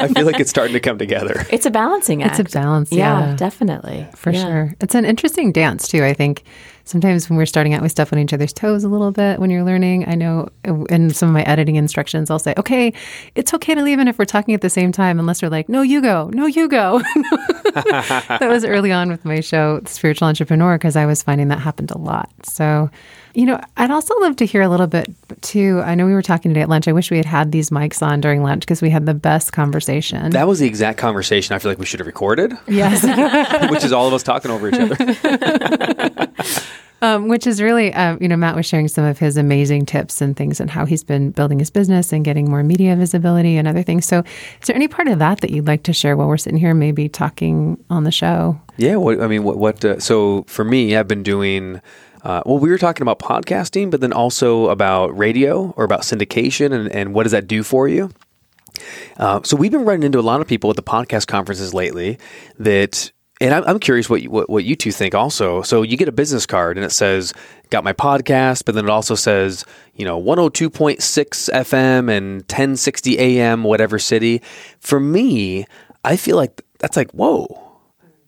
I 0.00 0.08
feel 0.08 0.24
like 0.26 0.38
it's 0.38 0.50
starting 0.50 0.74
to 0.74 0.80
come 0.80 0.98
together. 0.98 1.44
It's 1.50 1.66
a 1.66 1.70
balancing 1.70 2.22
act. 2.22 2.38
It's 2.38 2.54
a 2.54 2.58
balance, 2.58 2.92
Yeah, 2.92 3.30
yeah. 3.30 3.36
definitely. 3.36 4.06
For 4.14 4.30
Yeah. 4.30 4.44
sure. 4.44 4.74
It's 4.80 4.94
an 4.94 5.04
interesting 5.04 5.50
dance, 5.52 5.88
too. 5.88 6.04
I 6.04 6.12
think 6.12 6.44
sometimes 6.90 7.30
when 7.30 7.36
we're 7.36 7.46
starting 7.46 7.72
out, 7.72 7.82
we 7.82 7.88
step 7.88 8.12
on 8.12 8.18
each 8.18 8.32
other's 8.32 8.52
toes 8.52 8.84
a 8.84 8.88
little 8.88 9.12
bit 9.12 9.38
when 9.38 9.48
you're 9.48 9.64
learning. 9.64 10.08
I 10.08 10.14
know 10.14 10.48
in 10.88 11.10
some 11.10 11.28
of 11.28 11.32
my 11.32 11.42
editing 11.42 11.76
instructions, 11.76 12.30
I'll 12.30 12.38
say, 12.38 12.52
okay, 12.58 12.92
it's 13.34 13.54
okay 13.54 13.74
to 13.74 13.82
leave 13.82 13.98
in 13.98 14.08
if 14.08 14.18
we're 14.18 14.24
talking 14.24 14.54
at 14.54 14.60
the 14.60 14.70
same 14.70 14.92
time, 14.92 15.18
unless 15.18 15.40
we're 15.42 15.48
like, 15.48 15.68
no, 15.68 15.82
you 15.82 16.02
go, 16.02 16.28
no, 16.34 16.46
you 16.46 16.68
go. 16.68 16.98
that 17.74 18.48
was 18.48 18.64
early 18.64 18.92
on 18.92 19.08
with 19.08 19.24
my 19.24 19.40
show, 19.40 19.80
Spiritual 19.86 20.28
Entrepreneur, 20.28 20.76
because 20.76 20.96
I 20.96 21.06
was 21.06 21.22
finding 21.22 21.48
that 21.48 21.60
happened 21.60 21.90
a 21.92 21.98
lot. 21.98 22.30
So 22.44 22.90
You 23.34 23.46
know, 23.46 23.60
I'd 23.76 23.92
also 23.92 24.12
love 24.18 24.34
to 24.36 24.44
hear 24.46 24.60
a 24.60 24.68
little 24.68 24.88
bit 24.88 25.08
too. 25.40 25.80
I 25.84 25.94
know 25.94 26.04
we 26.04 26.14
were 26.14 26.22
talking 26.22 26.50
today 26.50 26.62
at 26.62 26.68
lunch. 26.68 26.88
I 26.88 26.92
wish 26.92 27.12
we 27.12 27.16
had 27.16 27.26
had 27.26 27.52
these 27.52 27.70
mics 27.70 28.02
on 28.02 28.20
during 28.20 28.42
lunch 28.42 28.62
because 28.62 28.82
we 28.82 28.90
had 28.90 29.06
the 29.06 29.14
best 29.14 29.52
conversation. 29.52 30.30
That 30.30 30.48
was 30.48 30.58
the 30.58 30.66
exact 30.66 30.98
conversation 30.98 31.54
I 31.54 31.60
feel 31.60 31.70
like 31.70 31.78
we 31.78 31.86
should 31.86 32.00
have 32.00 32.08
recorded, 32.08 32.52
yes. 32.66 33.04
which 33.70 33.84
is 33.84 33.92
all 33.92 34.08
of 34.08 34.14
us 34.14 34.24
talking 34.24 34.50
over 34.50 34.68
each 34.68 34.74
other. 34.74 36.26
Um, 37.02 37.28
which 37.28 37.46
is 37.46 37.62
really, 37.62 37.94
uh, 37.94 38.18
you 38.20 38.28
know, 38.28 38.36
Matt 38.36 38.54
was 38.54 38.66
sharing 38.66 38.86
some 38.86 39.04
of 39.04 39.18
his 39.18 39.38
amazing 39.38 39.86
tips 39.86 40.20
and 40.20 40.36
things 40.36 40.60
and 40.60 40.68
how 40.68 40.84
he's 40.84 41.02
been 41.02 41.30
building 41.30 41.58
his 41.58 41.70
business 41.70 42.12
and 42.12 42.24
getting 42.24 42.50
more 42.50 42.62
media 42.62 42.94
visibility 42.94 43.56
and 43.56 43.66
other 43.66 43.82
things. 43.82 44.06
So, 44.06 44.22
is 44.60 44.66
there 44.66 44.76
any 44.76 44.86
part 44.86 45.08
of 45.08 45.18
that 45.18 45.40
that 45.40 45.50
you'd 45.50 45.66
like 45.66 45.82
to 45.84 45.94
share 45.94 46.14
while 46.16 46.28
we're 46.28 46.36
sitting 46.36 46.58
here, 46.58 46.74
maybe 46.74 47.08
talking 47.08 47.82
on 47.88 48.04
the 48.04 48.10
show? 48.10 48.60
Yeah, 48.76 48.96
what, 48.96 49.20
I 49.20 49.28
mean, 49.28 49.44
what? 49.44 49.56
what 49.56 49.84
uh, 49.84 49.98
so 49.98 50.44
for 50.46 50.64
me, 50.64 50.96
I've 50.96 51.08
been 51.08 51.22
doing. 51.22 51.80
Uh, 52.22 52.42
well, 52.44 52.58
we 52.58 52.68
were 52.68 52.76
talking 52.76 53.00
about 53.00 53.18
podcasting, 53.18 53.90
but 53.90 54.02
then 54.02 54.12
also 54.12 54.68
about 54.68 55.16
radio 55.16 55.72
or 55.78 55.84
about 55.84 56.02
syndication, 56.02 56.70
and, 56.70 56.92
and 56.92 57.14
what 57.14 57.22
does 57.22 57.32
that 57.32 57.46
do 57.46 57.62
for 57.62 57.88
you? 57.88 58.10
Uh, 59.16 59.40
so 59.42 59.56
we've 59.56 59.72
been 59.72 59.84
running 59.84 60.02
into 60.02 60.18
a 60.18 60.22
lot 60.22 60.40
of 60.40 60.46
people 60.46 60.70
at 60.70 60.76
the 60.76 60.82
podcast 60.82 61.26
conferences 61.26 61.74
lately 61.74 62.18
that 62.58 63.12
and 63.40 63.54
I'm, 63.54 63.78
curious 63.78 64.10
what 64.10 64.22
you, 64.22 64.30
what, 64.30 64.50
what 64.50 64.64
you 64.64 64.76
two 64.76 64.92
think 64.92 65.14
also. 65.14 65.62
So 65.62 65.80
you 65.80 65.96
get 65.96 66.08
a 66.08 66.12
business 66.12 66.44
card 66.44 66.76
and 66.76 66.84
it 66.84 66.90
says, 66.90 67.32
got 67.70 67.84
my 67.84 67.94
podcast, 67.94 68.64
but 68.66 68.74
then 68.74 68.84
it 68.84 68.90
also 68.90 69.14
says, 69.14 69.64
you 69.94 70.04
know, 70.04 70.20
102.6 70.20 70.98
FM 70.98 72.14
and 72.14 72.40
1060 72.42 73.18
AM, 73.18 73.64
whatever 73.64 73.98
city. 73.98 74.42
For 74.80 75.00
me, 75.00 75.64
I 76.04 76.16
feel 76.16 76.36
like 76.36 76.62
that's 76.80 76.98
like, 76.98 77.10
whoa. 77.12 77.66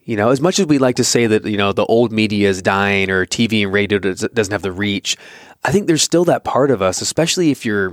You 0.04 0.16
know, 0.16 0.30
as 0.30 0.40
much 0.40 0.58
as 0.58 0.66
we 0.66 0.78
like 0.78 0.96
to 0.96 1.04
say 1.04 1.26
that, 1.26 1.44
you 1.44 1.58
know, 1.58 1.72
the 1.72 1.86
old 1.86 2.10
media 2.10 2.48
is 2.48 2.62
dying 2.62 3.10
or 3.10 3.26
TV 3.26 3.62
and 3.64 3.72
radio 3.72 3.98
does, 3.98 4.26
doesn't 4.32 4.52
have 4.52 4.62
the 4.62 4.72
reach, 4.72 5.16
I 5.62 5.72
think 5.72 5.86
there's 5.86 6.02
still 6.02 6.24
that 6.24 6.42
part 6.42 6.70
of 6.70 6.80
us, 6.80 7.02
especially 7.02 7.50
if 7.50 7.66
you're 7.66 7.92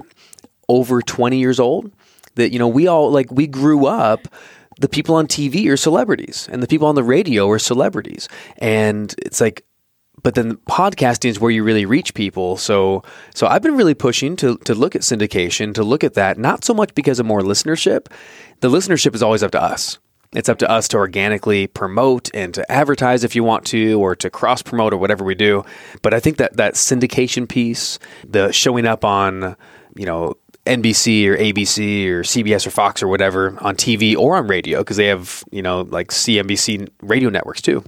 over 0.70 1.02
20 1.02 1.38
years 1.38 1.60
old, 1.60 1.92
that, 2.36 2.52
you 2.52 2.60
know, 2.60 2.68
we 2.68 2.88
all 2.88 3.12
like, 3.12 3.30
we 3.30 3.46
grew 3.46 3.86
up 3.86 4.28
the 4.80 4.90
people 4.90 5.16
on 5.16 5.28
TV 5.28 5.68
are 5.70 5.78
celebrities 5.78 6.48
and 6.52 6.64
the 6.64 6.68
people 6.68 6.88
on 6.88 6.96
the 6.96 7.04
radio 7.04 7.50
are 7.50 7.60
celebrities. 7.60 8.28
And 8.58 9.14
it's 9.20 9.42
like, 9.42 9.66
but 10.24 10.36
then 10.36 10.56
podcasting 10.70 11.30
is 11.30 11.40
where 11.40 11.52
you 11.52 11.64
really 11.64 11.86
reach 11.86 12.14
people. 12.14 12.58
So, 12.58 13.04
so 13.34 13.48
I've 13.48 13.62
been 13.62 13.78
really 13.78 13.94
pushing 13.94 14.36
to, 14.38 14.58
to 14.60 14.74
look 14.76 14.96
at 14.96 15.02
syndication, 15.02 15.74
to 15.76 15.84
look 15.84 16.04
at 16.04 16.16
that, 16.16 16.38
not 16.38 16.66
so 16.66 16.74
much 16.74 16.94
because 16.96 17.20
of 17.20 17.26
more 17.26 17.42
listenership. 17.42 18.08
The 18.62 18.70
listenership 18.70 19.16
is 19.16 19.24
always 19.24 19.44
up 19.44 19.52
to 19.52 19.62
us. 19.62 20.00
It's 20.34 20.50
up 20.50 20.60
to 20.60 20.70
us 20.70 20.88
to 20.90 20.98
organically 20.98 21.68
promote 21.68 22.30
and 22.36 22.54
to 22.54 22.72
advertise 22.72 23.24
if 23.24 23.36
you 23.36 23.44
want 23.44 23.66
to, 23.68 24.00
or 24.00 24.16
to 24.18 24.30
cross 24.30 24.62
promote 24.62 24.94
or 24.94 24.98
whatever 24.98 25.24
we 25.24 25.36
do. 25.36 25.66
But 26.02 26.14
I 26.14 26.20
think 26.20 26.38
that 26.38 26.58
that 26.58 26.76
syndication 26.76 27.50
piece, 27.50 27.98
the 28.28 28.52
showing 28.52 28.86
up 28.86 29.04
on, 29.04 29.56
you 29.96 30.06
know, 30.06 30.36
NBC 30.66 31.28
or 31.28 31.38
ABC 31.38 32.08
or 32.08 32.22
CBS 32.24 32.68
or 32.68 32.72
Fox 32.72 33.02
or 33.02 33.08
whatever 33.08 33.58
on 33.62 33.76
TV 33.76 34.16
or 34.16 34.38
on 34.38 34.48
radio 34.48 34.80
because 34.80 34.98
they 34.98 35.08
have, 35.08 35.44
you 35.52 35.62
know, 35.62 35.82
like 35.82 36.10
CNBC 36.10 36.90
radio 37.02 37.30
networks 37.30 37.62
too 37.62 37.84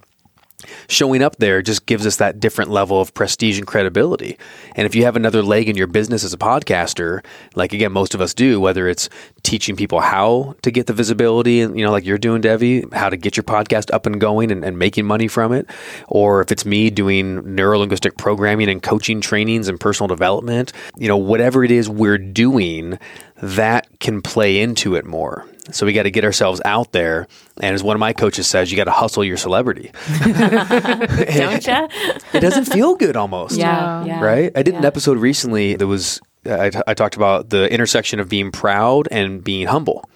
showing 0.88 1.22
up 1.22 1.38
there 1.38 1.62
just 1.62 1.86
gives 1.86 2.06
us 2.06 2.18
that 2.18 2.40
different 2.40 2.72
level 2.72 3.02
of 3.02 3.14
prestige 3.14 3.58
and 3.58 3.68
credibility. 3.68 4.38
And 4.76 4.86
if 4.86 4.96
you 4.96 5.04
have 5.06 5.16
another 5.16 5.42
leg 5.42 5.70
in 5.70 5.76
your 5.76 5.88
business 5.88 6.24
as 6.24 6.34
a 6.34 6.38
podcaster, 6.38 7.24
like 7.56 7.74
again, 7.74 7.92
most 7.92 8.14
of 8.14 8.22
us 8.22 8.34
do, 8.34 8.60
whether 8.60 8.88
it's 8.88 9.10
teaching 9.44 9.76
people 9.76 10.00
how 10.00 10.56
to 10.62 10.72
get 10.72 10.88
the 10.88 10.94
visibility 10.94 11.62
and, 11.62 11.78
you 11.78 11.86
know, 11.86 11.92
like 11.92 12.06
you're 12.06 12.18
doing, 12.18 12.42
Devi, 12.42 12.86
how 12.94 13.10
to 13.10 13.18
get 13.18 13.36
your 13.36 13.44
podcast 13.44 13.94
up 13.94 14.06
and 14.06 14.20
going 14.20 14.52
and, 14.52 14.64
and 14.64 14.78
making 14.78 15.06
money 15.06 15.28
from 15.28 15.52
it, 15.52 15.68
or 16.08 16.42
if 16.42 16.52
it's 16.52 16.66
me 16.66 16.90
doing 16.90 17.42
neurolinguistic 17.42 18.18
programming 18.18 18.70
and 18.70 18.84
coaching 18.84 19.22
trainings 19.22 19.68
and 19.68 19.80
personal 19.80 20.08
development, 20.08 20.74
you 20.98 21.08
know, 21.08 21.18
whatever 21.18 21.64
it 21.64 21.72
is 21.72 21.90
we're 21.90 22.18
doing, 22.18 23.00
that 23.42 23.88
can 24.00 24.22
play 24.22 24.62
into 24.62 24.96
it 24.96 25.06
more. 25.06 25.46
So 25.70 25.86
we 25.86 25.94
got 25.94 26.04
to 26.04 26.12
get 26.12 26.26
ourselves 26.26 26.62
out 26.66 26.92
there. 26.92 27.28
And 27.62 27.74
as 27.76 27.84
one 27.84 27.96
of 27.96 28.00
my 28.00 28.14
coaches 28.14 28.48
says, 28.48 28.72
you 28.72 28.78
got 28.78 28.86
to 28.86 28.92
hustle 28.92 29.24
your 29.24 29.38
celebrity. 29.38 29.92
Don't 30.24 31.68
you? 31.68 31.88
it 32.34 32.40
doesn't 32.40 32.66
feel 32.66 32.96
good 32.96 33.16
almost. 33.16 33.58
Yeah, 33.58 34.04
yeah. 34.04 34.22
Right? 34.24 34.52
I 34.56 34.64
did 34.64 34.76
an 34.76 34.86
episode 34.86 35.18
recently 35.18 35.76
that 35.76 35.88
was, 35.88 36.20
I, 36.46 36.72
t- 36.72 36.82
I 36.88 36.94
talked 36.94 37.16
about 37.16 37.50
the 37.50 37.72
intersection 37.72 38.20
of 38.20 38.28
being 38.28 38.52
proud 38.52 39.08
and 39.12 39.44
being 39.44 39.68
humble 39.68 40.10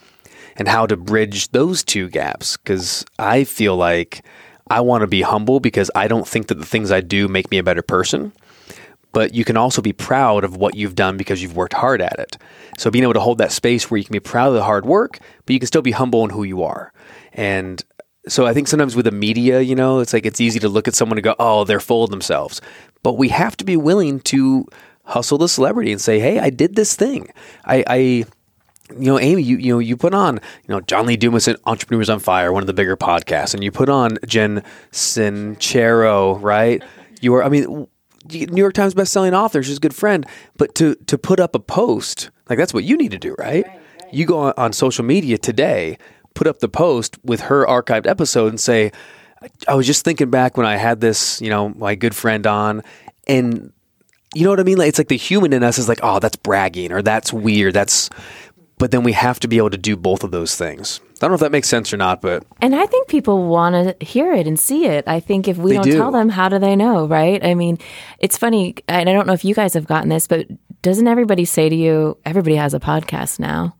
and 0.56 0.68
how 0.68 0.88
to 0.88 0.98
bridge 0.98 1.50
those 1.50 1.84
two 1.84 2.10
gaps. 2.10 2.58
Because 2.58 3.06
I 3.20 3.44
feel 3.44 3.76
like 3.76 4.26
I 4.68 4.82
want 4.82 5.02
to 5.02 5.08
be 5.08 5.22
humble 5.22 5.60
because 5.60 5.92
I 5.94 6.08
don't 6.08 6.28
think 6.28 6.48
that 6.48 6.56
the 6.56 6.66
things 6.66 6.92
I 6.92 7.02
do 7.02 7.28
make 7.28 7.52
me 7.52 7.60
a 7.60 7.64
better 7.64 7.84
person 7.84 8.34
but 9.16 9.34
you 9.34 9.46
can 9.46 9.56
also 9.56 9.82
be 9.82 9.94
proud 9.94 10.44
of 10.44 10.58
what 10.58 10.76
you've 10.76 10.94
done 10.94 11.16
because 11.16 11.42
you've 11.42 11.56
worked 11.56 11.72
hard 11.72 12.02
at 12.02 12.20
it. 12.20 12.38
So 12.78 12.92
being 12.92 13.04
able 13.04 13.14
to 13.14 13.22
hold 13.22 13.38
that 13.38 13.54
space 13.54 13.90
where 13.90 13.98
you 13.98 14.04
can 14.04 14.12
be 14.12 14.20
proud 14.20 14.50
of 14.50 14.56
the 14.56 14.64
hard 14.64 14.86
work, 14.86 15.20
but 15.46 15.54
you 15.54 15.60
can 15.60 15.68
still 15.68 15.82
be 15.82 15.92
humble 15.92 16.26
in 16.26 16.32
who 16.32 16.44
you 16.44 16.64
are. 16.64 16.92
And 17.32 17.82
so 18.28 18.46
I 18.46 18.54
think 18.54 18.68
sometimes 18.68 18.94
with 18.94 19.06
the 19.06 19.12
media, 19.12 19.62
you 19.62 19.74
know, 19.74 20.00
it's 20.00 20.12
like 20.12 20.26
it's 20.26 20.42
easy 20.42 20.60
to 20.60 20.68
look 20.68 20.90
at 20.90 20.96
someone 20.96 21.18
and 21.18 21.24
go, 21.24 21.34
"Oh, 21.40 21.64
they're 21.64 21.80
full 21.80 22.04
of 22.04 22.10
themselves." 22.10 22.60
But 23.04 23.14
we 23.14 23.30
have 23.30 23.56
to 23.56 23.64
be 23.64 23.78
willing 23.78 24.20
to 24.32 24.68
hustle 25.06 25.38
the 25.38 25.48
celebrity 25.48 25.94
and 25.94 26.02
say, 26.02 26.20
"Hey, 26.20 26.40
I 26.40 26.50
did 26.50 26.76
this 26.76 26.94
thing. 26.94 27.30
I, 27.64 27.86
I 27.88 27.98
you 29.00 29.06
know, 29.06 29.18
Amy, 29.18 29.44
you 29.44 29.56
you 29.56 29.72
know, 29.76 29.80
you 29.80 29.96
put 29.96 30.14
on, 30.14 30.36
you 30.36 30.68
know, 30.76 30.82
John 30.82 31.06
Lee 31.06 31.16
Dumas 31.16 31.48
and 31.48 31.58
Entrepreneurs 31.64 32.10
on 32.10 32.20
Fire, 32.20 32.52
one 32.52 32.64
of 32.64 32.68
the 32.68 32.74
bigger 32.74 32.98
podcasts, 32.98 33.54
and 33.54 33.64
you 33.64 33.72
put 33.72 33.88
on 33.88 34.18
Jen 34.28 34.62
Sincero, 34.92 36.38
right? 36.42 36.84
You 37.22 37.34
are, 37.36 37.44
I 37.46 37.48
mean, 37.48 37.88
New 38.32 38.62
York 38.62 38.74
Times 38.74 38.94
best-selling 38.94 39.34
author, 39.34 39.62
she's 39.64 39.78
a 39.78 39.80
good 39.80 39.96
friend, 39.96 40.26
but 40.58 40.76
to 40.76 40.96
to 41.08 41.18
put 41.18 41.40
up 41.40 41.56
a 41.56 41.60
post, 41.60 42.30
like 42.50 42.58
that's 42.58 42.74
what 42.74 42.84
you 42.84 42.98
need 42.98 43.12
to 43.12 43.20
do, 43.20 43.36
right? 43.38 43.66
You 44.12 44.26
go 44.26 44.40
on, 44.40 44.54
on 44.58 44.74
social 44.74 45.04
media 45.04 45.38
today, 45.38 45.98
put 46.34 46.48
up 46.48 46.60
the 46.60 46.70
post 46.70 47.18
with 47.24 47.42
her 47.42 47.66
archived 47.66 48.08
episode, 48.08 48.48
and 48.48 48.60
say, 48.60 48.92
"I 49.68 49.76
was 49.76 49.86
just 49.88 50.04
thinking 50.04 50.30
back 50.30 50.58
when 50.58 50.66
I 50.66 50.78
had 50.78 51.02
this, 51.02 51.42
you 51.42 51.50
know, 51.50 51.70
my 51.70 51.96
good 51.96 52.16
friend 52.16 52.46
on, 52.48 52.84
and." 53.28 53.72
You 54.38 54.44
know 54.44 54.50
what 54.50 54.60
I 54.60 54.64
mean? 54.64 54.78
Like 54.78 54.90
it's 54.90 54.98
like 54.98 55.08
the 55.08 55.16
human 55.16 55.54
in 55.54 55.64
us 55.64 55.78
is 55.78 55.88
like, 55.88 56.02
oh, 56.04 56.20
that's 56.20 56.36
bragging 56.36 56.92
or 56.92 57.02
that's 57.02 57.32
weird. 57.32 57.74
That's, 57.74 58.10
but 58.78 58.92
then 58.92 59.02
we 59.04 59.14
have 59.14 59.40
to 59.40 59.48
be 59.48 59.56
able 59.56 59.70
to 59.70 59.78
do 59.78 59.96
both 59.96 60.26
of 60.26 60.32
those 60.32 60.58
things. 60.58 61.00
I 61.16 61.20
don't 61.22 61.32
know 61.32 61.36
if 61.36 61.42
that 61.42 61.52
makes 61.52 61.70
sense 61.70 61.94
or 61.94 61.98
not, 61.98 62.22
but 62.22 62.46
And 62.62 62.76
I 62.76 62.86
think 62.86 63.08
people 63.08 63.48
want 63.48 64.00
to 64.00 64.06
hear 64.06 64.34
it 64.34 64.48
and 64.48 64.60
see 64.60 64.86
it. 64.86 65.06
I 65.08 65.20
think 65.20 65.48
if 65.48 65.58
we 65.58 65.74
don't 65.74 65.84
do. 65.84 65.98
tell 65.98 66.12
them, 66.12 66.30
how 66.30 66.50
do 66.50 66.60
they 66.60 66.76
know, 66.76 67.08
right? 67.08 67.44
I 67.44 67.56
mean, 67.56 67.78
it's 68.20 68.38
funny, 68.38 68.76
and 68.88 69.10
I 69.10 69.14
don't 69.14 69.26
know 69.26 69.34
if 69.34 69.46
you 69.46 69.56
guys 69.56 69.74
have 69.76 69.88
gotten 69.88 70.10
this, 70.10 70.28
but 70.28 70.48
doesn't 70.82 71.08
everybody 71.08 71.46
say 71.46 71.70
to 71.70 71.76
you, 71.76 72.18
everybody 72.26 72.56
has 72.56 72.74
a 72.74 72.80
podcast 72.80 73.40
now? 73.40 73.76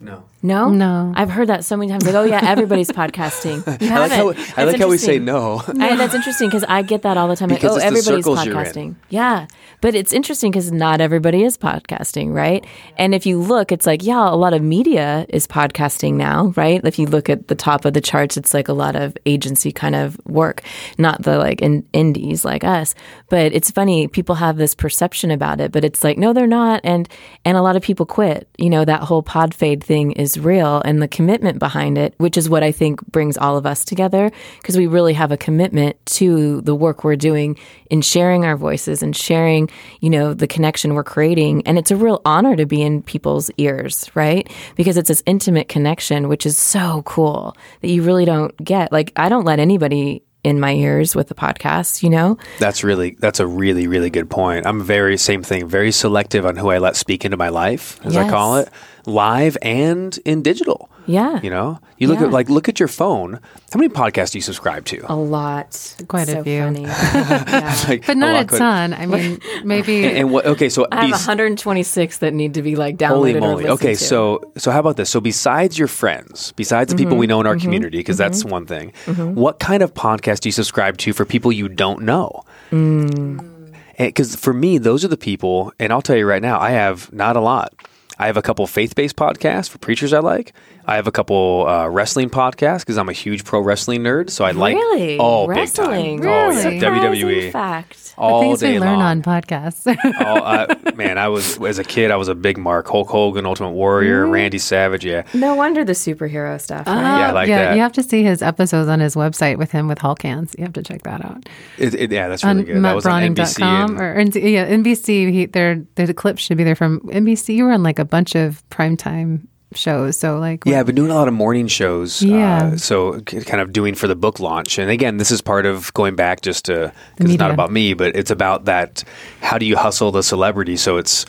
no. 0.00 0.24
No, 0.42 0.70
No. 0.70 1.12
I've 1.14 1.30
heard 1.30 1.48
that 1.48 1.64
so 1.64 1.76
many 1.76 1.90
times. 1.90 2.04
Like, 2.06 2.14
oh 2.14 2.24
yeah, 2.24 2.40
everybody's 2.42 2.90
podcasting. 3.00 3.58
You 3.80 3.88
I 3.90 3.98
like 3.98 4.12
how. 4.12 4.34
I 4.56 4.64
like 4.64 4.78
how 4.78 4.88
we 4.88 4.96
say 4.98 5.18
no. 5.18 5.62
I, 5.68 5.96
that's 5.96 6.14
interesting 6.14 6.48
because 6.48 6.64
I 6.64 6.82
get 6.82 7.02
that 7.02 7.16
all 7.16 7.28
the 7.28 7.36
time. 7.36 7.50
Like, 7.50 7.62
oh, 7.64 7.76
everybody's 7.76 8.04
circles 8.24 8.44
you're 8.46 8.58
in. 8.58 8.64
podcasting. 8.64 8.94
Yeah. 9.10 9.46
But 9.82 9.94
it's 9.94 10.12
interesting 10.12 10.50
because 10.50 10.70
not 10.72 11.00
everybody 11.00 11.42
is 11.42 11.56
podcasting, 11.56 12.34
right? 12.34 12.64
And 12.98 13.14
if 13.14 13.24
you 13.26 13.40
look, 13.40 13.72
it's 13.72 13.86
like, 13.86 14.02
yeah, 14.04 14.28
a 14.28 14.36
lot 14.36 14.52
of 14.52 14.62
media 14.62 15.24
is 15.30 15.46
podcasting 15.46 16.14
now, 16.14 16.52
right? 16.56 16.80
If 16.84 16.98
you 16.98 17.06
look 17.06 17.30
at 17.30 17.48
the 17.48 17.54
top 17.54 17.84
of 17.86 17.94
the 17.94 18.00
charts, 18.00 18.36
it's 18.36 18.52
like 18.52 18.68
a 18.68 18.74
lot 18.74 18.94
of 18.94 19.16
agency 19.24 19.72
kind 19.72 19.94
of 19.94 20.18
work, 20.26 20.62
not 20.98 21.22
the 21.22 21.38
like 21.38 21.62
in, 21.62 21.86
indies 21.94 22.44
like 22.44 22.62
us. 22.62 22.94
But 23.30 23.52
it's 23.52 23.70
funny, 23.70 24.06
people 24.06 24.34
have 24.36 24.56
this 24.58 24.74
perception 24.74 25.30
about 25.30 25.60
it, 25.60 25.72
but 25.72 25.82
it's 25.84 26.04
like, 26.04 26.18
no, 26.18 26.32
they're 26.34 26.46
not. 26.46 26.80
And, 26.84 27.08
and 27.44 27.56
a 27.56 27.62
lot 27.62 27.76
of 27.76 27.82
people 27.82 28.04
quit. 28.06 28.48
You 28.58 28.68
know, 28.68 28.84
that 28.84 29.02
whole 29.02 29.22
pod 29.22 29.54
fade 29.54 29.82
thing 29.82 30.12
is 30.12 30.29
real 30.38 30.82
and 30.84 31.02
the 31.02 31.08
commitment 31.08 31.58
behind 31.58 31.98
it, 31.98 32.14
which 32.18 32.36
is 32.36 32.48
what 32.48 32.62
I 32.62 32.72
think 32.72 33.04
brings 33.06 33.36
all 33.36 33.56
of 33.56 33.66
us 33.66 33.84
together 33.84 34.30
because 34.60 34.76
we 34.76 34.86
really 34.86 35.14
have 35.14 35.32
a 35.32 35.36
commitment 35.36 35.96
to 36.06 36.60
the 36.62 36.74
work 36.74 37.04
we're 37.04 37.16
doing 37.16 37.58
in 37.90 38.02
sharing 38.02 38.44
our 38.44 38.56
voices 38.56 39.02
and 39.02 39.16
sharing, 39.16 39.68
you 40.00 40.10
know, 40.10 40.34
the 40.34 40.46
connection 40.46 40.94
we're 40.94 41.04
creating. 41.04 41.66
And 41.66 41.78
it's 41.78 41.90
a 41.90 41.96
real 41.96 42.20
honor 42.24 42.56
to 42.56 42.66
be 42.66 42.82
in 42.82 43.02
people's 43.02 43.50
ears, 43.58 44.10
right? 44.14 44.50
Because 44.76 44.96
it's 44.96 45.08
this 45.08 45.22
intimate 45.26 45.68
connection, 45.68 46.28
which 46.28 46.46
is 46.46 46.58
so 46.58 47.02
cool 47.02 47.56
that 47.80 47.88
you 47.88 48.02
really 48.02 48.24
don't 48.24 48.56
get. 48.62 48.92
Like, 48.92 49.12
I 49.16 49.28
don't 49.28 49.44
let 49.44 49.58
anybody 49.58 50.22
in 50.42 50.58
my 50.58 50.72
ears 50.72 51.14
with 51.14 51.28
the 51.28 51.34
podcast, 51.34 52.02
you 52.02 52.10
know? 52.10 52.38
That's 52.58 52.82
really 52.82 53.16
that's 53.18 53.40
a 53.40 53.46
really 53.46 53.86
really 53.86 54.10
good 54.10 54.30
point. 54.30 54.66
I'm 54.66 54.82
very 54.82 55.16
same 55.16 55.42
thing, 55.42 55.68
very 55.68 55.92
selective 55.92 56.46
on 56.46 56.56
who 56.56 56.70
I 56.70 56.78
let 56.78 56.96
speak 56.96 57.24
into 57.24 57.36
my 57.36 57.48
life, 57.48 58.00
as 58.04 58.16
I 58.16 58.28
call 58.28 58.56
it, 58.56 58.68
live 59.06 59.56
and 59.62 60.18
in 60.24 60.42
digital. 60.42 60.88
Yeah. 61.06 61.40
You 61.42 61.50
know, 61.50 61.80
you 61.98 62.06
look 62.06 62.20
Yeah. 62.20 62.26
at 62.26 62.32
like 62.32 62.48
look 62.50 62.68
at 62.68 62.78
your 62.78 62.86
phone. 62.86 63.40
How 63.72 63.78
many 63.80 63.88
podcasts 63.88 64.30
do 64.32 64.38
you 64.38 64.42
subscribe 64.42 64.84
to? 64.86 65.04
A 65.12 65.16
lot. 65.16 65.96
Quite 66.06 66.28
a 66.28 66.44
few. 66.44 66.60
Funny. 66.62 66.82
Yeah. 66.84 67.76
Like, 67.88 68.06
But 68.06 68.16
not 68.16 68.34
lot 68.34 68.52
a 68.52 68.58
ton. 68.58 68.94
I 68.94 69.06
mean, 69.06 69.40
maybe. 69.64 70.04
And 70.06 70.30
what? 70.30 70.46
Okay, 70.46 70.68
so 70.68 70.86
I 70.92 71.06
have 71.06 71.10
bes- 71.10 71.26
126 71.26 72.18
that 72.18 72.32
need 72.34 72.54
to 72.54 72.62
be 72.62 72.76
like 72.76 72.96
downloaded 72.96 73.08
Holy 73.08 73.34
moly! 73.40 73.54
listened 73.64 73.72
Okay, 73.72 73.94
to. 73.94 73.96
so 74.04 74.52
so 74.56 74.70
how 74.70 74.78
about 74.80 74.96
this? 74.96 75.10
So 75.10 75.20
besides 75.20 75.78
your 75.78 75.88
friends, 75.88 76.52
besides 76.52 76.92
the 76.92 76.96
people 76.96 77.12
Mm-hmm. 77.14 77.20
we 77.20 77.26
know 77.26 77.40
in 77.40 77.46
our 77.46 77.56
community, 77.56 77.98
because 77.98 78.18
that's 78.18 78.44
one 78.44 78.66
thing. 78.66 78.92
What 79.34 79.58
kind 79.58 79.82
of 79.82 79.92
podcast 79.94 80.40
do 80.40 80.48
you 80.48 80.52
subscribe 80.52 80.96
to 80.98 81.12
for 81.12 81.24
people 81.24 81.50
you 81.50 81.68
don't 81.68 82.02
know? 82.02 82.44
Mm. 82.70 83.72
because 83.98 84.36
for 84.36 84.52
me, 84.54 84.78
those 84.78 85.04
are 85.04 85.08
the 85.08 85.16
people, 85.16 85.72
and 85.80 85.92
I'll 85.92 86.02
tell 86.02 86.16
you 86.16 86.24
right 86.26 86.40
now, 86.42 86.60
I 86.60 86.70
have 86.70 87.12
not 87.12 87.34
a 87.36 87.40
lot. 87.40 87.74
I 88.20 88.26
have 88.26 88.36
a 88.36 88.42
couple 88.42 88.66
faith 88.66 88.94
based 88.94 89.16
podcasts 89.16 89.70
for 89.70 89.78
preachers 89.78 90.12
I 90.12 90.18
like. 90.18 90.52
I 90.90 90.96
have 90.96 91.06
a 91.06 91.12
couple 91.12 91.66
uh, 91.68 91.86
wrestling 91.88 92.30
podcasts 92.30 92.80
because 92.80 92.98
I'm 92.98 93.08
a 93.08 93.12
huge 93.12 93.44
pro 93.44 93.60
wrestling 93.60 94.02
nerd. 94.02 94.28
So 94.30 94.44
I 94.44 94.50
like 94.50 94.74
Really? 94.74 95.18
oh 95.20 95.46
Wrestling? 95.46 96.16
big 96.20 96.24
time. 96.24 96.28
Oh 96.28 96.50
yeah, 96.50 96.64
Really? 96.68 96.80
Surprising 96.80 96.80
WWE 97.20 97.52
fact. 97.52 98.14
all 98.18 98.40
the 98.40 98.46
Things 98.48 98.60
day 98.60 98.72
we 98.74 98.80
learn 98.80 98.98
long. 98.98 99.02
on 99.02 99.22
podcasts. 99.22 99.86
Oh, 100.20 100.36
uh, 100.36 100.74
man, 100.96 101.16
I 101.16 101.28
was 101.28 101.60
as 101.62 101.78
a 101.78 101.84
kid, 101.84 102.10
I 102.10 102.16
was 102.16 102.26
a 102.28 102.34
big 102.34 102.58
Mark 102.58 102.88
Hulk 102.88 103.08
Hogan, 103.08 103.46
Ultimate 103.46 103.70
Warrior, 103.70 104.26
Randy 104.26 104.58
Savage. 104.58 105.04
Yeah, 105.04 105.22
No 105.32 105.54
wonder 105.54 105.84
the 105.84 105.92
superhero 105.92 106.60
stuff. 106.60 106.86
Right? 106.86 106.96
Yeah, 107.20 107.28
I 107.28 107.30
like 107.32 107.48
yeah, 107.48 107.64
that. 107.66 107.74
you 107.76 107.80
have 107.82 107.92
to 107.92 108.02
see 108.02 108.22
his 108.24 108.42
episodes 108.42 108.88
on 108.88 108.98
his 109.00 109.14
website 109.14 109.56
with 109.58 109.70
him 109.70 109.86
with 109.88 109.98
Hulk 109.98 110.22
hands. 110.22 110.54
You 110.58 110.64
have 110.64 110.72
to 110.74 110.82
check 110.82 111.02
that 111.04 111.24
out. 111.24 111.48
it, 111.78 111.94
it- 111.94 112.10
yeah, 112.12 112.28
that's 112.28 112.42
really 112.44 112.58
on 112.60 112.64
good. 112.64 112.82
That 112.82 112.94
was 112.96 113.06
on 113.06 113.22
NBC. 113.22 113.62
and- 113.62 114.00
or 114.00 114.12
and- 114.12 114.34
yeah, 114.34 114.68
NBC. 114.68 115.30
He, 115.32 115.46
there, 115.46 115.84
the 115.94 116.12
clip 116.14 116.38
should 116.38 116.56
be 116.58 116.64
there 116.64 116.74
from 116.74 116.98
NBC. 117.02 117.54
You 117.54 117.64
were 117.66 117.72
on 117.72 117.82
like 117.84 117.98
a 118.00 118.04
bunch 118.04 118.34
of 118.34 118.68
primetime 118.70 119.46
shows. 119.74 120.16
So 120.16 120.38
like, 120.38 120.64
Yeah, 120.64 120.80
I've 120.80 120.86
been 120.86 120.94
doing 120.94 121.10
a 121.10 121.14
lot 121.14 121.28
of 121.28 121.34
morning 121.34 121.66
shows. 121.68 122.22
Yeah. 122.22 122.72
Uh, 122.72 122.76
so 122.76 123.20
kind 123.20 123.60
of 123.60 123.72
doing 123.72 123.94
for 123.94 124.08
the 124.08 124.16
book 124.16 124.40
launch. 124.40 124.78
And 124.78 124.90
again, 124.90 125.16
this 125.16 125.30
is 125.30 125.40
part 125.40 125.66
of 125.66 125.92
going 125.94 126.16
back 126.16 126.40
just 126.40 126.66
to, 126.66 126.92
because 127.16 127.32
it's 127.32 127.38
not 127.38 127.50
about 127.50 127.70
me, 127.70 127.94
but 127.94 128.16
it's 128.16 128.30
about 128.30 128.64
that. 128.66 129.04
How 129.40 129.58
do 129.58 129.66
you 129.66 129.76
hustle 129.76 130.10
the 130.12 130.22
celebrity? 130.22 130.76
So 130.76 130.96
it's, 130.96 131.26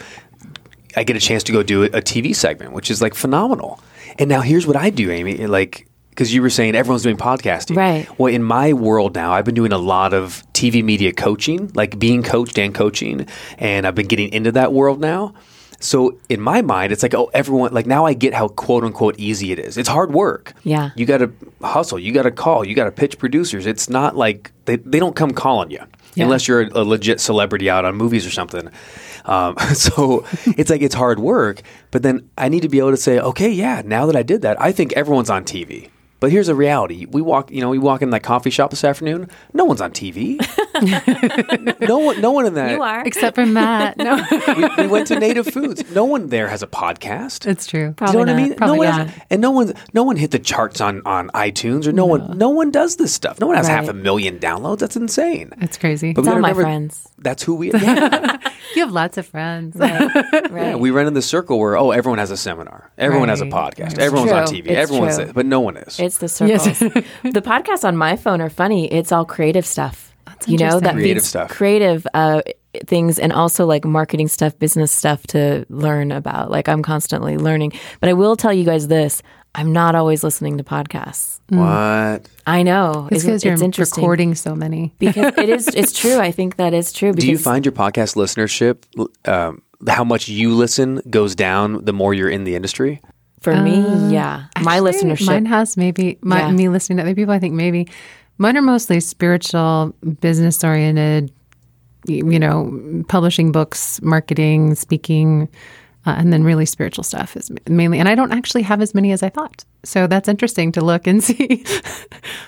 I 0.95 1.04
get 1.04 1.15
a 1.15 1.19
chance 1.19 1.43
to 1.43 1.51
go 1.51 1.63
do 1.63 1.84
a 1.84 2.01
TV 2.01 2.36
segment, 2.36 2.73
which 2.73 2.91
is 2.91 3.01
like 3.01 3.13
phenomenal. 3.13 3.80
And 4.19 4.30
now 4.30 4.41
here's 4.41 4.67
what 4.67 4.75
I 4.75 4.89
do, 4.89 5.10
Amy. 5.12 5.47
Like, 5.47 5.88
because 6.10 6.34
you 6.34 6.41
were 6.41 6.49
saying 6.49 6.75
everyone's 6.75 7.04
doing 7.04 7.15
podcasting. 7.17 7.77
Right. 7.77 8.08
Well, 8.19 8.34
in 8.34 8.43
my 8.43 8.73
world 8.73 9.15
now, 9.15 9.32
I've 9.32 9.45
been 9.45 9.56
doing 9.56 9.71
a 9.71 9.77
lot 9.77 10.13
of 10.13 10.43
TV 10.54 10.84
media 10.84 11.13
coaching, 11.13 11.71
like 11.73 11.97
being 11.97 12.21
coached 12.21 12.60
and 12.60 12.75
coaching. 12.75 13.27
And 13.58 13.88
I've 13.88 13.95
been 13.95 14.08
getting 14.08 14.30
into 14.34 14.51
that 14.51 14.73
world 14.73 14.99
now. 14.99 15.34
So 15.84 16.17
in 16.30 16.39
my 16.39 16.62
mind, 16.62 16.91
it's 16.91 17.04
like, 17.04 17.13
oh, 17.13 17.30
everyone, 17.34 17.74
like 17.74 17.86
now 17.88 18.06
I 18.06 18.13
get 18.13 18.34
how 18.34 18.48
quote 18.48 18.84
unquote 18.84 19.15
easy 19.20 19.52
it 19.52 19.60
is. 19.60 19.78
It's 19.78 19.89
hard 19.89 20.13
work. 20.13 20.54
Yeah. 20.63 20.91
You 20.96 21.06
got 21.06 21.17
to 21.17 21.32
hustle. 21.62 22.00
You 22.00 22.12
got 22.13 22.24
to 22.24 22.32
call. 22.32 22.65
You 22.65 22.76
got 22.76 22.86
to 22.86 22.91
pitch 22.91 23.17
producers. 23.17 23.65
It's 23.65 23.89
not 23.89 24.15
like 24.15 24.52
they, 24.65 24.76
they 24.78 25.00
don't 25.00 25.15
come 25.15 25.32
calling 25.32 25.72
you 25.72 25.80
Yeah. 26.15 26.26
unless 26.26 26.48
you're 26.48 26.62
a, 26.62 26.70
a 26.82 26.84
legit 26.84 27.20
celebrity 27.20 27.70
out 27.70 27.84
on 27.86 27.96
movies 27.96 28.26
or 28.26 28.32
something. 28.32 28.70
Um, 29.26 29.56
so 29.74 30.26
it's 30.58 30.70
like 30.70 30.82
it's 30.82 30.96
hard 30.96 31.20
work. 31.20 31.62
But 31.91 32.04
then 32.04 32.30
I 32.38 32.48
need 32.50 32.62
to 32.62 32.70
be 32.70 32.80
able 32.80 32.91
to 32.91 32.98
say, 32.98 33.20
okay, 33.20 33.50
yeah, 33.50 33.82
now 33.86 34.06
that 34.06 34.15
I 34.15 34.24
did 34.24 34.41
that, 34.44 34.62
I 34.62 34.72
think 34.72 34.94
everyone's 34.94 35.30
on 35.30 35.44
TV. 35.46 35.89
But 36.21 36.31
here's 36.31 36.47
a 36.47 36.55
reality: 36.55 37.05
we 37.05 37.21
walk, 37.21 37.51
you 37.51 37.60
know, 37.62 37.69
we 37.69 37.79
walk 37.79 38.01
in 38.01 38.12
that 38.12 38.21
coffee 38.23 38.51
shop 38.51 38.69
this 38.69 38.84
afternoon. 38.86 39.29
No 39.53 39.65
one's 39.65 39.81
on 39.81 39.91
TV. 39.91 40.38
no 41.88 41.97
one, 41.99 42.21
no 42.21 42.31
one 42.31 42.45
in 42.45 42.53
that. 42.53 42.71
You 42.71 42.81
are. 42.81 43.03
except 43.05 43.36
for 43.36 43.45
Matt. 43.45 43.97
No, 43.97 44.23
We, 44.55 44.84
we 44.84 44.88
went 44.88 45.07
to 45.07 45.19
Native 45.19 45.47
Foods. 45.47 45.84
No 45.91 46.05
one 46.05 46.27
there 46.27 46.47
has 46.47 46.62
a 46.63 46.67
podcast. 46.67 47.47
it's 47.47 47.65
true. 47.65 47.79
Do 47.79 47.84
you 47.86 47.89
know 47.89 47.93
Probably 47.95 48.17
what 48.19 48.29
I 48.29 48.36
mean? 48.36 48.53
Probably 48.55 48.77
no 48.77 48.84
one 48.91 48.97
not. 48.99 49.07
has, 49.10 49.21
and 49.29 49.41
no 49.41 49.51
one, 49.51 49.73
no 49.93 50.03
one 50.03 50.15
hit 50.15 50.31
the 50.31 50.39
charts 50.39 50.79
on 50.79 51.01
on 51.05 51.29
iTunes, 51.29 51.88
or 51.88 51.91
no, 51.91 52.05
one, 52.05 52.38
no 52.38 52.49
one 52.49 52.71
does 52.71 52.95
this 52.97 53.13
stuff. 53.13 53.39
No 53.39 53.47
one 53.47 53.55
has 53.57 53.67
half 53.67 53.88
a 53.89 53.93
million 53.93 54.39
downloads. 54.39 54.79
That's 54.79 54.95
insane. 54.95 55.51
That's 55.57 55.77
crazy. 55.77 56.13
But 56.13 56.21
It's 56.21 56.27
we 56.27 56.34
all 56.36 56.39
my 56.39 56.49
never- 56.49 56.62
friends. 56.62 57.07
That's 57.17 57.43
who 57.43 57.55
we. 57.55 57.71
Yeah, 57.71 58.38
you 58.75 58.81
have 58.84 58.91
lots 58.91 59.17
of 59.17 59.25
friends. 59.27 59.75
Right. 60.51 60.67
yeah, 60.69 60.75
we 60.75 60.91
run 60.91 61.07
in 61.07 61.13
the 61.13 61.21
circle 61.21 61.60
where 61.60 61.77
oh, 61.77 61.91
everyone 61.91 62.19
has 62.19 62.31
a 62.31 62.38
seminar, 62.38 62.91
everyone 62.97 63.29
has 63.29 63.41
a 63.41 63.45
podcast, 63.45 63.91
It's 63.91 63.99
everyone's 63.99 64.31
on. 64.31 64.45
TV, 64.47 64.67
It's 64.67 64.77
everyone's, 64.77 65.17
true. 65.17 65.31
but 65.34 65.45
no 65.45 65.60
one 65.62 65.77
is. 65.77 65.99
It's 65.99 66.17
the 66.17 66.27
circles. 66.38 66.79
the 66.79 67.41
podcasts 67.41 67.84
on 67.88 67.95
my 67.95 68.15
phone 68.17 68.41
are 68.41 68.49
funny. 68.49 68.91
It's 68.91 69.12
all 69.12 69.25
creative 69.25 69.65
stuff. 69.65 70.13
you 70.47 70.57
know 70.57 70.79
that 70.79 70.93
Creative 70.95 71.23
stuff. 71.23 71.49
creative 71.49 72.05
uh, 72.13 72.41
things, 72.86 73.19
and 73.19 73.31
also 73.31 73.65
like 73.65 73.86
marketing 73.86 74.27
stuff, 74.27 74.57
business 74.60 74.91
stuff 74.91 75.21
to 75.27 75.65
learn 75.69 76.12
about. 76.12 76.49
Like 76.51 76.67
I'm 76.67 76.81
constantly 76.84 77.38
learning. 77.38 77.73
But 77.99 78.10
I 78.10 78.13
will 78.13 78.36
tell 78.36 78.53
you 78.53 78.63
guys 78.65 78.88
this: 78.88 79.21
I'm 79.54 79.74
not 79.74 79.96
always 79.96 80.24
listening 80.24 80.58
to 80.60 80.64
podcasts. 80.64 81.40
what? 81.50 82.30
I 82.48 82.64
know 82.64 83.08
It's 83.12 83.18
Isn't- 83.18 83.30
because 83.32 83.44
you're 83.46 83.64
interesting 83.64 84.02
recording 84.02 84.36
so 84.36 84.56
many. 84.56 84.94
because 85.00 85.34
it 85.38 85.50
is. 85.50 85.68
It's 85.68 85.92
true. 85.92 86.18
I 86.20 86.32
think 86.32 86.56
that 86.56 86.74
is 86.74 86.94
true. 86.94 87.12
Because 87.12 87.26
Do 87.26 87.32
you 87.32 87.38
find 87.38 87.66
your 87.66 87.74
podcast 87.74 88.16
listenership? 88.16 88.84
Um, 89.28 89.62
how 89.90 90.04
much 90.04 90.28
you 90.30 90.54
listen 90.56 91.02
goes 91.10 91.36
down 91.36 91.84
the 91.84 91.92
more 91.94 92.14
you're 92.14 92.30
in 92.30 92.44
the 92.46 92.56
industry. 92.56 93.02
for 93.42 93.56
me, 93.60 93.80
yeah, 94.14 94.46
my 94.62 94.76
Actually, 94.76 94.92
listenership. 94.92 95.26
Mine 95.26 95.46
has 95.48 95.76
maybe 95.76 96.18
my, 96.22 96.42
Yeah. 96.42 96.52
me 96.52 96.70
listening 96.70 96.98
to 96.98 97.04
other 97.04 97.16
people. 97.16 97.34
I 97.34 97.40
think 97.40 97.56
maybe 97.56 97.88
mine 98.38 98.56
are 98.56 98.62
mostly 98.62 99.00
spiritual, 99.00 99.94
business 100.22 100.64
oriented. 100.64 101.32
You 102.08 102.40
know, 102.40 103.04
publishing 103.10 103.52
books, 103.52 104.02
marketing, 104.02 104.74
speaking, 104.76 105.50
uh, 106.06 106.16
and 106.18 106.34
then 106.34 106.44
really 106.44 106.66
spiritual 106.66 107.04
stuff 107.04 107.38
is 107.38 107.52
mainly. 107.68 108.00
And 108.00 108.10
I 108.10 108.16
don't 108.16 108.32
actually 108.32 108.64
have 108.64 108.82
as 108.82 108.94
many 108.94 109.12
as 109.12 109.22
I 109.22 109.30
thought. 109.30 109.64
So 109.84 110.08
that's 110.08 110.28
interesting 110.28 110.72
to 110.74 110.82
look 110.82 111.08
and 111.08 111.24
see. 111.28 111.64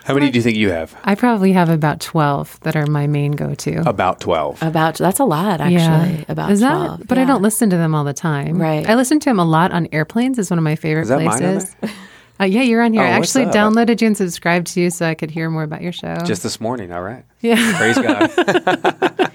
How 0.06 0.14
many 0.14 0.30
do 0.32 0.38
you 0.38 0.44
think 0.44 0.58
you 0.58 0.70
have? 0.70 0.96
I 1.04 1.16
probably 1.16 1.52
have 1.54 1.70
about 1.70 2.00
twelve 2.00 2.60
that 2.62 2.76
are 2.76 2.86
my 2.88 3.08
main 3.08 3.32
go 3.32 3.54
to. 3.56 3.88
About 3.88 4.20
twelve. 4.20 4.62
about 4.62 4.96
that's 4.96 5.20
a 5.20 5.26
lot 5.26 5.62
actually. 5.62 6.26
About 6.28 6.52
is 6.52 6.60
that? 6.62 6.74
12. 6.74 7.08
But 7.08 7.18
I 7.18 7.26
don't 7.26 7.42
listen 7.42 7.70
to 7.70 7.78
them 7.78 7.96
all 7.96 8.04
the 8.04 8.14
time. 8.14 8.62
Right. 8.62 8.88
I 8.88 8.96
listen 8.96 9.20
to 9.22 9.30
them 9.30 9.40
a 9.40 9.46
lot 9.46 9.72
on 9.72 9.88
airplanes. 9.92 10.38
Is 10.40 10.50
one 10.50 10.58
of 10.60 10.64
my 10.64 10.76
favorite 10.76 11.04
Is 11.04 11.10
that 11.10 11.22
mine 11.22 11.38
places. 11.40 11.76
Uh, 12.40 12.46
yeah, 12.46 12.62
you're 12.62 12.82
on 12.82 12.94
here. 12.94 13.04
Oh, 13.04 13.06
I 13.06 13.10
actually 13.10 13.46
downloaded 13.46 14.02
you 14.02 14.08
and 14.08 14.18
subscribed 14.18 14.68
to 14.68 14.82
you 14.82 14.90
so 14.90 15.06
I 15.06 15.14
could 15.14 15.30
hear 15.32 15.50
more 15.50 15.64
about 15.64 15.82
your 15.82 15.92
show. 15.92 16.16
Just 16.26 16.44
this 16.44 16.60
morning. 16.60 16.92
All 16.92 17.02
right. 17.04 17.24
yeah, 17.42 17.78
Praise 17.78 17.98
God. 17.98 18.32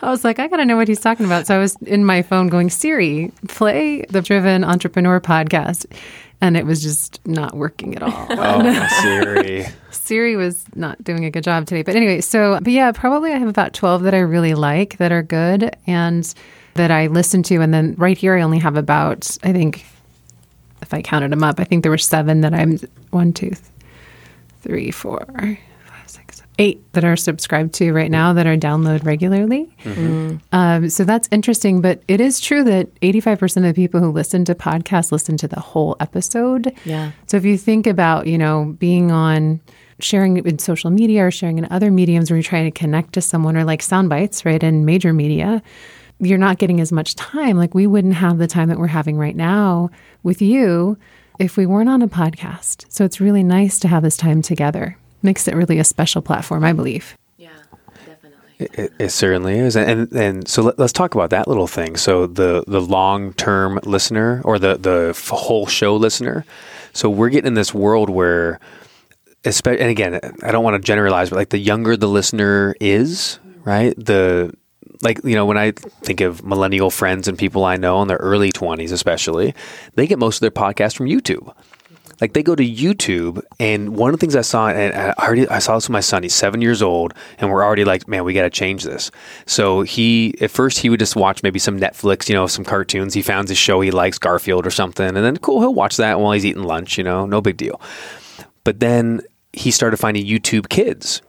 I 0.02 0.10
was 0.10 0.24
like, 0.24 0.38
I 0.38 0.48
gotta 0.48 0.64
know 0.64 0.76
what 0.76 0.88
he's 0.88 1.00
talking 1.00 1.26
about. 1.26 1.46
So 1.46 1.54
I 1.54 1.58
was 1.58 1.76
in 1.82 2.04
my 2.04 2.22
phone 2.22 2.48
going, 2.48 2.70
Siri, 2.70 3.32
play 3.48 4.02
the 4.02 4.22
Driven 4.22 4.64
Entrepreneur 4.64 5.20
podcast, 5.20 5.86
and 6.40 6.56
it 6.56 6.64
was 6.66 6.82
just 6.82 7.20
not 7.26 7.54
working 7.54 7.96
at 7.96 8.02
all. 8.02 8.26
oh, 8.30 8.88
Siri. 9.02 9.66
Siri 9.90 10.36
was 10.36 10.64
not 10.74 11.02
doing 11.04 11.24
a 11.24 11.30
good 11.30 11.44
job 11.44 11.66
today. 11.66 11.82
But 11.82 11.96
anyway, 11.96 12.20
so, 12.20 12.58
but 12.62 12.72
yeah, 12.72 12.92
probably 12.92 13.32
I 13.32 13.38
have 13.38 13.48
about 13.48 13.74
12 13.74 14.02
that 14.02 14.14
I 14.14 14.20
really 14.20 14.54
like 14.54 14.96
that 14.98 15.12
are 15.12 15.22
good 15.22 15.76
and 15.86 16.32
that 16.74 16.90
I 16.90 17.08
listen 17.08 17.42
to. 17.44 17.60
And 17.60 17.72
then 17.74 17.94
right 17.98 18.16
here, 18.16 18.36
I 18.36 18.42
only 18.42 18.58
have 18.58 18.76
about, 18.76 19.36
I 19.42 19.52
think, 19.52 19.84
if 20.82 20.94
I 20.94 21.02
counted 21.02 21.32
them 21.32 21.44
up, 21.44 21.60
I 21.60 21.64
think 21.64 21.82
there 21.82 21.90
were 21.90 21.98
seven 21.98 22.40
that 22.42 22.54
I'm 22.54 22.78
one, 23.10 23.32
two, 23.32 23.50
th- 23.50 23.60
three, 24.62 24.90
four, 24.90 25.24
five, 25.34 25.58
six, 26.06 26.42
eight 26.58 26.92
that 26.92 27.04
are 27.04 27.16
subscribed 27.16 27.72
to 27.74 27.92
right 27.92 28.10
now 28.10 28.32
that 28.32 28.46
are 28.46 28.56
download 28.56 29.04
regularly. 29.04 29.74
Um, 30.52 30.88
so 30.90 31.04
that's 31.04 31.28
interesting. 31.32 31.80
But 31.80 32.02
it 32.08 32.20
is 32.20 32.40
true 32.40 32.64
that 32.64 32.94
85% 33.00 33.56
of 33.58 33.62
the 33.62 33.72
people 33.74 34.00
who 34.00 34.10
listen 34.10 34.44
to 34.46 34.54
podcasts 34.54 35.12
listen 35.12 35.36
to 35.38 35.48
the 35.48 35.60
whole 35.60 35.96
episode. 36.00 36.74
Yeah. 36.84 37.12
So 37.26 37.36
if 37.36 37.44
you 37.44 37.56
think 37.56 37.86
about, 37.86 38.26
you 38.26 38.38
know, 38.38 38.76
being 38.78 39.10
on 39.10 39.60
sharing 40.00 40.36
it 40.36 40.46
in 40.46 40.58
social 40.58 40.90
media 40.90 41.26
or 41.26 41.30
sharing 41.30 41.58
in 41.58 41.66
other 41.70 41.90
mediums 41.90 42.30
where 42.30 42.36
you're 42.36 42.42
trying 42.42 42.70
to 42.70 42.78
connect 42.78 43.12
to 43.14 43.20
someone 43.20 43.56
or 43.56 43.64
like 43.64 43.82
sound 43.82 44.08
bites, 44.08 44.44
right, 44.44 44.62
in 44.62 44.84
major 44.84 45.12
media, 45.12 45.62
you're 46.20 46.38
not 46.38 46.58
getting 46.58 46.80
as 46.80 46.92
much 46.92 47.14
time. 47.16 47.56
Like 47.56 47.74
we 47.74 47.86
wouldn't 47.86 48.14
have 48.14 48.38
the 48.38 48.46
time 48.46 48.68
that 48.68 48.78
we're 48.78 48.86
having 48.86 49.16
right 49.16 49.36
now 49.36 49.90
with 50.22 50.42
you 50.42 50.96
if 51.38 51.56
we 51.56 51.66
weren't 51.66 51.88
on 51.88 52.02
a 52.02 52.08
podcast. 52.08 52.84
So 52.90 53.04
it's 53.04 53.20
really 53.20 53.42
nice 53.42 53.78
to 53.80 53.88
have 53.88 54.02
this 54.02 54.16
time 54.16 54.42
together. 54.42 54.96
Makes 55.22 55.48
it 55.48 55.54
really 55.54 55.78
a 55.78 55.84
special 55.84 56.22
platform, 56.22 56.64
I 56.64 56.72
believe. 56.72 57.16
Yeah, 57.36 57.50
definitely. 58.06 58.82
It, 58.84 58.92
it 58.98 59.08
certainly 59.10 59.58
is, 59.58 59.76
and 59.76 60.10
and 60.12 60.48
so 60.48 60.62
let, 60.62 60.78
us 60.78 60.92
talk 60.92 61.14
about 61.14 61.30
that 61.30 61.46
little 61.48 61.66
thing. 61.66 61.96
So 61.96 62.26
the 62.26 62.64
the 62.66 62.80
long 62.80 63.32
term 63.34 63.80
listener 63.84 64.40
or 64.44 64.58
the 64.58 64.76
the 64.76 65.08
f- 65.10 65.28
whole 65.28 65.66
show 65.66 65.96
listener. 65.96 66.44
So 66.92 67.08
we're 67.08 67.28
getting 67.28 67.48
in 67.48 67.54
this 67.54 67.72
world 67.74 68.10
where, 68.10 68.58
espe- 69.44 69.78
and 69.78 69.90
again, 69.90 70.20
I 70.42 70.50
don't 70.52 70.64
want 70.64 70.74
to 70.74 70.86
generalize, 70.86 71.30
but 71.30 71.36
like 71.36 71.50
the 71.50 71.58
younger 71.58 71.96
the 71.96 72.08
listener 72.08 72.74
is, 72.80 73.38
right? 73.64 73.94
The 73.96 74.54
like 75.02 75.20
you 75.24 75.34
know 75.34 75.46
when 75.46 75.58
I 75.58 75.72
think 75.72 76.20
of 76.20 76.44
millennial 76.44 76.90
friends 76.90 77.28
and 77.28 77.38
people 77.38 77.64
I 77.64 77.76
know 77.76 78.02
in 78.02 78.08
their 78.08 78.18
early 78.18 78.52
twenties, 78.52 78.92
especially, 78.92 79.54
they 79.94 80.06
get 80.06 80.18
most 80.18 80.36
of 80.36 80.40
their 80.40 80.50
podcasts 80.50 80.96
from 80.96 81.06
YouTube 81.06 81.54
like 82.20 82.34
they 82.34 82.42
go 82.42 82.54
to 82.54 82.62
YouTube, 82.62 83.42
and 83.58 83.96
one 83.96 84.10
of 84.10 84.18
the 84.18 84.20
things 84.20 84.36
I 84.36 84.42
saw, 84.42 84.68
and 84.68 84.94
I 84.94 85.12
already 85.12 85.48
I 85.48 85.58
saw 85.58 85.76
this 85.76 85.88
with 85.88 85.92
my 85.92 86.00
son. 86.00 86.22
He's 86.22 86.34
seven 86.34 86.60
years 86.60 86.82
old, 86.82 87.14
and 87.38 87.50
we're 87.50 87.64
already 87.64 87.84
like, 87.84 88.06
man, 88.06 88.24
we 88.24 88.34
got 88.34 88.42
to 88.42 88.50
change 88.50 88.84
this. 88.84 89.10
So 89.46 89.82
he 89.82 90.34
at 90.40 90.50
first 90.50 90.78
he 90.78 90.90
would 90.90 91.00
just 91.00 91.16
watch 91.16 91.42
maybe 91.42 91.58
some 91.58 91.80
Netflix, 91.80 92.28
you 92.28 92.34
know, 92.34 92.46
some 92.46 92.64
cartoons. 92.64 93.14
He 93.14 93.22
found 93.22 93.48
his 93.48 93.58
show 93.58 93.80
he 93.80 93.90
likes, 93.90 94.18
Garfield 94.18 94.66
or 94.66 94.70
something, 94.70 95.06
and 95.06 95.16
then 95.16 95.38
cool, 95.38 95.60
he'll 95.60 95.74
watch 95.74 95.96
that 95.96 96.20
while 96.20 96.32
he's 96.32 96.44
eating 96.44 96.64
lunch. 96.64 96.98
You 96.98 97.04
know, 97.04 97.24
no 97.24 97.40
big 97.40 97.56
deal. 97.56 97.80
But 98.64 98.80
then 98.80 99.22
he 99.52 99.70
started 99.70 99.96
finding 99.96 100.26
YouTube 100.26 100.68
Kids. 100.68 101.22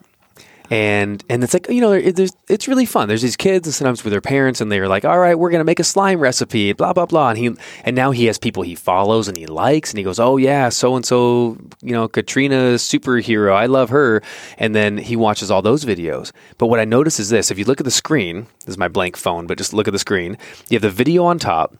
And 0.71 1.21
and 1.29 1.43
it's 1.43 1.53
like 1.53 1.69
you 1.69 1.81
know 1.81 1.99
there's, 1.99 2.31
it's 2.47 2.67
really 2.67 2.85
fun. 2.85 3.09
There's 3.09 3.21
these 3.21 3.35
kids 3.35 3.67
and 3.67 3.75
sometimes 3.75 4.05
with 4.05 4.11
their 4.11 4.21
parents, 4.21 4.61
and 4.61 4.71
they're 4.71 4.87
like, 4.87 5.03
"All 5.03 5.19
right, 5.19 5.37
we're 5.37 5.51
gonna 5.51 5.65
make 5.65 5.81
a 5.81 5.83
slime 5.83 6.19
recipe," 6.19 6.71
blah 6.71 6.93
blah 6.93 7.05
blah, 7.05 7.29
and 7.29 7.37
he 7.37 7.51
and 7.83 7.93
now 7.93 8.11
he 8.11 8.25
has 8.25 8.37
people 8.37 8.63
he 8.63 8.73
follows 8.73 9.27
and 9.27 9.35
he 9.35 9.45
likes, 9.45 9.91
and 9.91 9.97
he 9.97 10.03
goes, 10.03 10.17
"Oh 10.17 10.37
yeah, 10.37 10.69
so 10.69 10.95
and 10.95 11.05
so, 11.05 11.57
you 11.81 11.91
know, 11.91 12.07
Katrina 12.07 12.75
superhero, 12.75 13.53
I 13.53 13.65
love 13.65 13.89
her," 13.89 14.23
and 14.57 14.73
then 14.73 14.97
he 14.97 15.17
watches 15.17 15.51
all 15.51 15.61
those 15.61 15.83
videos. 15.83 16.31
But 16.57 16.67
what 16.67 16.79
I 16.79 16.85
notice 16.85 17.19
is 17.19 17.29
this: 17.29 17.51
if 17.51 17.59
you 17.59 17.65
look 17.65 17.81
at 17.81 17.85
the 17.85 17.91
screen, 17.91 18.47
this 18.61 18.69
is 18.73 18.77
my 18.77 18.87
blank 18.87 19.17
phone, 19.17 19.47
but 19.47 19.57
just 19.57 19.73
look 19.73 19.89
at 19.89 19.93
the 19.93 19.99
screen. 19.99 20.37
You 20.69 20.75
have 20.75 20.83
the 20.83 20.89
video 20.89 21.25
on 21.25 21.37
top 21.37 21.75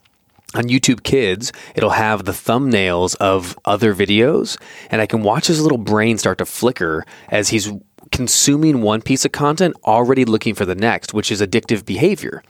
on 0.53 0.63
YouTube 0.63 1.03
Kids, 1.03 1.53
it'll 1.75 1.91
have 1.91 2.25
the 2.25 2.33
thumbnails 2.33 3.15
of 3.21 3.57
other 3.63 3.95
videos, 3.95 4.59
and 4.89 5.01
I 5.01 5.05
can 5.05 5.23
watch 5.23 5.47
his 5.47 5.61
little 5.61 5.77
brain 5.77 6.17
start 6.17 6.39
to 6.39 6.45
flicker 6.45 7.05
as 7.29 7.47
he's 7.47 7.71
consuming 8.11 8.81
one 8.81 9.01
piece 9.01 9.25
of 9.25 9.31
content, 9.31 9.75
already 9.85 10.25
looking 10.25 10.55
for 10.55 10.65
the 10.65 10.75
next, 10.75 11.13
which 11.13 11.31
is 11.31 11.41
addictive 11.41 11.85
behavior. 11.85 12.43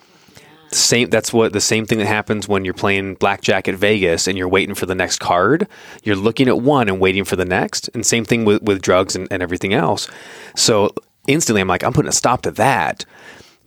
Same. 0.72 1.10
That's 1.10 1.34
what 1.34 1.52
the 1.52 1.60
same 1.62 1.86
thing 1.86 2.00
that 2.00 2.08
happens 2.08 2.48
when 2.48 2.64
you're 2.64 2.74
playing 2.74 3.16
blackjack 3.16 3.68
at 3.68 3.76
Vegas 3.76 4.26
and 4.26 4.38
you're 4.38 4.48
waiting 4.48 4.74
for 4.74 4.86
the 4.86 4.96
next 4.96 5.20
card. 5.20 5.68
You're 6.04 6.16
looking 6.16 6.48
at 6.48 6.62
one 6.62 6.88
and 6.88 7.00
waiting 7.00 7.26
for 7.26 7.36
the 7.36 7.46
next, 7.46 7.90
and 7.94 8.06
same 8.06 8.24
thing 8.24 8.46
with 8.46 8.64
with 8.64 8.82
drugs 8.82 9.16
and, 9.16 9.28
and 9.32 9.44
everything 9.44 9.74
else. 9.74 10.10
So 10.56 10.94
instantly, 11.28 11.62
I'm 11.62 11.68
like, 11.68 11.84
I'm 11.84 11.92
putting 11.92 12.10
a 12.10 12.14
stop 12.14 12.42
to 12.44 12.52
that. 12.52 13.06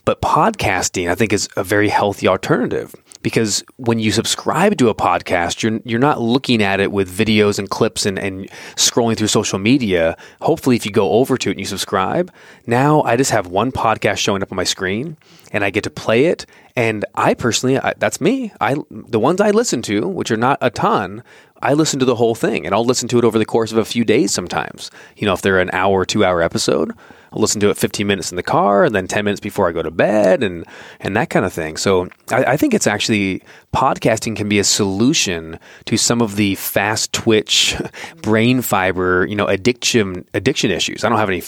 But 0.07 0.22
podcasting, 0.22 1.11
I 1.11 1.14
think, 1.14 1.32
is 1.32 1.49
a 1.57 1.64
very 1.64 1.88
healthy 1.88 2.26
alternative 2.26 2.95
because 3.25 3.64
when 3.77 3.99
you 3.99 4.12
subscribe 4.12 4.77
to 4.77 4.91
a 4.91 4.95
podcast, 4.95 5.62
you're 5.62 5.81
you're 5.85 5.99
not 5.99 6.20
looking 6.20 6.62
at 6.62 6.79
it 6.79 6.93
with 6.93 7.11
videos 7.11 7.59
and 7.59 7.70
clips 7.70 8.05
and, 8.05 8.18
and 8.18 8.51
scrolling 8.77 9.16
through 9.16 9.29
social 9.29 9.59
media. 9.59 10.16
Hopefully, 10.43 10.77
if 10.77 10.85
you 10.85 10.93
go 10.93 11.11
over 11.12 11.39
to 11.39 11.49
it 11.49 11.53
and 11.53 11.59
you 11.59 11.64
subscribe, 11.64 12.31
now 12.66 13.01
I 13.03 13.16
just 13.16 13.31
have 13.31 13.47
one 13.47 13.72
podcast 13.72 14.18
showing 14.18 14.43
up 14.43 14.53
on 14.53 14.57
my 14.57 14.64
screen, 14.64 15.16
and 15.53 15.64
I 15.64 15.70
get 15.70 15.85
to 15.85 15.91
play 15.91 16.27
it. 16.27 16.45
And 16.77 17.07
I 17.14 17.33
personally, 17.35 17.79
I, 17.79 17.95
that's 17.97 18.20
me. 18.20 18.53
I 18.61 18.77
the 18.91 19.18
ones 19.18 19.41
I 19.41 19.51
listen 19.51 19.81
to, 19.83 20.07
which 20.07 20.31
are 20.31 20.37
not 20.37 20.59
a 20.61 20.68
ton, 20.70 21.25
I 21.62 21.72
listen 21.72 21.99
to 22.01 22.05
the 22.05 22.16
whole 22.16 22.35
thing, 22.35 22.66
and 22.66 22.75
I'll 22.75 22.85
listen 22.85 23.09
to 23.09 23.18
it 23.18 23.25
over 23.25 23.39
the 23.39 23.47
course 23.47 23.72
of 23.72 23.79
a 23.79 23.87
few 23.87 24.05
days. 24.05 24.35
Sometimes, 24.35 24.91
you 25.16 25.25
know, 25.25 25.33
if 25.33 25.41
they're 25.41 25.61
an 25.61 25.70
hour, 25.72 26.05
two 26.05 26.27
hour 26.27 26.43
episode. 26.43 26.93
I'll 27.35 27.41
listen 27.41 27.61
to 27.62 27.70
it 27.70 27.76
15 27.76 28.07
minutes 28.07 28.30
in 28.30 28.37
the 28.37 28.43
car 28.45 28.85
and 28.85 28.95
then 28.95 29.09
10 29.09 29.24
minutes 29.24 29.41
before 29.41 29.68
I 29.68 29.72
go 29.72 29.82
to 29.82 29.91
bed 29.91 30.45
and, 30.45 30.64
and 31.01 31.16
that 31.16 31.30
kind 31.30 31.45
of 31.45 31.53
thing. 31.53 31.76
So 31.76 32.09
I, 32.30 32.45
I 32.45 32.57
think 32.57 32.74
it's 32.74 32.87
actually 32.87 33.43
podcasting 33.74 34.37
can 34.37 34.49
be 34.49 34.61
a 34.61 34.64
solution 34.64 35.59
to 35.87 35.97
some 35.97 36.22
of 36.22 36.37
the 36.37 36.55
fast 36.55 37.12
twitch 37.12 37.76
brain 38.22 38.62
fiber, 38.62 39.26
you 39.26 39.35
know, 39.35 39.47
addiction, 39.47 40.24
addiction 40.32 40.70
issues. 40.70 41.03
I 41.03 41.09
don't 41.09 41.18
have 41.18 41.28
any 41.28 41.43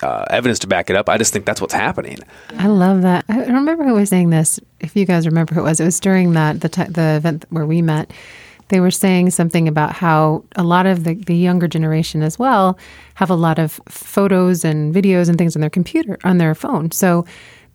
uh, 0.00 0.26
evidence 0.30 0.60
to 0.60 0.68
back 0.68 0.90
it 0.90 0.96
up. 0.96 1.08
I 1.08 1.18
just 1.18 1.32
think 1.32 1.44
that's 1.44 1.60
what's 1.60 1.74
happening. 1.74 2.18
I 2.58 2.68
love 2.68 3.02
that. 3.02 3.24
I 3.28 3.44
remember 3.46 3.84
who 3.84 3.94
was 3.94 4.10
saying 4.10 4.30
this. 4.30 4.60
If 4.78 4.94
you 4.94 5.04
guys 5.04 5.26
remember 5.26 5.54
who 5.54 5.60
it 5.60 5.64
was, 5.64 5.80
it 5.80 5.84
was 5.84 5.98
during 5.98 6.32
that 6.32 6.60
the 6.60 6.68
t- 6.68 6.84
the 6.84 7.16
event 7.16 7.46
where 7.50 7.66
we 7.66 7.82
met 7.82 8.12
they 8.68 8.80
were 8.80 8.90
saying 8.90 9.30
something 9.30 9.68
about 9.68 9.92
how 9.92 10.44
a 10.56 10.62
lot 10.62 10.86
of 10.86 11.04
the, 11.04 11.14
the 11.14 11.36
younger 11.36 11.68
generation 11.68 12.22
as 12.22 12.38
well 12.38 12.78
have 13.14 13.30
a 13.30 13.34
lot 13.34 13.58
of 13.58 13.80
photos 13.88 14.64
and 14.64 14.94
videos 14.94 15.28
and 15.28 15.38
things 15.38 15.54
on 15.56 15.60
their 15.60 15.70
computer, 15.70 16.18
on 16.24 16.38
their 16.38 16.54
phone. 16.54 16.90
So 16.90 17.24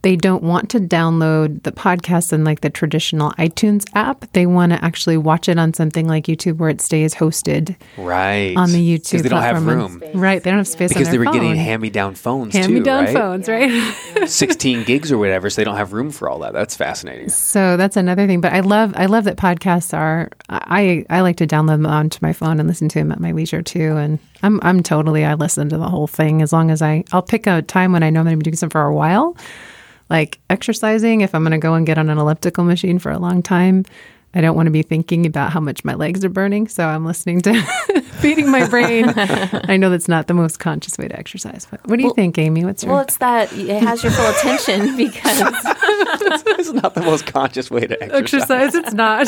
they 0.04 0.16
don't 0.16 0.44
want 0.44 0.70
to 0.70 0.80
download 0.80 1.64
the 1.64 1.72
podcast 1.72 2.32
in 2.32 2.44
like 2.44 2.62
the 2.62 2.70
traditional 2.70 3.32
iTunes 3.32 3.84
app. 3.96 4.32
They 4.34 4.46
want 4.46 4.72
to 4.72 4.84
actually 4.84 5.18
watch 5.18 5.50
it 5.50 5.58
on 5.58 5.74
something 5.74 6.08
like 6.08 6.26
YouTube 6.28 6.58
where 6.58 6.70
it 6.70 6.82
stays 6.82 7.16
hosted. 7.16 7.76
Right. 7.98 8.56
On 8.56 8.72
the 8.72 8.78
YouTube 8.78 9.10
Because 9.12 9.24
they 9.24 9.30
don't 9.30 9.42
have 9.42 9.64
platform. 9.64 10.00
room. 10.00 10.22
Right. 10.22 10.42
They 10.42 10.50
don't 10.52 10.60
have 10.60 10.68
space 10.68 10.90
Because 10.90 11.08
on 11.08 11.12
they 11.12 11.18
their 11.18 11.26
were 11.26 11.34
getting 11.34 11.50
phone. 11.50 11.58
hand 11.58 11.82
me 11.82 11.90
down 11.90 12.14
phones 12.16 12.54
hand 12.54 12.72
me 12.72 12.80
too, 12.80 12.84
down 12.86 13.06
right? 13.06 13.14
phones, 13.14 13.50
right? 13.50 13.72
16 14.28 14.84
gigs 14.84 15.12
or 15.12 15.18
whatever, 15.18 15.50
so 15.50 15.60
they 15.62 15.66
don't 15.66 15.76
have 15.78 15.94
room 15.94 16.12
for 16.12 16.30
all 16.30 16.40
that. 16.40 16.54
That's 16.54 16.76
fascinating. 16.76 17.30
So 17.30 17.76
that's 17.76 17.98
another 17.98 18.28
thing. 18.28 18.40
But 18.40 18.54
I 18.54 18.60
love 18.62 18.94
I 18.96 19.08
love 19.08 19.24
that 19.26 19.36
podcasts 19.38 19.98
are 19.98 20.30
I 20.50 21.06
I 21.10 21.22
like 21.22 21.38
to 21.38 21.48
download 21.48 21.78
them 21.78 21.86
onto 21.88 22.20
my 22.22 22.34
phone 22.34 22.60
and 22.60 22.68
listen 22.70 22.88
to 22.90 23.00
them 23.00 23.12
at 23.12 23.20
my 23.20 23.32
leisure 23.32 23.62
too. 23.64 23.98
And 23.98 24.20
I'm 24.44 24.60
I'm 24.64 24.84
totally 24.84 25.26
I 25.26 25.34
listen 25.34 25.70
to 25.70 25.78
the 25.78 25.90
whole 25.90 26.08
thing 26.08 26.42
as 26.44 26.54
long 26.54 26.70
as 26.72 26.82
I 26.82 27.04
I'll 27.12 27.22
pick 27.24 27.48
a 27.48 27.62
time 27.64 27.92
when 27.94 28.04
I 28.04 28.10
know 28.12 28.20
I'm 28.20 28.26
going 28.28 28.36
to 28.36 28.40
be 28.40 28.44
doing 28.44 28.56
something 28.56 28.72
for 28.74 28.82
a 28.84 28.94
while, 28.94 29.36
like 30.10 30.40
exercising. 30.50 31.22
If 31.22 31.34
I'm 31.36 31.44
going 31.44 31.52
to 31.52 31.58
go 31.58 31.74
and 31.74 31.86
get 31.86 31.98
on 31.98 32.10
an 32.10 32.18
elliptical 32.18 32.64
machine 32.64 33.00
for 33.00 33.12
a 33.12 33.20
long 33.20 33.42
time. 33.42 33.86
I 34.34 34.42
don't 34.42 34.56
want 34.56 34.68
to 34.68 34.72
be 34.72 34.84
thinking 34.84 35.26
about 35.26 35.52
how 35.52 35.60
much 35.60 35.84
my 35.84 35.96
legs 35.96 36.24
are 36.24 36.30
burning, 36.30 36.68
so 36.68 36.86
I'm 36.86 37.06
listening 37.06 37.42
to 37.42 37.60
feeding 38.20 38.52
my 38.52 38.68
brain. 38.68 39.06
I 39.18 39.78
know 39.78 39.90
that's 39.90 40.10
not 40.10 40.28
the 40.28 40.34
most 40.34 40.60
conscious 40.60 40.98
way 40.98 41.08
to 41.08 41.18
exercise, 41.18 41.66
but 41.72 41.80
what 41.88 41.98
do 41.98 42.04
you 42.04 42.14
think, 42.14 42.38
Amy? 42.38 42.64
What's 42.66 42.84
your 42.84 42.92
Well, 42.94 43.02
it's 43.02 43.18
that 43.18 43.52
it 43.54 43.82
has 43.82 44.04
your 44.04 44.12
full 44.12 44.30
attention 44.30 44.98
because 44.98 45.42
it's 46.60 46.72
not 46.74 46.94
the 46.94 47.02
most 47.02 47.26
conscious 47.26 47.72
way 47.72 47.88
to 47.88 48.04
exercise. 48.04 48.74
exercise? 48.74 48.76
It's 48.76 48.94
not. 48.94 49.28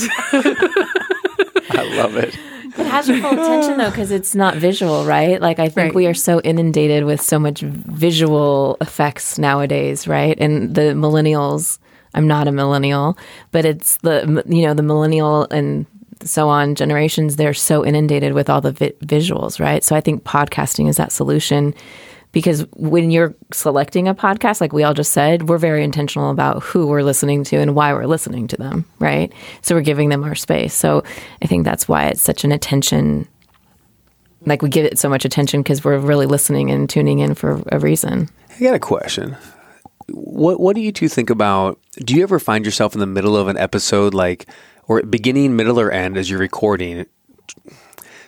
I 1.72 1.98
love 1.98 2.16
it. 2.18 2.38
It 2.80 2.86
has 2.88 3.08
your 3.10 3.20
full 3.22 3.32
attention 3.34 3.78
though 3.78 3.90
because 3.90 4.12
it's 4.12 4.34
not 4.36 4.56
visual, 4.56 5.06
right? 5.06 5.42
Like 5.42 5.60
I 5.60 5.66
think 5.70 5.78
Right. 5.78 5.96
we 5.96 6.08
are 6.08 6.14
so 6.14 6.40
inundated 6.42 7.04
with 7.06 7.22
so 7.22 7.38
much 7.40 7.62
visual 7.62 8.78
effects 8.82 9.38
nowadays, 9.38 10.08
right? 10.08 10.38
And 10.40 10.74
the 10.76 10.94
millennials, 10.94 11.78
I'm 12.14 12.28
not 12.28 12.48
a 12.48 12.52
millennial, 12.52 13.18
but 13.52 13.66
it's 13.66 13.98
the 13.98 14.44
you 14.48 14.64
know 14.64 14.74
the 14.74 14.84
millennial 14.84 15.48
and 15.52 15.86
so 16.24 16.50
on 16.50 16.76
generations. 16.76 17.36
They're 17.38 17.54
so 17.54 17.86
inundated 17.86 18.34
with 18.34 18.50
all 18.50 18.62
the 18.62 18.72
vi- 18.74 18.94
visuals, 19.06 19.60
right? 19.60 19.84
So 19.84 19.96
I 19.96 20.02
think 20.02 20.24
podcasting 20.24 20.90
is 20.90 20.98
that 20.98 21.12
solution. 21.12 21.74
Because 22.32 22.62
when 22.74 23.10
you're 23.10 23.34
selecting 23.52 24.08
a 24.08 24.14
podcast, 24.14 24.62
like 24.62 24.72
we 24.72 24.84
all 24.84 24.94
just 24.94 25.12
said, 25.12 25.50
we're 25.50 25.58
very 25.58 25.84
intentional 25.84 26.30
about 26.30 26.62
who 26.62 26.86
we're 26.86 27.02
listening 27.02 27.44
to 27.46 27.58
and 27.58 27.76
why 27.76 27.92
we're 27.92 28.06
listening 28.06 28.48
to 28.50 28.58
them, 28.58 28.86
right? 29.00 29.34
So 29.62 29.74
we're 29.74 29.82
giving 29.82 30.10
them 30.10 30.24
our 30.24 30.36
space. 30.36 30.76
So 30.76 31.04
I 31.42 31.48
think 31.48 31.66
that's 31.66 31.88
why 31.88 32.06
it's 32.06 32.22
such 32.22 32.44
an 32.44 32.52
attention 32.52 33.28
like 34.46 34.62
we 34.62 34.70
give 34.70 34.86
it 34.86 34.98
so 34.98 35.10
much 35.10 35.26
attention 35.26 35.62
because 35.62 35.84
we're 35.84 35.98
really 35.98 36.26
listening 36.26 36.72
and 36.72 36.90
tuning 36.90 37.20
in 37.20 37.36
for 37.36 37.62
a 37.72 37.80
reason. 37.80 38.30
I 38.58 38.64
got 38.64 38.76
a 38.76 38.80
question. 38.80 39.36
What 40.10 40.60
What 40.60 40.76
do 40.76 40.82
you 40.82 40.92
two 40.92 41.08
think 41.08 41.30
about? 41.30 41.80
Do 41.98 42.16
you 42.16 42.24
ever 42.24 42.40
find 42.40 42.66
yourself 42.66 42.94
in 42.94 43.00
the 43.00 43.08
middle 43.08 43.36
of 43.36 43.48
an 43.48 43.58
episode, 43.58 44.14
like 44.14 44.50
or 44.88 45.04
beginning, 45.04 45.56
middle, 45.56 45.80
or 45.80 45.92
end, 45.92 46.18
as 46.18 46.30
you're 46.30 46.40
recording, 46.40 47.06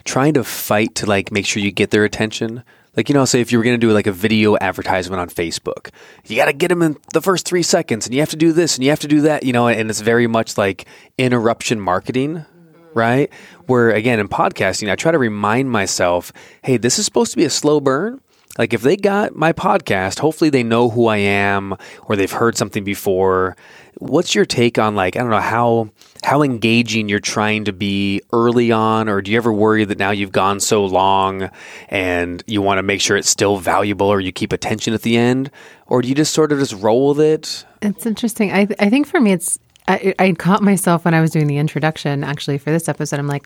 trying 0.03 0.33
to 0.35 0.43
fight 0.43 0.95
to 0.95 1.05
like 1.05 1.31
make 1.31 1.45
sure 1.45 1.63
you 1.63 1.71
get 1.71 1.91
their 1.91 2.03
attention? 2.03 2.63
Like 2.95 3.07
you 3.07 3.15
know, 3.15 3.25
say 3.25 3.39
if 3.39 3.51
you 3.51 3.57
were 3.57 3.63
going 3.63 3.79
to 3.79 3.87
do 3.87 3.93
like 3.93 4.07
a 4.07 4.11
video 4.11 4.57
advertisement 4.57 5.21
on 5.21 5.29
Facebook, 5.29 5.91
you 6.25 6.35
got 6.35 6.45
to 6.45 6.53
get 6.53 6.67
them 6.67 6.81
in 6.81 6.97
the 7.13 7.21
first 7.21 7.47
three 7.47 7.63
seconds, 7.63 8.05
and 8.05 8.13
you 8.13 8.21
have 8.21 8.29
to 8.31 8.35
do 8.35 8.51
this 8.51 8.75
and 8.75 8.83
you 8.83 8.89
have 8.89 8.99
to 8.99 9.07
do 9.07 9.21
that, 9.21 9.43
you 9.43 9.53
know, 9.53 9.67
and 9.67 9.89
it's 9.89 10.01
very 10.01 10.27
much 10.27 10.57
like 10.57 10.85
interruption 11.17 11.79
marketing 11.79 12.45
right? 12.93 13.31
Where 13.67 13.91
again 13.91 14.19
in 14.19 14.27
podcasting, 14.27 14.91
I 14.91 14.95
try 14.95 15.11
to 15.11 15.17
remind 15.17 15.71
myself, 15.71 16.33
hey, 16.63 16.75
this 16.77 16.99
is 16.99 17.05
supposed 17.05 17.31
to 17.31 17.37
be 17.37 17.45
a 17.45 17.49
slow 17.49 17.79
burn. 17.79 18.19
Like 18.57 18.73
if 18.73 18.81
they 18.81 18.97
got 18.97 19.35
my 19.35 19.53
podcast, 19.53 20.19
hopefully 20.19 20.49
they 20.49 20.63
know 20.63 20.89
who 20.89 21.07
I 21.07 21.17
am 21.17 21.75
or 22.03 22.15
they've 22.15 22.31
heard 22.31 22.57
something 22.57 22.83
before. 22.83 23.55
What's 24.01 24.33
your 24.33 24.45
take 24.45 24.79
on 24.79 24.95
like 24.95 25.15
I 25.15 25.19
don't 25.19 25.29
know 25.29 25.39
how 25.39 25.89
how 26.23 26.41
engaging 26.41 27.07
you're 27.07 27.19
trying 27.19 27.65
to 27.65 27.73
be 27.73 28.21
early 28.33 28.71
on 28.71 29.07
or 29.07 29.21
do 29.21 29.31
you 29.31 29.37
ever 29.37 29.53
worry 29.53 29.85
that 29.85 29.99
now 29.99 30.09
you've 30.09 30.31
gone 30.31 30.59
so 30.59 30.85
long 30.85 31.51
and 31.87 32.43
you 32.47 32.61
want 32.63 32.79
to 32.79 32.83
make 32.83 32.99
sure 32.99 33.15
it's 33.15 33.29
still 33.29 33.57
valuable 33.57 34.07
or 34.07 34.19
you 34.19 34.31
keep 34.31 34.53
attention 34.53 34.93
at 34.93 35.03
the 35.03 35.17
end 35.17 35.51
or 35.85 36.01
do 36.01 36.07
you 36.07 36.15
just 36.15 36.33
sort 36.33 36.51
of 36.51 36.57
just 36.57 36.73
roll 36.73 37.09
with 37.09 37.19
it? 37.19 37.65
It's 37.83 38.05
interesting. 38.07 38.51
I 38.51 38.67
I 38.79 38.89
think 38.89 39.05
for 39.05 39.19
me, 39.19 39.33
it's 39.33 39.59
I, 39.87 40.13
I 40.19 40.31
caught 40.33 40.63
myself 40.63 41.05
when 41.05 41.13
I 41.13 41.21
was 41.21 41.31
doing 41.31 41.47
the 41.47 41.57
introduction. 41.57 42.23
Actually, 42.23 42.57
for 42.57 42.71
this 42.71 42.87
episode, 42.87 43.19
I'm 43.19 43.27
like, 43.27 43.45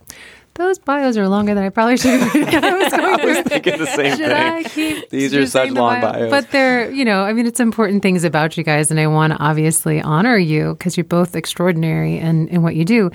those 0.55 0.79
bios 0.79 1.17
are 1.17 1.27
longer 1.27 1.53
than 1.53 1.63
I 1.63 1.69
probably 1.69 1.97
should. 1.97 2.19
have. 2.19 2.33
been. 2.33 2.47
I 2.63 2.73
was 2.73 2.91
going 2.91 3.19
I 3.19 3.21
through. 3.21 3.43
Thinking 3.43 3.77
the 3.77 3.85
same 3.87 4.17
Should 4.17 4.31
I 4.31 4.63
keep 4.63 5.09
These 5.09 5.33
are 5.35 5.45
such 5.45 5.69
the 5.69 5.75
long 5.75 6.01
bio? 6.01 6.11
bios. 6.13 6.29
But 6.31 6.51
they're, 6.51 6.89
you 6.91 7.05
know, 7.05 7.23
I 7.23 7.33
mean, 7.33 7.45
it's 7.45 7.59
important 7.59 8.01
things 8.01 8.23
about 8.23 8.57
you 8.57 8.63
guys, 8.63 8.89
and 8.89 8.99
I 8.99 9.07
want 9.07 9.33
to 9.33 9.39
obviously 9.39 10.01
honor 10.01 10.37
you 10.37 10.73
because 10.73 10.97
you're 10.97 11.03
both 11.03 11.35
extraordinary 11.35 12.17
in, 12.17 12.47
in 12.47 12.61
what 12.63 12.75
you 12.75 12.85
do. 12.85 13.11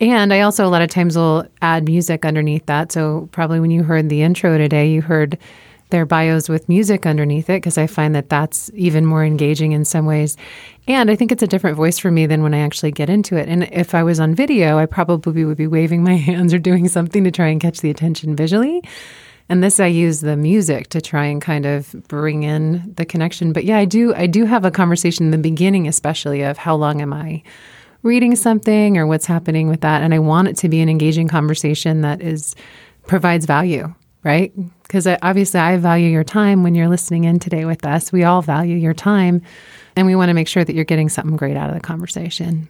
And 0.00 0.32
I 0.32 0.42
also 0.42 0.66
a 0.66 0.68
lot 0.68 0.82
of 0.82 0.90
times 0.90 1.16
will 1.16 1.46
add 1.62 1.86
music 1.86 2.24
underneath 2.24 2.66
that. 2.66 2.92
So 2.92 3.28
probably 3.32 3.60
when 3.60 3.70
you 3.70 3.82
heard 3.82 4.08
the 4.08 4.22
intro 4.22 4.58
today, 4.58 4.90
you 4.90 5.00
heard 5.02 5.38
their 5.90 6.06
bios 6.06 6.48
with 6.48 6.68
music 6.68 7.06
underneath 7.06 7.50
it 7.50 7.58
because 7.58 7.78
I 7.78 7.86
find 7.86 8.14
that 8.14 8.28
that's 8.28 8.70
even 8.74 9.06
more 9.06 9.24
engaging 9.24 9.72
in 9.72 9.84
some 9.84 10.06
ways. 10.06 10.36
And 10.88 11.10
I 11.10 11.16
think 11.16 11.32
it's 11.32 11.42
a 11.42 11.46
different 11.46 11.76
voice 11.76 11.98
for 11.98 12.10
me 12.10 12.26
than 12.26 12.42
when 12.42 12.54
I 12.54 12.60
actually 12.60 12.92
get 12.92 13.10
into 13.10 13.36
it. 13.36 13.48
And 13.48 13.64
if 13.72 13.94
I 13.94 14.02
was 14.02 14.18
on 14.18 14.34
video, 14.34 14.78
I 14.78 14.86
probably 14.86 15.44
would 15.44 15.56
be 15.56 15.66
waving 15.66 16.02
my 16.02 16.16
hands 16.16 16.54
or 16.54 16.58
doing 16.58 16.88
something 16.88 17.24
to 17.24 17.30
try 17.30 17.48
and 17.48 17.60
catch 17.60 17.80
the 17.80 17.90
attention 17.90 18.34
visually. 18.36 18.82
And 19.48 19.64
this 19.64 19.80
I 19.80 19.86
use 19.86 20.20
the 20.20 20.36
music 20.36 20.88
to 20.90 21.00
try 21.00 21.24
and 21.24 21.42
kind 21.42 21.66
of 21.66 21.92
bring 22.06 22.44
in 22.44 22.94
the 22.96 23.04
connection. 23.04 23.52
But 23.52 23.64
yeah, 23.64 23.78
I 23.78 23.84
do 23.84 24.14
I 24.14 24.26
do 24.26 24.44
have 24.44 24.64
a 24.64 24.70
conversation 24.70 25.26
in 25.26 25.30
the 25.32 25.38
beginning 25.38 25.88
especially 25.88 26.42
of 26.42 26.56
how 26.56 26.76
long 26.76 27.00
am 27.00 27.12
I 27.12 27.42
reading 28.02 28.34
something 28.36 28.96
or 28.96 29.06
what's 29.06 29.26
happening 29.26 29.68
with 29.68 29.82
that 29.82 30.02
and 30.02 30.14
I 30.14 30.18
want 30.18 30.48
it 30.48 30.56
to 30.58 30.68
be 30.68 30.80
an 30.80 30.88
engaging 30.88 31.28
conversation 31.28 32.00
that 32.00 32.22
is 32.22 32.56
provides 33.06 33.44
value 33.44 33.94
right? 34.22 34.52
Because 34.82 35.06
obviously, 35.06 35.60
I 35.60 35.76
value 35.76 36.10
your 36.10 36.24
time 36.24 36.62
when 36.62 36.74
you're 36.74 36.88
listening 36.88 37.24
in 37.24 37.38
today 37.38 37.64
with 37.64 37.86
us. 37.86 38.12
We 38.12 38.24
all 38.24 38.42
value 38.42 38.76
your 38.76 38.94
time, 38.94 39.42
and 39.96 40.06
we 40.06 40.14
want 40.14 40.28
to 40.28 40.34
make 40.34 40.48
sure 40.48 40.64
that 40.64 40.74
you're 40.74 40.84
getting 40.84 41.08
something 41.08 41.36
great 41.36 41.56
out 41.56 41.68
of 41.68 41.74
the 41.74 41.80
conversation. 41.80 42.68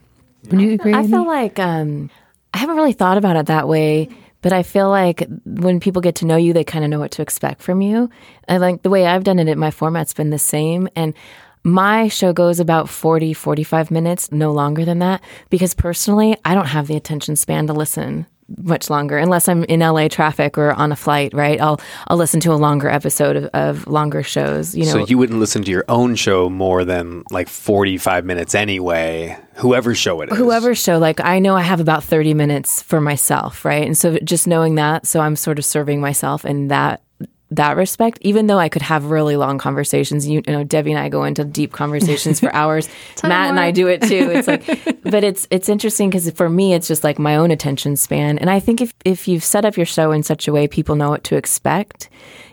Would 0.50 0.60
you 0.60 0.72
agree? 0.72 0.94
I 0.94 1.06
feel 1.06 1.26
like 1.26 1.58
um, 1.58 2.10
I 2.54 2.58
haven't 2.58 2.76
really 2.76 2.92
thought 2.92 3.18
about 3.18 3.36
it 3.36 3.46
that 3.46 3.68
way, 3.68 4.08
but 4.42 4.52
I 4.52 4.62
feel 4.62 4.88
like 4.88 5.26
when 5.44 5.80
people 5.80 6.02
get 6.02 6.16
to 6.16 6.26
know 6.26 6.36
you, 6.36 6.52
they 6.52 6.64
kind 6.64 6.84
of 6.84 6.90
know 6.90 6.98
what 6.98 7.10
to 7.12 7.22
expect 7.22 7.62
from 7.62 7.82
you. 7.82 8.10
And 8.48 8.60
like 8.60 8.82
the 8.82 8.90
way 8.90 9.06
I've 9.06 9.24
done 9.24 9.38
it, 9.38 9.48
in 9.48 9.58
my 9.58 9.70
format's 9.70 10.14
been 10.14 10.30
the 10.30 10.38
same. 10.38 10.88
And 10.96 11.14
my 11.62 12.08
show 12.08 12.32
goes 12.32 12.58
about 12.58 12.88
40, 12.88 13.34
45 13.34 13.90
minutes, 13.90 14.32
no 14.32 14.50
longer 14.50 14.84
than 14.84 15.00
that, 15.00 15.22
because 15.50 15.74
personally, 15.74 16.36
I 16.44 16.54
don't 16.54 16.66
have 16.66 16.86
the 16.86 16.96
attention 16.96 17.36
span 17.36 17.66
to 17.66 17.74
listen 17.74 18.26
much 18.58 18.90
longer 18.90 19.18
unless 19.18 19.48
I'm 19.48 19.64
in 19.64 19.80
LA 19.80 20.08
traffic 20.08 20.58
or 20.58 20.72
on 20.72 20.92
a 20.92 20.96
flight, 20.96 21.32
right? 21.34 21.60
I'll 21.60 21.80
I'll 22.08 22.16
listen 22.16 22.40
to 22.40 22.52
a 22.52 22.56
longer 22.56 22.88
episode 22.88 23.36
of, 23.36 23.44
of 23.46 23.86
longer 23.86 24.22
shows. 24.22 24.74
You 24.74 24.84
know, 24.86 24.92
So 24.92 25.06
you 25.06 25.18
wouldn't 25.18 25.38
listen 25.38 25.62
to 25.64 25.70
your 25.70 25.84
own 25.88 26.14
show 26.16 26.48
more 26.50 26.84
than 26.84 27.22
like 27.30 27.48
45 27.48 28.24
minutes 28.24 28.54
anyway, 28.54 29.38
whoever 29.54 29.94
show 29.94 30.20
it 30.22 30.30
is. 30.32 30.38
whoever 30.38 30.74
show 30.74 30.98
like 30.98 31.20
i 31.20 31.38
know 31.38 31.54
i 31.54 31.60
have 31.62 31.80
about 31.80 32.02
30 32.02 32.32
minutes 32.34 32.80
for 32.82 33.00
myself 33.00 33.64
right 33.64 33.86
and 33.86 33.96
so 33.96 34.18
just 34.24 34.46
knowing 34.46 34.76
that 34.76 35.06
so 35.06 35.20
i'm 35.20 35.36
sort 35.36 35.58
of 35.58 35.64
serving 35.64 36.00
myself 36.00 36.44
in 36.46 36.68
that 36.68 37.02
that 37.50 37.76
respect 37.76 38.18
even 38.20 38.46
though 38.46 38.58
i 38.58 38.68
could 38.68 38.82
have 38.82 39.06
really 39.06 39.36
long 39.36 39.58
conversations 39.58 40.26
you, 40.26 40.42
you 40.46 40.52
know 40.52 40.64
devi 40.64 40.92
and 40.92 41.00
i 41.00 41.08
go 41.08 41.24
into 41.24 41.44
deep 41.44 41.72
conversations 41.72 42.40
for 42.40 42.54
hours 42.54 42.88
matt 43.24 43.50
and 43.50 43.58
i 43.58 43.70
do 43.70 43.88
it 43.88 44.00
too 44.02 44.30
it's 44.30 44.48
like 44.48 44.64
but 45.02 45.24
it's 45.24 45.46
it's 45.50 45.68
interesting 45.68 46.08
because 46.08 46.30
for 46.30 46.48
me 46.48 46.74
it's 46.74 46.88
just 46.88 47.04
like 47.04 47.18
my 47.18 47.36
own 47.36 47.50
attention 47.50 47.96
span 47.96 48.38
and 48.38 48.50
i 48.50 48.60
think 48.60 48.80
if 48.80 48.94
if 49.04 49.26
you've 49.26 49.44
set 49.44 49.64
up 49.64 49.76
your 49.76 49.86
show 49.86 50.12
in 50.12 50.22
such 50.22 50.46
a 50.46 50.52
way 50.52 50.68
people 50.68 50.96
know 50.96 51.10
what 51.10 51.24
to 51.24 51.36
expect 51.36 52.08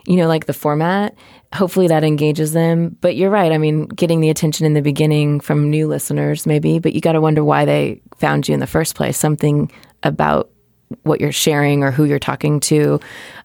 you 0.06 0.16
know 0.16 0.26
like 0.26 0.46
the 0.46 0.52
format 0.52 1.16
hopefully 1.54 1.88
that 1.88 2.04
engages 2.04 2.52
them. 2.52 2.96
But 3.00 3.16
you're 3.16 3.30
right. 3.30 3.52
I 3.52 3.58
mean, 3.58 3.86
getting 3.86 4.20
the 4.20 4.30
attention 4.30 4.66
in 4.66 4.74
the 4.74 4.82
beginning 4.82 5.40
from 5.40 5.70
new 5.70 5.88
listeners, 5.88 6.46
maybe, 6.46 6.78
but 6.78 6.92
you 6.92 7.00
got 7.00 7.12
to 7.12 7.20
wonder 7.20 7.44
why 7.44 7.64
they 7.64 8.00
found 8.18 8.48
you 8.48 8.54
in 8.54 8.60
the 8.60 8.66
first 8.66 8.94
place. 8.94 9.16
Something 9.16 9.70
about 10.02 10.50
what 11.02 11.20
you're 11.20 11.32
sharing 11.32 11.82
or 11.82 11.90
who 11.90 12.04
you're 12.04 12.18
talking 12.18 12.60
to 12.60 12.98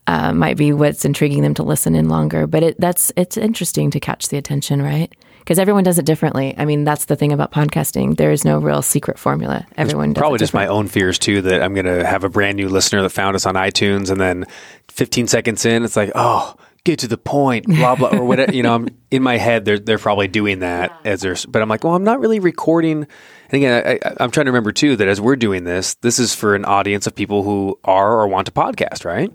uh, 0.07 0.33
might 0.33 0.57
be 0.57 0.73
what's 0.73 1.05
intriguing 1.05 1.41
them 1.41 1.53
to 1.55 1.63
listen 1.63 1.95
in 1.95 2.09
longer. 2.09 2.47
But 2.47 2.63
it, 2.63 2.79
that's 2.79 3.11
it's 3.15 3.37
interesting 3.37 3.91
to 3.91 3.99
catch 3.99 4.29
the 4.29 4.37
attention, 4.37 4.81
right? 4.81 5.13
Because 5.39 5.59
everyone 5.59 5.83
does 5.83 5.99
it 5.99 6.05
differently. 6.05 6.55
I 6.57 6.63
mean, 6.63 6.85
that's 6.85 7.05
the 7.05 7.17
thing 7.17 7.33
about 7.33 7.51
podcasting. 7.51 8.15
There 8.15 8.31
is 8.31 8.45
no 8.45 8.59
real 8.59 8.81
secret 8.81 9.19
formula. 9.19 9.67
Everyone 9.75 10.13
does 10.13 10.21
Probably 10.21 10.39
just 10.39 10.53
my 10.53 10.67
own 10.67 10.87
fears 10.87 11.19
too 11.19 11.41
that 11.41 11.61
I'm 11.61 11.73
going 11.73 11.85
to 11.85 12.05
have 12.05 12.23
a 12.23 12.29
brand 12.29 12.55
new 12.55 12.69
listener 12.69 13.01
that 13.01 13.09
found 13.09 13.35
us 13.35 13.45
on 13.45 13.55
iTunes 13.55 14.09
and 14.09 14.21
then 14.21 14.45
15 14.87 15.27
seconds 15.27 15.65
in, 15.65 15.83
it's 15.83 15.97
like, 15.97 16.13
oh, 16.15 16.55
get 16.85 16.99
to 16.99 17.07
the 17.07 17.17
point, 17.17 17.65
blah, 17.65 17.95
blah, 17.95 18.09
or 18.09 18.23
whatever. 18.25 18.53
You 18.53 18.63
know, 18.63 18.75
I'm 18.75 18.87
in 19.11 19.21
my 19.21 19.37
head, 19.37 19.65
they're, 19.65 19.79
they're 19.79 19.97
probably 19.97 20.27
doing 20.29 20.59
that 20.59 20.97
as 21.03 21.21
they're, 21.21 21.35
but 21.47 21.61
I'm 21.61 21.69
like, 21.69 21.83
well, 21.83 21.95
I'm 21.95 22.03
not 22.03 22.19
really 22.19 22.39
recording. 22.39 23.05
And 23.49 23.53
again, 23.53 23.83
I, 23.85 23.91
I, 24.07 24.13
I'm 24.19 24.31
trying 24.31 24.45
to 24.45 24.51
remember 24.51 24.71
too 24.71 24.95
that 24.95 25.07
as 25.07 25.19
we're 25.19 25.35
doing 25.35 25.65
this, 25.65 25.95
this 25.95 26.19
is 26.19 26.33
for 26.33 26.55
an 26.55 26.63
audience 26.63 27.05
of 27.05 27.15
people 27.15 27.43
who 27.43 27.79
are 27.83 28.19
or 28.19 28.27
want 28.27 28.45
to 28.47 28.51
podcast, 28.53 29.03
right? 29.05 29.31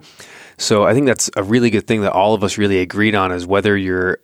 So 0.59 0.85
I 0.85 0.93
think 0.93 1.07
that's 1.07 1.31
a 1.37 1.43
really 1.43 1.71
good 1.71 1.87
thing 1.87 2.03
that 2.03 2.13
all 2.13 2.35
of 2.35 2.45
us 2.45 2.59
really 2.59 2.81
agreed 2.81 3.15
on 3.15 3.33
is 3.33 3.47
whether 3.47 3.77
you're 3.77 4.19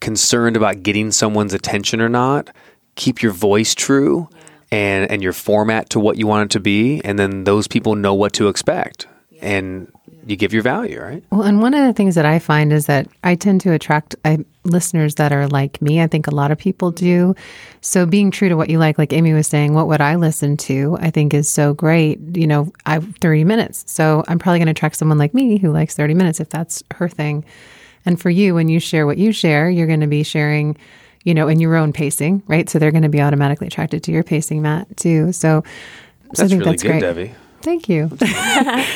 concerned 0.00 0.56
about 0.56 0.82
getting 0.82 1.10
someone's 1.10 1.54
attention 1.54 2.00
or 2.00 2.08
not, 2.08 2.50
keep 2.96 3.22
your 3.22 3.32
voice 3.32 3.74
true 3.74 4.28
and 4.70 5.10
and 5.10 5.22
your 5.22 5.32
format 5.32 5.88
to 5.90 6.00
what 6.00 6.18
you 6.18 6.26
want 6.26 6.50
it 6.50 6.54
to 6.54 6.60
be, 6.60 7.00
and 7.02 7.18
then 7.18 7.44
those 7.44 7.66
people 7.66 7.94
know 7.94 8.12
what 8.12 8.32
to 8.34 8.48
expect, 8.48 9.06
and 9.40 9.90
you 10.30 10.36
give 10.36 10.52
your 10.52 10.62
value, 10.62 11.00
right? 11.00 11.22
Well, 11.30 11.42
and 11.42 11.60
one 11.60 11.74
of 11.74 11.86
the 11.86 11.92
things 11.92 12.14
that 12.14 12.26
I 12.26 12.38
find 12.38 12.72
is 12.72 12.86
that 12.86 13.08
I 13.24 13.34
tend 13.34 13.60
to 13.62 13.72
attract 13.72 14.14
I, 14.24 14.44
listeners 14.64 15.14
that 15.16 15.32
are 15.32 15.48
like 15.48 15.80
me. 15.80 16.00
I 16.02 16.06
think 16.06 16.26
a 16.26 16.34
lot 16.34 16.50
of 16.50 16.58
people 16.58 16.90
do. 16.90 17.34
So 17.80 18.04
being 18.06 18.30
true 18.30 18.48
to 18.48 18.56
what 18.56 18.68
you 18.68 18.78
like, 18.78 18.98
like 18.98 19.12
Amy 19.12 19.32
was 19.32 19.46
saying, 19.46 19.74
what 19.74 19.88
would 19.88 20.00
I 20.00 20.16
listen 20.16 20.56
to? 20.58 20.98
I 21.00 21.10
think 21.10 21.32
is 21.32 21.48
so 21.48 21.72
great. 21.74 22.18
You 22.36 22.46
know, 22.46 22.72
I 22.86 23.00
30 23.00 23.44
minutes. 23.44 23.84
So 23.86 24.24
I'm 24.28 24.38
probably 24.38 24.58
going 24.58 24.66
to 24.66 24.72
attract 24.72 24.96
someone 24.96 25.18
like 25.18 25.34
me 25.34 25.58
who 25.58 25.72
likes 25.72 25.94
30 25.94 26.14
minutes 26.14 26.40
if 26.40 26.50
that's 26.50 26.82
her 26.92 27.08
thing. 27.08 27.44
And 28.04 28.20
for 28.20 28.30
you, 28.30 28.54
when 28.54 28.68
you 28.68 28.80
share 28.80 29.06
what 29.06 29.18
you 29.18 29.32
share, 29.32 29.68
you're 29.68 29.86
going 29.86 30.00
to 30.00 30.06
be 30.06 30.22
sharing, 30.22 30.76
you 31.24 31.34
know, 31.34 31.48
in 31.48 31.60
your 31.60 31.76
own 31.76 31.92
pacing, 31.92 32.42
right? 32.46 32.68
So 32.68 32.78
they're 32.78 32.92
going 32.92 33.02
to 33.02 33.08
be 33.08 33.20
automatically 33.20 33.66
attracted 33.66 34.02
to 34.04 34.12
your 34.12 34.22
pacing, 34.22 34.62
Matt, 34.62 34.96
too. 34.96 35.32
So, 35.32 35.62
so 36.34 36.44
I 36.44 36.48
That's 36.48 36.50
think 36.50 36.60
really 36.60 36.70
that's 36.72 36.82
good, 36.82 36.88
great. 36.88 37.00
Devi. 37.00 37.34
Thank 37.62 37.88
you. 37.88 38.10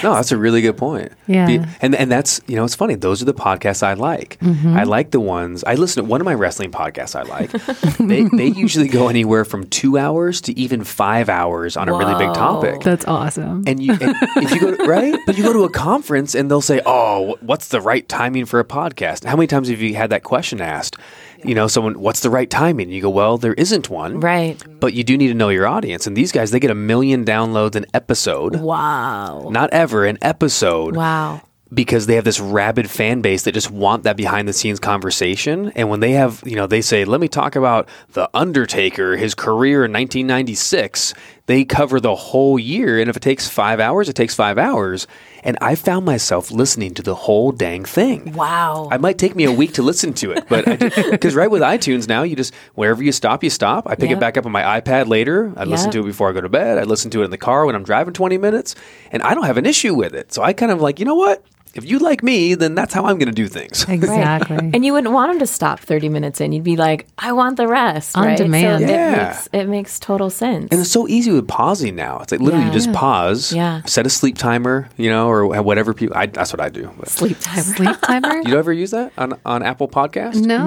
No, 0.03 0.15
that's 0.15 0.33
a 0.33 0.37
really 0.37 0.61
good 0.63 0.77
point. 0.77 1.13
Yeah. 1.29 1.47
Be- 1.47 1.61
and 1.81 1.95
and 1.95 2.11
that's 2.11 2.41
you 2.49 2.57
know 2.57 2.65
it's 2.65 2.75
funny. 2.75 2.95
Those 2.97 3.23
are 3.23 3.25
the 3.25 3.35
podcasts 3.35 3.83
I 3.83 3.95
like. 3.95 4.39
Mm-hmm. 4.41 4.77
I 4.77 4.83
like 4.83 5.13
the 5.13 5.21
ones 5.21 5.63
I 5.65 5.75
listen 5.77 6.03
to. 6.03 6.09
One 6.09 6.21
of 6.21 6.25
my 6.25 6.35
wrestling 6.35 6.73
podcasts 6.73 7.15
I 7.15 7.23
like. 7.23 7.51
they 7.99 8.25
they 8.25 8.47
usually 8.59 8.89
go 8.89 9.09
anywhere 9.09 9.45
from 9.45 9.67
two 9.69 9.99
hours 9.99 10.41
to 10.43 10.59
even 10.59 10.83
five 10.83 11.29
hours 11.29 11.77
on 11.77 11.89
a 11.89 11.93
really 11.97 12.15
big 12.15 12.35
topic. 12.35 12.81
That's 12.81 13.05
awesome. 13.07 13.63
And 13.67 13.81
you, 13.81 13.93
and 13.93 14.17
if 14.37 14.51
you 14.53 14.61
go 14.61 14.77
to, 14.77 14.85
right, 14.85 15.19
but 15.27 15.37
you 15.39 15.45
go 15.45 15.53
to 15.53 15.65
a 15.65 15.71
conference 15.71 16.35
and 16.35 16.51
they'll 16.51 16.61
say, 16.61 16.81
"Oh, 16.85 17.37
what's 17.41 17.69
the 17.69 17.81
right 17.81 18.09
timing 18.09 18.47
for 18.47 18.59
a 18.59 18.65
podcast?" 18.65 19.25
How 19.25 19.37
many 19.37 19.47
times 19.47 19.69
have 19.69 19.81
you 19.81 19.95
had 19.95 20.11
that 20.11 20.25
question 20.25 20.61
asked? 20.61 20.97
You 21.45 21.55
know, 21.55 21.67
someone, 21.67 22.01
"What's 22.01 22.21
the 22.21 22.31
right 22.31 22.49
timing?" 22.49 22.91
You 22.91 23.03
go, 23.03 23.11
"Well, 23.11 23.39
there 23.39 23.55
isn't 23.55 23.91
one." 23.91 24.21
Right. 24.21 24.63
But 24.81 24.95
you 24.95 25.05
do 25.05 25.17
need 25.17 25.29
to 25.29 25.35
know 25.35 25.49
your 25.49 25.67
audience. 25.67 26.07
And 26.07 26.17
these 26.17 26.33
guys, 26.33 26.51
they 26.51 26.61
get 26.61 26.71
a 26.71 26.75
million 26.75 27.25
downloads 27.25 27.75
an 27.75 27.87
episode. 27.95 28.57
Wow. 28.57 29.49
Not 29.51 29.71
ever, 29.73 30.05
an 30.05 30.19
episode. 30.23 30.97
Wow. 30.97 31.43
Because 31.73 32.07
they 32.07 32.17
have 32.17 32.25
this 32.25 32.39
rabid 32.39 32.91
fan 32.91 33.23
base 33.23 33.45
that 33.45 33.53
just 33.53 33.71
want 33.71 34.03
that 34.03 34.15
behind 34.17 34.47
the 34.47 34.53
scenes 34.53 34.79
conversation. 34.79 35.73
And 35.75 35.89
when 35.89 36.01
they 36.01 36.13
have, 36.13 36.43
you 36.45 36.55
know, 36.55 36.67
they 36.67 36.83
say, 36.83 37.07
let 37.07 37.19
me 37.19 37.29
talk 37.29 37.57
about 37.57 37.89
The 38.13 38.29
Undertaker, 38.35 39.17
his 39.17 39.35
career 39.35 39.87
in 39.87 39.91
1996, 39.91 41.15
they 41.53 41.65
cover 41.67 42.01
the 42.01 42.15
whole 42.15 42.59
year. 42.59 42.99
And 42.99 43.11
if 43.11 43.17
it 43.17 43.21
takes 43.23 43.47
five 43.49 43.79
hours, 43.79 44.09
it 44.09 44.15
takes 44.15 44.35
five 44.35 44.57
hours. 44.57 45.07
And 45.45 45.59
I 45.61 45.75
found 45.75 46.07
myself 46.07 46.51
listening 46.51 46.95
to 46.95 47.03
the 47.03 47.15
whole 47.15 47.53
dang 47.53 47.85
thing. 47.85 48.33
Wow. 48.33 48.89
I 48.91 48.97
might 48.97 49.19
take 49.19 49.37
me 49.37 49.45
a 49.45 49.53
week 49.53 49.75
to 49.75 49.83
listen 49.83 50.15
to 50.15 50.31
it, 50.33 50.49
but 50.49 50.65
because 51.11 51.35
right 51.41 51.51
with 51.51 51.61
iTunes 51.63 52.09
now, 52.09 52.23
you 52.23 52.37
just 52.37 52.55
wherever 52.75 53.03
you 53.03 53.13
stop, 53.13 53.45
you 53.45 53.51
stop. 53.51 53.87
I 53.87 53.95
pick 53.97 54.09
Yep. 54.11 54.17
it 54.17 54.21
back 54.21 54.37
up 54.39 54.47
on 54.47 54.53
my 54.53 54.81
iPad 54.81 55.09
later. 55.09 55.53
I 55.57 55.65
listen 55.65 55.91
to 55.91 56.01
it 56.01 56.05
before 56.07 56.31
I 56.31 56.33
go 56.33 56.41
to 56.41 56.49
bed. 56.49 56.79
I 56.79 56.85
listen 56.85 57.11
to 57.11 57.21
it 57.23 57.27
in 57.27 57.31
the 57.31 57.39
car 57.39 57.67
when 57.67 57.75
I'm 57.75 57.85
driving 57.85 58.15
20 58.15 58.39
minutes, 58.39 58.75
and 59.11 59.23
I 59.23 59.35
don't 59.35 59.45
have 59.45 59.59
an 59.59 59.67
issue 59.67 59.95
with 59.95 60.15
it. 60.15 60.33
So 60.33 60.43
I 60.43 60.53
kind 60.55 60.73
of 60.73 60.81
like, 60.81 60.99
you 61.01 61.05
know 61.05 61.17
what? 61.17 61.45
If 61.75 61.85
you 61.85 61.99
like 61.99 62.23
me, 62.23 62.55
then 62.55 62.75
that's 62.75 62.93
how 62.93 63.07
I'm 63.07 63.19
going 63.19 63.29
to 63.29 63.33
do 63.33 63.49
things. 63.49 63.85
exactly. 63.89 64.57
And 64.57 64.85
you 64.85 64.93
wouldn't 64.93 65.13
want 65.15 65.33
them 65.33 65.39
to 65.39 65.47
stop 65.47 65.81
30 65.81 66.09
minutes 66.11 66.41
in. 66.41 66.53
You'd 66.53 66.65
be 66.65 66.77
like, 66.77 67.07
I 67.19 67.33
want 67.33 67.57
the 67.57 67.67
rest. 67.67 68.17
On 68.17 68.25
right? 68.27 68.37
demand. 68.37 68.85
So 68.85 68.91
Yeah. 68.91 69.13
it, 69.13 69.27
makes, 69.27 69.49
it 69.53 69.69
makes 69.69 69.99
total 70.01 70.29
sense. 70.31 70.69
And 70.71 70.81
it's 70.81 70.91
so 70.91 71.09
easy 71.09 71.31
with 71.33 71.49
pausing 71.49 71.95
now. 71.97 72.19
It's 72.21 72.33
like 72.33 72.41
literally 72.41 72.65
Yeah. 72.67 72.73
you 72.73 72.79
just 72.79 72.93
pause, 72.93 73.53
Yeah. 73.53 73.83
set 73.85 74.07
a 74.07 74.11
sleep 74.11 74.37
timer, 74.37 74.89
you 74.97 75.09
know, 75.11 75.29
or 75.29 75.63
whatever 75.63 75.95
people. 75.95 76.17
I, 76.17 76.27
that's 76.27 76.53
what 76.53 76.61
I 76.61 76.69
do. 76.69 76.91
But 76.99 77.09
Sleep 77.09 77.39
timer. 77.41 77.63
Sleep 77.63 77.97
timer? 78.03 78.43
you 78.47 78.59
ever 78.59 78.73
use 78.73 78.91
that 78.91 79.13
on 79.17 79.39
on 79.47 79.63
Apple 79.63 79.89
Podcast? 79.89 80.37
No. 80.45 80.67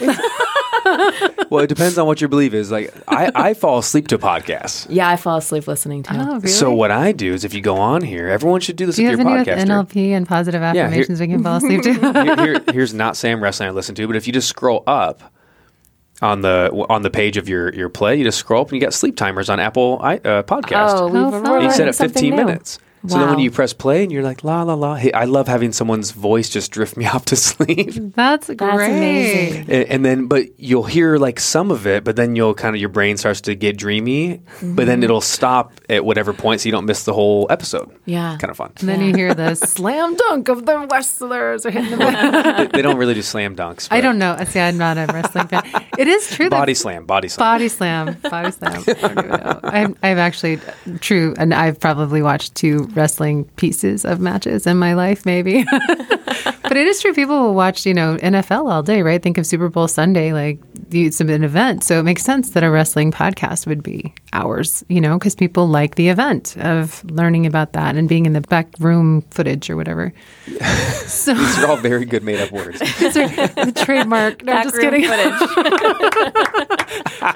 No. 0.00 0.14
Well, 1.50 1.62
it 1.62 1.68
depends 1.68 1.98
on 1.98 2.06
what 2.06 2.20
your 2.20 2.28
belief 2.28 2.52
is. 2.54 2.70
Like 2.72 2.92
I, 3.06 3.30
I 3.34 3.54
fall 3.54 3.78
asleep 3.78 4.08
to 4.08 4.18
podcasts. 4.18 4.86
yeah, 4.88 5.08
I 5.08 5.16
fall 5.16 5.36
asleep 5.36 5.68
listening 5.68 6.02
to 6.04 6.14
Oh, 6.14 6.34
really? 6.36 6.48
So 6.48 6.72
what 6.72 6.90
I 6.90 7.12
do 7.12 7.32
is 7.32 7.44
if 7.44 7.54
you 7.54 7.60
go 7.60 7.76
on 7.76 8.02
here, 8.02 8.28
everyone 8.28 8.60
should 8.60 8.76
do 8.76 8.86
this 8.86 8.96
Do 8.96 9.02
you 9.02 9.10
with 9.10 9.18
have 9.20 9.28
your 9.28 9.36
any 9.56 9.62
podcaster. 9.62 9.86
NLP 9.86 10.10
and 10.10 10.26
positive 10.26 10.60
here- 10.62 10.84
affirmations 10.84 11.20
we 11.20 11.28
can 11.28 11.42
fall 11.42 11.56
asleep 11.56 11.82
to? 11.82 11.92
here, 12.24 12.36
here- 12.36 12.64
here's 12.72 12.94
not 12.94 13.16
Sam 13.16 13.42
wrestling 13.42 13.68
I 13.68 13.72
listen 13.72 13.94
to, 13.96 14.06
but 14.06 14.16
if 14.16 14.26
you 14.26 14.32
just 14.32 14.48
scroll 14.48 14.82
up 14.86 15.22
on 16.22 16.40
the 16.40 16.70
on 16.88 17.02
the 17.02 17.10
page 17.10 17.36
of 17.36 17.48
your 17.48 17.72
your 17.74 17.88
play, 17.88 18.16
you 18.16 18.24
just 18.24 18.38
scroll 18.38 18.62
up 18.62 18.68
and 18.68 18.76
you 18.76 18.80
got 18.80 18.94
sleep 18.94 19.16
timers 19.16 19.48
on 19.50 19.60
Apple 19.60 20.00
i- 20.02 20.16
uh, 20.16 20.42
podcast. 20.44 20.90
Oh, 20.98 21.06
we've, 21.06 21.14
How 21.22 21.30
we're 21.30 21.42
fun. 21.44 21.62
you 21.62 21.70
set 21.70 21.78
learning 21.80 21.88
it 21.88 21.94
15 21.96 22.30
new. 22.30 22.36
minutes. 22.36 22.78
So 23.06 23.18
then 23.18 23.28
when 23.28 23.38
you 23.38 23.50
press 23.50 23.72
play 23.72 24.02
and 24.02 24.10
you're 24.10 24.22
like 24.22 24.44
la 24.44 24.62
la 24.62 24.74
la, 24.74 24.94
hey, 24.94 25.12
I 25.12 25.24
love 25.24 25.46
having 25.46 25.72
someone's 25.72 26.10
voice 26.10 26.48
just 26.48 26.72
drift 26.72 26.96
me 26.96 27.06
off 27.14 27.26
to 27.26 27.36
sleep. 27.36 27.90
That's 28.14 28.46
great. 28.46 28.58
That's 28.58 28.82
amazing. 28.82 29.70
and, 29.70 29.88
and 29.90 30.04
then 30.04 30.26
but 30.26 30.58
you'll 30.58 30.84
hear 30.84 31.16
like 31.16 31.38
some 31.38 31.70
of 31.70 31.86
it, 31.86 32.04
but 32.04 32.16
then 32.16 32.34
you'll 32.36 32.54
kind 32.54 32.74
of 32.74 32.80
your 32.80 32.88
brain 32.88 33.16
starts 33.16 33.42
to 33.42 33.54
get 33.54 33.76
dreamy, 33.76 34.42
but 34.62 34.86
then 34.86 34.98
mm-hmm. 34.98 35.04
it'll 35.04 35.20
stop 35.20 35.72
at 35.88 36.04
whatever 36.04 36.32
point 36.32 36.60
so 36.60 36.66
you 36.66 36.72
don't 36.72 36.86
miss 36.86 37.04
the 37.04 37.12
whole 37.12 37.46
episode. 37.50 37.94
Yeah. 38.06 38.38
Kind 38.38 38.50
of 38.50 38.56
fun. 38.56 38.72
And 38.80 38.88
then 38.88 39.00
you 39.02 39.14
hear 39.14 39.34
the 39.34 39.54
slam 39.54 40.16
dunk 40.16 40.48
of 40.48 40.66
the 40.66 40.86
wrestlers 40.90 41.66
are 41.66 41.70
hitting 41.70 41.90
the 41.90 42.04
they, 42.56 42.66
they 42.78 42.82
don't 42.82 42.96
really 42.96 43.14
do 43.14 43.22
slam 43.22 43.54
dunks. 43.54 43.88
I 43.90 44.00
don't 44.00 44.18
know. 44.18 44.36
See, 44.46 44.60
I'm 44.60 44.78
not 44.78 44.96
a 44.96 45.06
wrestling 45.12 45.48
fan. 45.48 45.62
It 45.98 46.08
is 46.08 46.28
true 46.28 46.48
that 46.48 46.58
Body 46.58 46.74
slam, 46.74 47.04
body 47.04 47.28
slam. 47.28 47.54
Body 47.54 47.68
slam, 47.68 48.16
body 48.22 48.50
slam. 48.50 48.84
I 48.86 49.08
don't 49.08 49.18
even 49.18 49.28
know. 49.28 49.60
I've, 49.64 49.96
I've 50.02 50.18
actually 50.18 50.58
true, 51.00 51.34
and 51.38 51.52
I've 51.52 51.78
probably 51.78 52.22
watched 52.22 52.54
two 52.54 52.88
wrestling 52.96 53.44
pieces 53.56 54.04
of 54.04 54.20
matches 54.20 54.66
in 54.66 54.76
my 54.78 54.94
life, 54.94 55.24
maybe. 55.26 55.64
but 56.62 56.76
it 56.76 56.86
is 56.86 57.00
true. 57.00 57.12
People 57.12 57.40
will 57.40 57.54
watch, 57.54 57.86
you 57.86 57.94
know, 57.94 58.16
NFL 58.16 58.70
all 58.70 58.82
day, 58.82 59.02
right? 59.02 59.22
Think 59.22 59.38
of 59.38 59.46
Super 59.46 59.68
Bowl 59.68 59.88
Sunday, 59.88 60.32
like 60.32 60.58
it's 60.90 61.20
an 61.20 61.44
event, 61.44 61.82
so 61.84 61.98
it 61.98 62.02
makes 62.02 62.22
sense 62.22 62.50
that 62.50 62.62
a 62.62 62.70
wrestling 62.70 63.10
podcast 63.10 63.66
would 63.66 63.82
be 63.82 64.14
hours, 64.32 64.84
you 64.88 65.00
know, 65.00 65.18
because 65.18 65.34
people 65.34 65.66
like 65.66 65.94
the 65.94 66.08
event 66.08 66.56
of 66.58 67.04
learning 67.10 67.46
about 67.46 67.72
that 67.72 67.96
and 67.96 68.08
being 68.08 68.26
in 68.26 68.32
the 68.32 68.40
back 68.42 68.68
room 68.78 69.22
footage 69.30 69.70
or 69.70 69.76
whatever. 69.76 70.12
so 71.06 71.34
these 71.34 71.58
are 71.58 71.68
all 71.68 71.76
very 71.76 72.04
good 72.04 72.22
made 72.22 72.40
up 72.40 72.52
words. 72.52 72.78
the 72.78 73.72
trademark. 73.84 74.42
No, 74.44 74.52
back 74.52 74.64
just 74.64 74.80
kidding. 74.80 75.04
footage. 75.04 75.38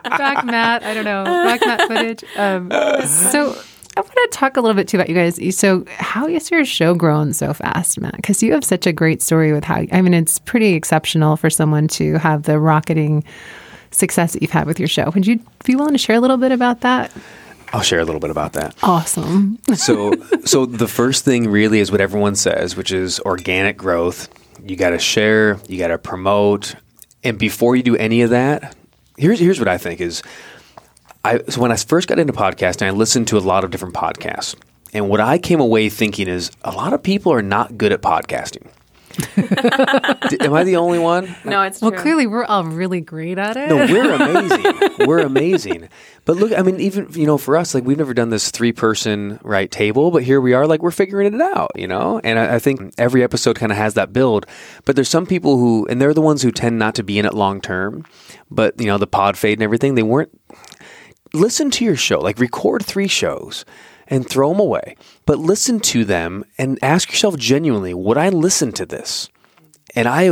back 0.05 0.45
mat. 0.45 0.83
I 0.83 0.95
don't 0.95 1.05
know. 1.05 1.25
Back 1.25 1.61
mat 1.67 1.89
footage. 1.89 2.25
Um, 2.37 2.71
so 3.07 3.57
I 3.99 4.01
want 4.01 4.15
to 4.15 4.29
talk 4.31 4.57
a 4.57 4.61
little 4.61 4.77
bit 4.77 4.87
too 4.87 4.97
about 4.97 5.09
you 5.09 5.15
guys. 5.17 5.57
So, 5.57 5.85
how 5.89 6.29
has 6.29 6.53
your 6.53 6.65
show 6.65 6.95
grown 6.95 7.33
so 7.33 7.53
fast, 7.53 8.01
Matt? 8.01 8.15
Because 8.15 8.45
you 8.45 8.53
have 8.53 8.63
such 8.63 8.87
a 8.87 8.93
great 8.93 9.21
story 9.21 9.53
with 9.53 9.65
how, 9.65 9.87
I 9.91 10.03
mean, 10.03 10.15
it's 10.15 10.39
pretty 10.39 10.75
exceptional 10.75 11.37
for 11.37 11.51
someone 11.51 11.89
to 11.89 12.17
have 12.19 12.45
the 12.45 12.61
rocketing 12.61 13.25
success 13.91 14.35
that 14.35 14.43
you've 14.43 14.53
had 14.53 14.69
with 14.69 14.79
your 14.79 14.87
show. 14.87 15.11
Would 15.11 15.27
you 15.27 15.41
be 15.65 15.75
willing 15.75 15.95
to 15.95 15.99
share 15.99 16.15
a 16.15 16.21
little 16.21 16.37
bit 16.37 16.53
about 16.53 16.83
that? 16.83 17.11
I'll 17.73 17.83
share 17.83 17.99
a 17.99 18.05
little 18.05 18.21
bit 18.21 18.31
about 18.31 18.53
that. 18.53 18.77
Awesome. 18.85 19.59
so, 19.75 20.13
so 20.45 20.65
the 20.65 20.87
first 20.87 21.25
thing 21.25 21.51
really 21.51 21.81
is 21.81 21.91
what 21.91 22.01
everyone 22.01 22.37
says, 22.37 22.77
which 22.77 22.93
is 22.93 23.19
organic 23.21 23.77
growth. 23.77 24.29
You 24.65 24.77
got 24.77 24.91
to 24.91 25.01
share, 25.01 25.59
you 25.67 25.77
got 25.77 25.89
to 25.89 25.99
promote, 25.99 26.77
and 27.25 27.37
before 27.37 27.75
you 27.75 27.83
do 27.83 27.97
any 27.97 28.23
of 28.23 28.31
that, 28.31 28.77
here's 29.17 29.41
here's 29.41 29.59
what 29.59 29.69
I 29.69 29.77
think 29.77 30.01
is 30.01 30.23
I 31.25 31.43
so 31.49 31.61
when 31.61 31.73
I 31.73 31.77
first 31.77 32.09
got 32.09 32.19
into 32.19 32.33
podcasting, 32.33 32.87
I 32.87 32.91
listened 32.91 33.29
to 33.29 33.39
a 33.39 33.41
lot 33.41 33.65
of 33.65 33.71
different 33.71 33.95
podcasts. 33.95 34.55
And 34.95 35.09
what 35.09 35.21
I 35.21 35.39
came 35.39 35.61
away 35.61 35.89
thinking 35.89 36.29
is 36.29 36.51
a 36.63 36.73
lot 36.73 36.93
of 36.93 37.03
people 37.03 37.33
are 37.33 37.43
not 37.43 37.77
good 37.77 37.93
at 37.93 38.01
podcasting. 38.01 38.67
Am 39.37 40.55
I 40.55 40.63
the 40.63 40.77
only 40.77 41.01
one? 41.01 41.35
No, 41.45 41.63
it's 41.63 41.81
true. 41.81 41.91
Well, 41.91 42.01
clearly 42.01 42.27
we're 42.29 42.45
all 42.45 42.63
really 42.65 43.01
great 43.01 43.37
at 43.37 43.57
it. 43.57 43.69
No, 43.69 43.77
we're 43.77 44.13
amazing. 44.15 45.07
we're 45.09 45.19
amazing. 45.19 45.89
But 46.25 46.37
look, 46.37 46.53
I 46.57 46.63
mean, 46.63 46.79
even 46.79 47.09
you 47.13 47.27
know, 47.27 47.37
for 47.37 47.57
us, 47.57 47.75
like 47.75 47.85
we've 47.85 47.99
never 47.99 48.15
done 48.15 48.31
this 48.31 48.51
three-person 48.53 49.41
right 49.43 49.71
table, 49.71 50.13
but 50.13 50.23
here 50.23 50.41
we 50.41 50.53
are, 50.53 50.67
like 50.67 50.83
we're 50.83 50.93
figuring 50.93 51.35
it 51.35 51.41
out, 51.41 51.73
you 51.75 51.89
know. 51.89 52.21
And 52.23 52.39
I, 52.39 52.57
I 52.57 52.59
think 52.61 52.95
every 52.97 53.25
episode 53.25 53.57
kind 53.57 53.73
of 53.73 53.79
has 53.79 53.95
that 53.95 54.13
build. 54.13 54.47
But 54.85 54.95
there's 54.95 55.09
some 55.09 55.27
people 55.27 55.59
who, 55.59 55.87
and 55.89 56.01
they're 56.01 56.15
the 56.15 56.23
ones 56.23 56.43
who 56.43 56.53
tend 56.53 56.79
not 56.79 56.95
to 56.97 57.03
be 57.03 57.19
in 57.19 57.27
it 57.27 57.35
long 57.35 57.61
term. 57.61 58.05
But 58.51 58.81
you 58.81 58.87
know, 58.87 58.99
the 58.99 59.07
pod 59.09 59.37
fade 59.37 59.59
and 59.59 59.65
everything, 59.65 59.97
they 59.97 60.03
weren't 60.03 60.31
listen 61.33 61.71
to 61.73 61.85
your 61.85 61.97
show, 61.97 62.21
like 62.21 62.39
record 62.39 62.85
three 62.85 63.09
shows 63.09 63.65
and 64.07 64.29
throw 64.29 64.51
them 64.51 64.61
away, 64.61 64.97
but 65.27 65.39
listen 65.39 65.81
to 65.81 66.05
them 66.05 66.45
and 66.57 66.79
ask 66.83 67.11
yourself 67.11 67.37
genuinely, 67.37 67.95
would 67.95 68.17
I 68.17 68.29
listen 68.31 68.73
to 68.73 68.87
this? 68.87 69.29
And 69.99 70.07
I, 70.07 70.31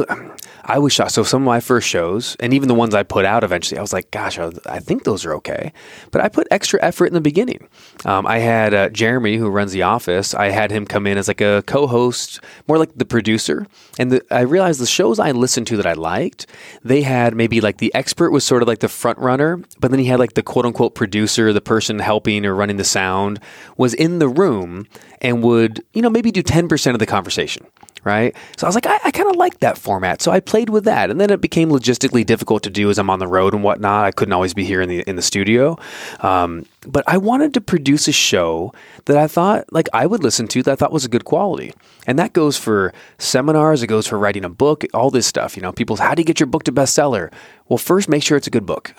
I 0.63 0.79
was 0.79 0.93
shocked. 0.93 1.11
So 1.11 1.25
some 1.25 1.43
of 1.43 1.47
my 1.47 1.59
first 1.59 1.89
shows, 1.89 2.37
and 2.39 2.55
even 2.55 2.69
the 2.69 2.75
ones 2.75 2.95
I 2.95 3.03
put 3.03 3.25
out 3.25 3.43
eventually, 3.43 3.79
I 3.79 3.81
was 3.81 3.93
like, 3.93 4.13
"Gosh, 4.13 4.39
I, 4.39 4.79
think 4.79 5.03
those 5.03 5.25
are 5.25 5.35
okay." 5.35 5.73
But 6.13 6.21
I 6.21 6.29
put 6.29 6.47
extra 6.53 6.81
effort 6.81 7.07
in 7.07 7.15
the 7.15 7.21
beginning. 7.21 7.67
Um, 8.05 8.29
I 8.29 8.39
had 8.39 8.73
uh, 8.73 8.91
Jeremy, 8.91 9.39
who 9.39 9.49
runs 9.49 9.73
the 9.73 9.83
office. 9.83 10.35
I 10.35 10.51
had 10.51 10.71
him 10.71 10.87
come 10.87 11.05
in 11.05 11.19
as 11.19 11.27
like 11.27 11.41
a 11.41 11.65
co-host, 11.67 12.39
more 12.69 12.79
like 12.79 12.97
the 12.97 13.05
producer. 13.05 13.67
And 13.99 14.13
the, 14.13 14.25
I 14.31 14.43
realized 14.43 14.79
the 14.79 14.87
shows 14.87 15.19
I 15.19 15.33
listened 15.33 15.67
to 15.67 15.77
that 15.79 15.87
I 15.87 15.95
liked, 15.95 16.47
they 16.85 17.03
had 17.03 17.35
maybe 17.35 17.61
like 17.61 17.79
the 17.79 17.93
expert 17.93 18.31
was 18.31 18.45
sort 18.45 18.63
of 18.63 18.69
like 18.69 18.79
the 18.79 18.89
front 18.89 19.19
runner, 19.19 19.61
but 19.81 19.91
then 19.91 19.99
he 19.99 20.07
had 20.07 20.21
like 20.21 20.35
the 20.35 20.45
quote 20.45 20.65
unquote 20.65 20.95
producer, 20.95 21.53
the 21.53 21.61
person 21.61 21.99
helping 21.99 22.47
or 22.47 22.55
running 22.55 22.77
the 22.77 22.85
sound, 22.85 23.41
was 23.77 23.95
in 23.95 24.21
the 24.21 24.29
room 24.29 24.87
and 25.21 25.43
would 25.43 25.85
you 25.93 26.03
know 26.03 26.11
maybe 26.11 26.31
do 26.31 26.43
ten 26.43 26.69
percent 26.69 26.95
of 26.95 27.01
the 27.01 27.07
conversation 27.07 27.67
right? 28.07 28.37
So 28.57 28.67
I 28.67 28.69
was 28.69 28.77
like, 28.77 28.87
I, 28.87 28.99
I 29.05 29.11
kind 29.11 29.29
of 29.29 29.35
like 29.35 29.59
that 29.59 29.77
format. 29.77 30.23
So 30.23 30.31
I 30.31 30.39
played 30.39 30.71
with 30.71 30.85
that. 30.85 31.11
And 31.11 31.21
then 31.21 31.29
it 31.29 31.41
became 31.41 31.71
logistically 31.71 32.25
difficult 32.25 32.63
to 32.63 32.71
do 32.71 32.89
as 32.89 32.99
I'm 32.99 33.11
on 33.11 33.19
the 33.19 33.27
road 33.27 33.53
and 33.53 33.65
whatnot. 33.65 34.05
I 34.05 34.13
couldn't 34.13 34.33
always 34.33 34.55
be 34.55 34.65
here 34.65 34.81
in 34.81 34.89
the 34.89 35.01
in 35.09 35.17
the 35.17 35.23
studio. 35.23 35.77
Um, 36.21 36.67
but 36.87 37.03
I 37.09 37.19
wanted 37.19 37.53
to 37.55 37.61
produce 37.61 38.07
a 38.07 38.13
show 38.13 38.73
that 39.07 39.17
I 39.17 39.27
thought 39.27 39.71
like 39.73 39.89
I 39.93 40.07
would 40.07 40.23
listen 40.23 40.47
to 40.49 40.63
that 40.63 40.73
I 40.73 40.77
thought 40.77 40.93
was 40.93 41.05
a 41.05 41.09
good 41.09 41.25
quality. 41.25 41.75
And 42.07 42.17
that 42.21 42.33
goes 42.33 42.57
for 42.57 42.95
seminars, 43.19 43.83
it 43.83 43.89
goes 43.89 44.07
for 44.07 44.19
writing 44.19 44.45
a 44.45 44.49
book, 44.49 44.85
all 44.95 45.11
this 45.11 45.27
stuff. 45.27 45.57
You 45.57 45.63
know, 45.63 45.73
people 45.73 45.97
how 45.97 46.15
do 46.15 46.21
you 46.21 46.27
get 46.27 46.39
your 46.39 46.47
book 46.47 46.63
to 46.65 46.73
bestseller? 46.73 47.33
Well, 47.69 47.79
first 47.79 48.09
make 48.09 48.23
sure 48.23 48.37
it's 48.37 48.47
a 48.47 48.51
good 48.51 48.67
book. 48.67 48.95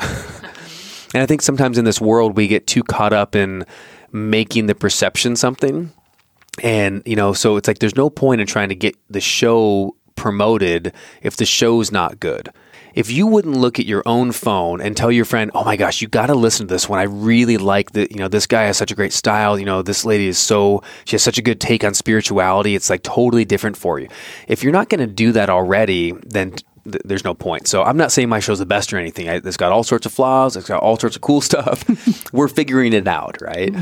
and 1.14 1.24
I 1.24 1.26
think 1.26 1.41
sometimes 1.41 1.78
in 1.78 1.86
this 1.86 2.01
world 2.01 2.36
we 2.36 2.49
get 2.49 2.68
too 2.68 2.84
caught 2.84 3.14
up 3.14 3.36
in 3.36 3.66
making 4.12 4.66
the 4.66 4.76
perception 4.76 5.38
something 5.38 5.93
and, 6.64 7.03
you 7.05 7.16
know, 7.16 7.34
so 7.34 7.58
it's 7.58 7.68
like 7.68 7.80
there's 7.80 7.95
no 7.95 8.10
point 8.10 8.41
in 8.41 8.47
trying 8.47 8.70
to 8.70 8.76
get 8.76 8.95
the 9.10 9.22
show 9.22 9.95
promoted 10.16 10.93
if 11.22 11.38
the 11.38 11.45
show's 11.45 11.91
not 11.91 12.20
good. 12.20 12.49
If 12.95 13.12
you 13.12 13.28
wouldn't 13.28 13.55
look 13.55 13.80
at 13.80 13.86
your 13.86 14.01
own 14.08 14.32
phone 14.32 14.82
and 14.82 14.97
tell 14.97 15.12
your 15.12 15.24
friend, 15.24 15.51
"Oh 15.53 15.64
my 15.64 15.76
gosh, 15.76 16.01
you 16.01 16.08
got 16.08 16.28
to 16.28 16.34
listen 16.34 16.68
to 16.68 16.74
this 16.74 16.89
one. 16.89 16.97
I 16.97 17.03
really 17.03 17.58
like 17.58 17.91
that. 17.91 18.12
You 18.12 18.18
know, 18.18 18.28
this 18.28 18.47
guy 18.47 18.64
has 18.64 18.76
such 18.76 18.91
a 18.91 18.95
great 18.95 19.14
style. 19.14 19.60
You 19.60 19.66
know, 19.66 19.84
this 19.84 20.03
lady 20.03 20.26
is 20.26 20.39
so 20.39 20.82
she 21.05 21.14
has 21.14 21.22
such 21.22 21.38
a 21.38 21.43
good 21.43 21.62
take 21.62 21.84
on 21.84 21.93
spirituality. 21.93 22.74
It's 22.74 22.89
like 22.89 23.03
totally 23.03 23.45
different 23.45 23.78
for 23.78 23.99
you." 23.99 24.08
If 24.47 24.64
you're 24.64 24.74
not 24.74 24.89
going 24.89 25.01
to 25.01 25.14
do 25.14 25.32
that 25.34 25.47
already, 25.47 26.14
then 26.26 26.55
th- 26.86 27.03
there's 27.05 27.24
no 27.24 27.36
point. 27.36 27.68
So 27.68 27.84
I'm 27.84 27.97
not 27.97 28.12
saying 28.12 28.30
my 28.30 28.39
show's 28.39 28.58
the 28.58 28.66
best 28.66 28.91
or 28.91 28.97
anything. 28.97 29.30
I, 29.30 29.36
it's 29.36 29.58
got 29.58 29.72
all 29.72 29.84
sorts 29.84 30.08
of 30.08 30.12
flaws. 30.12 30.58
It's 30.58 30.68
got 30.68 30.82
all 30.82 30.97
sorts 30.97 31.16
of 31.16 31.22
cool 31.22 31.41
stuff. 31.51 31.84
We're 32.34 32.47
figuring 32.47 32.93
it 32.93 33.08
out, 33.08 33.38
right? 33.41 33.76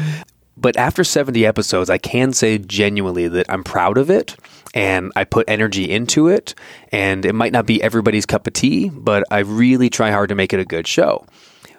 But 0.58 0.78
after 0.78 1.04
70 1.04 1.46
episodes, 1.46 1.90
I 1.90 1.98
can 1.98 2.34
say 2.34 2.58
genuinely 2.58 3.28
that 3.28 3.46
I'm 3.50 3.64
proud 3.64 3.98
of 3.98 4.10
it 4.10 4.36
and 4.74 5.12
I 5.16 5.24
put 5.24 5.50
energy 5.50 5.90
into 5.90 6.28
it. 6.28 6.56
And 6.92 7.26
it 7.26 7.34
might 7.34 7.52
not 7.52 7.66
be 7.66 7.82
everybody's 7.82 8.26
cup 8.26 8.48
of 8.48 8.54
tea, 8.54 8.90
but 8.90 9.24
I 9.32 9.40
really 9.40 9.90
try 9.90 10.12
hard 10.12 10.30
to 10.30 10.36
make 10.36 10.54
it 10.54 10.60
a 10.60 10.66
good 10.66 10.88
show. 10.88 11.26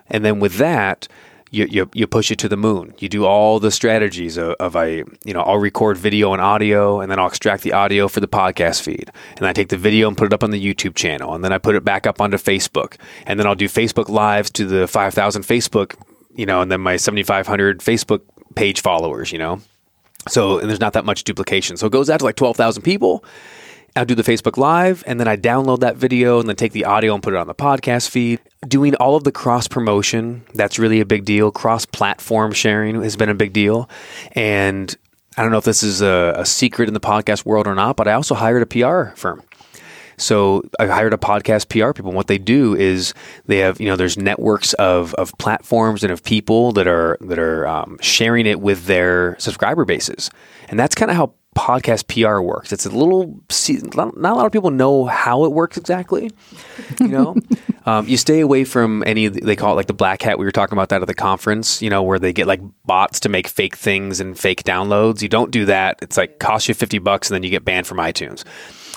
And 0.08 0.24
then 0.24 0.40
with 0.40 0.56
that, 0.56 1.08
you, 1.50 1.66
you, 1.70 1.90
you 1.94 2.06
push 2.06 2.30
it 2.30 2.38
to 2.40 2.48
the 2.48 2.56
moon. 2.56 2.94
You 2.98 3.08
do 3.08 3.24
all 3.24 3.60
the 3.60 3.70
strategies 3.70 4.36
of, 4.36 4.54
of 4.58 4.76
I, 4.76 5.04
you 5.24 5.32
know, 5.32 5.42
I'll 5.42 5.58
record 5.58 5.96
video 5.96 6.32
and 6.32 6.42
audio, 6.42 7.00
and 7.00 7.10
then 7.10 7.18
I'll 7.18 7.28
extract 7.28 7.62
the 7.62 7.72
audio 7.72 8.08
for 8.08 8.20
the 8.20 8.28
podcast 8.28 8.82
feed, 8.82 9.10
and 9.36 9.46
I 9.46 9.52
take 9.52 9.68
the 9.68 9.76
video 9.76 10.08
and 10.08 10.16
put 10.16 10.26
it 10.26 10.32
up 10.32 10.42
on 10.42 10.50
the 10.50 10.62
YouTube 10.62 10.96
channel, 10.96 11.34
and 11.34 11.44
then 11.44 11.52
I 11.52 11.58
put 11.58 11.76
it 11.76 11.84
back 11.84 12.06
up 12.06 12.20
onto 12.20 12.36
Facebook, 12.36 12.96
and 13.26 13.38
then 13.38 13.46
I'll 13.46 13.54
do 13.54 13.68
Facebook 13.68 14.08
lives 14.08 14.50
to 14.50 14.66
the 14.66 14.88
5,000 14.88 15.42
Facebook, 15.42 15.94
you 16.34 16.46
know, 16.46 16.62
and 16.62 16.70
then 16.70 16.80
my 16.80 16.96
7,500 16.96 17.78
Facebook 17.78 18.22
page 18.54 18.80
followers, 18.80 19.32
you 19.32 19.38
know? 19.38 19.60
So, 20.28 20.58
and 20.58 20.68
there's 20.68 20.80
not 20.80 20.94
that 20.94 21.04
much 21.04 21.24
duplication. 21.24 21.76
So 21.76 21.86
it 21.86 21.92
goes 21.92 22.10
out 22.10 22.18
to 22.18 22.24
like 22.24 22.36
12,000 22.36 22.82
people. 22.82 23.24
I 23.94 24.04
do 24.04 24.14
the 24.14 24.22
Facebook 24.22 24.58
Live 24.58 25.02
and 25.06 25.18
then 25.18 25.26
I 25.26 25.36
download 25.36 25.80
that 25.80 25.96
video 25.96 26.38
and 26.38 26.48
then 26.48 26.56
take 26.56 26.72
the 26.72 26.84
audio 26.84 27.14
and 27.14 27.22
put 27.22 27.32
it 27.32 27.38
on 27.38 27.46
the 27.46 27.54
podcast 27.54 28.10
feed. 28.10 28.40
Doing 28.68 28.94
all 28.96 29.16
of 29.16 29.24
the 29.24 29.32
cross 29.32 29.68
promotion, 29.68 30.44
that's 30.54 30.78
really 30.78 31.00
a 31.00 31.06
big 31.06 31.24
deal. 31.24 31.50
Cross 31.50 31.86
platform 31.86 32.52
sharing 32.52 33.02
has 33.02 33.16
been 33.16 33.30
a 33.30 33.34
big 33.34 33.54
deal. 33.54 33.88
And 34.32 34.94
I 35.38 35.42
don't 35.42 35.50
know 35.50 35.58
if 35.58 35.64
this 35.64 35.82
is 35.82 36.02
a, 36.02 36.34
a, 36.36 36.46
secret 36.46 36.88
in 36.88 36.94
the 36.94 37.00
podcast 37.00 37.46
world 37.46 37.66
or 37.66 37.74
not, 37.74 37.96
but 37.96 38.06
I 38.08 38.12
also 38.12 38.34
hired 38.34 38.62
a 38.62 38.66
PR 38.66 39.16
firm. 39.16 39.42
So 40.16 40.62
I 40.78 40.86
hired 40.86 41.12
a 41.12 41.18
podcast 41.18 41.68
PR 41.68 41.92
people. 41.92 42.10
And 42.10 42.16
what 42.16 42.26
they 42.26 42.38
do 42.38 42.74
is 42.74 43.14
they 43.46 43.58
have, 43.58 43.80
you 43.80 43.86
know, 43.86 43.96
there's 43.96 44.16
networks 44.16 44.72
of, 44.74 45.14
of 45.14 45.36
platforms 45.38 46.02
and 46.02 46.12
of 46.12 46.22
people 46.22 46.72
that 46.72 46.86
are 46.86 47.18
that 47.20 47.38
are 47.38 47.66
um, 47.66 47.98
sharing 48.00 48.46
it 48.46 48.60
with 48.60 48.86
their 48.86 49.36
subscriber 49.38 49.84
bases, 49.84 50.30
and 50.68 50.78
that's 50.78 50.94
kind 50.94 51.10
of 51.10 51.16
how 51.16 51.32
podcast 51.56 52.06
PR 52.06 52.40
works. 52.40 52.72
It's 52.72 52.86
a 52.86 52.90
little 52.90 53.40
not 53.94 54.32
a 54.32 54.36
lot 54.36 54.46
of 54.46 54.52
people 54.52 54.70
know 54.70 55.06
how 55.06 55.44
it 55.44 55.52
works 55.52 55.76
exactly. 55.76 56.30
You 57.00 57.08
know, 57.08 57.36
um, 57.86 58.06
you 58.06 58.16
stay 58.16 58.40
away 58.40 58.64
from 58.64 59.02
any. 59.06 59.28
They 59.28 59.56
call 59.56 59.72
it 59.72 59.76
like 59.76 59.86
the 59.86 59.94
black 59.94 60.22
hat. 60.22 60.38
We 60.38 60.44
were 60.44 60.52
talking 60.52 60.74
about 60.76 60.90
that 60.90 61.00
at 61.00 61.08
the 61.08 61.14
conference. 61.14 61.82
You 61.82 61.90
know, 61.90 62.02
where 62.02 62.18
they 62.18 62.32
get 62.32 62.46
like 62.46 62.60
bots 62.84 63.20
to 63.20 63.28
make 63.28 63.48
fake 63.48 63.76
things 63.76 64.20
and 64.20 64.38
fake 64.38 64.62
downloads. 64.64 65.22
You 65.22 65.28
don't 65.28 65.50
do 65.50 65.64
that. 65.64 65.98
It's 66.02 66.16
like 66.16 66.38
cost 66.38 66.68
you 66.68 66.74
fifty 66.74 66.98
bucks 66.98 67.30
and 67.30 67.34
then 67.34 67.42
you 67.42 67.50
get 67.50 67.64
banned 67.64 67.86
from 67.86 67.98
iTunes. 67.98 68.44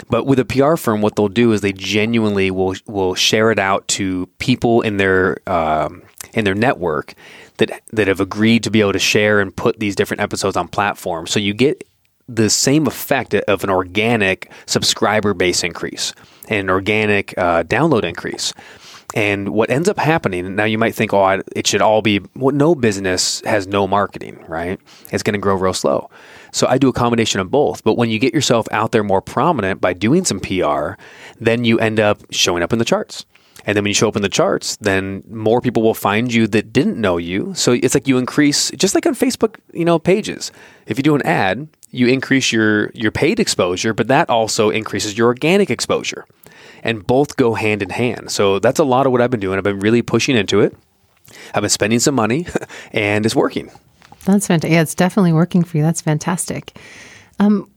But 0.09 0.25
with 0.25 0.39
a 0.39 0.45
PR 0.45 0.75
firm, 0.75 1.01
what 1.01 1.15
they'll 1.15 1.27
do 1.27 1.51
is 1.51 1.61
they 1.61 1.73
genuinely 1.73 2.51
will 2.51 2.75
will 2.87 3.15
share 3.15 3.51
it 3.51 3.59
out 3.59 3.87
to 3.89 4.27
people 4.37 4.81
in 4.81 4.97
their 4.97 5.37
um, 5.47 6.03
in 6.33 6.45
their 6.45 6.55
network 6.55 7.13
that 7.57 7.81
that 7.91 8.07
have 8.07 8.19
agreed 8.19 8.63
to 8.63 8.71
be 8.71 8.81
able 8.81 8.93
to 8.93 8.99
share 8.99 9.39
and 9.39 9.55
put 9.55 9.79
these 9.79 9.95
different 9.95 10.21
episodes 10.21 10.55
on 10.55 10.67
platforms. 10.67 11.31
So 11.31 11.39
you 11.39 11.53
get 11.53 11.83
the 12.27 12.49
same 12.49 12.85
effect 12.85 13.33
of 13.33 13.63
an 13.63 13.69
organic 13.69 14.51
subscriber 14.67 15.33
base 15.33 15.63
increase 15.63 16.13
and 16.47 16.59
an 16.59 16.69
organic 16.69 17.35
uh, 17.37 17.63
download 17.63 18.03
increase. 18.03 18.53
And 19.15 19.49
what 19.49 19.71
ends 19.71 19.89
up 19.89 19.97
happening, 19.97 20.55
now 20.55 20.65
you 20.65 20.77
might 20.77 20.93
think, 20.93 21.13
oh, 21.13 21.41
it 21.55 21.65
should 21.65 21.81
all 21.81 22.01
be, 22.01 22.21
well, 22.35 22.55
no 22.55 22.75
business 22.75 23.41
has 23.41 23.65
no 23.65 23.87
marketing, 23.87 24.43
right? 24.47 24.79
It's 25.11 25.23
going 25.23 25.33
to 25.33 25.39
grow 25.39 25.55
real 25.55 25.73
slow. 25.73 26.09
So 26.51 26.67
I 26.67 26.77
do 26.77 26.89
a 26.89 26.93
combination 26.93 27.39
of 27.39 27.49
both. 27.49 27.83
But 27.83 27.97
when 27.97 28.09
you 28.09 28.19
get 28.19 28.33
yourself 28.33 28.67
out 28.71 28.91
there 28.91 29.03
more 29.03 29.21
prominent 29.21 29.81
by 29.81 29.93
doing 29.93 30.25
some 30.25 30.39
PR, 30.39 30.91
then 31.39 31.65
you 31.65 31.79
end 31.79 31.99
up 31.99 32.21
showing 32.31 32.61
up 32.61 32.71
in 32.71 32.77
the 32.77 32.85
charts. 32.85 33.25
And 33.65 33.75
then 33.75 33.83
when 33.83 33.89
you 33.89 33.95
show 33.95 34.07
up 34.07 34.15
in 34.15 34.21
the 34.21 34.29
charts, 34.29 34.77
then 34.77 35.23
more 35.29 35.59
people 35.61 35.83
will 35.83 35.93
find 35.93 36.33
you 36.33 36.47
that 36.47 36.71
didn't 36.71 36.99
know 36.99 37.17
you. 37.17 37.53
So 37.55 37.73
it's 37.73 37.93
like 37.93 38.07
you 38.07 38.17
increase, 38.17 38.71
just 38.71 38.95
like 38.95 39.05
on 39.05 39.15
Facebook, 39.15 39.57
you 39.73 39.85
know, 39.85 39.99
pages. 39.99 40.51
If 40.85 40.97
you 40.97 41.03
do 41.03 41.15
an 41.15 41.21
ad, 41.23 41.67
you 41.91 42.07
increase 42.07 42.51
your 42.51 42.91
your 42.91 43.11
paid 43.11 43.39
exposure, 43.39 43.93
but 43.93 44.07
that 44.07 44.29
also 44.29 44.69
increases 44.69 45.17
your 45.17 45.27
organic 45.27 45.69
exposure. 45.69 46.25
And 46.83 47.05
both 47.05 47.37
go 47.37 47.53
hand 47.53 47.81
in 47.81 47.89
hand. 47.89 48.31
So 48.31 48.59
that's 48.59 48.79
a 48.79 48.83
lot 48.83 49.05
of 49.05 49.11
what 49.11 49.21
I've 49.21 49.31
been 49.31 49.39
doing. 49.39 49.57
I've 49.57 49.63
been 49.63 49.79
really 49.79 50.01
pushing 50.01 50.35
into 50.35 50.59
it. 50.59 50.75
I've 51.53 51.61
been 51.61 51.69
spending 51.69 51.99
some 51.99 52.15
money, 52.15 52.47
and 52.91 53.25
it's 53.25 53.35
working. 53.35 53.71
That's 54.25 54.47
fantastic. 54.47 54.71
Yeah, 54.71 54.81
it's 54.81 54.95
definitely 54.95 55.33
working 55.33 55.63
for 55.63 55.77
you. 55.77 55.83
That's 55.83 56.01
fantastic. 56.01 56.77
Um, 57.39 57.69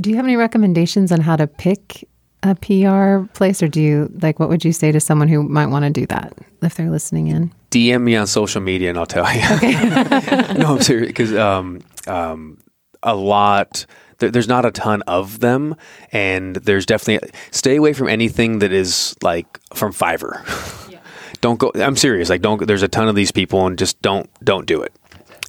do 0.00 0.10
you 0.10 0.16
have 0.16 0.24
any 0.24 0.36
recommendations 0.36 1.10
on 1.10 1.20
how 1.20 1.36
to 1.36 1.46
pick 1.46 2.06
a 2.42 2.54
PR 2.54 3.26
place, 3.34 3.62
or 3.62 3.68
do 3.68 3.80
you 3.80 4.10
like 4.22 4.38
what 4.38 4.48
would 4.48 4.64
you 4.64 4.72
say 4.72 4.92
to 4.92 5.00
someone 5.00 5.28
who 5.28 5.42
might 5.42 5.66
want 5.66 5.84
to 5.84 5.90
do 5.90 6.06
that 6.06 6.32
if 6.62 6.74
they're 6.74 6.90
listening 6.90 7.28
in? 7.28 7.52
DM 7.70 8.02
me 8.02 8.16
on 8.16 8.26
social 8.26 8.60
media 8.60 8.90
and 8.90 8.98
I'll 8.98 9.06
tell 9.06 9.30
you. 9.32 9.42
Okay. 9.56 10.54
no, 10.58 10.74
I'm 10.74 10.80
serious 10.80 11.08
because 11.08 11.34
um, 11.34 11.80
um, 12.06 12.58
a 13.02 13.14
lot. 13.14 13.86
There, 14.20 14.30
there's 14.30 14.48
not 14.48 14.64
a 14.64 14.70
ton 14.70 15.02
of 15.02 15.40
them, 15.40 15.74
and 16.12 16.56
there's 16.56 16.86
definitely 16.86 17.30
stay 17.50 17.76
away 17.76 17.92
from 17.92 18.08
anything 18.08 18.60
that 18.60 18.72
is 18.72 19.16
like 19.22 19.58
from 19.74 19.92
Fiverr. 19.92 20.90
Yeah. 20.90 21.00
don't 21.40 21.58
go. 21.58 21.72
I'm 21.74 21.96
serious. 21.96 22.30
Like, 22.30 22.42
don't. 22.42 22.66
There's 22.66 22.82
a 22.82 22.88
ton 22.88 23.08
of 23.08 23.14
these 23.14 23.32
people, 23.32 23.66
and 23.66 23.78
just 23.78 24.00
don't 24.02 24.30
don't 24.44 24.66
do 24.66 24.80
it. 24.82 24.94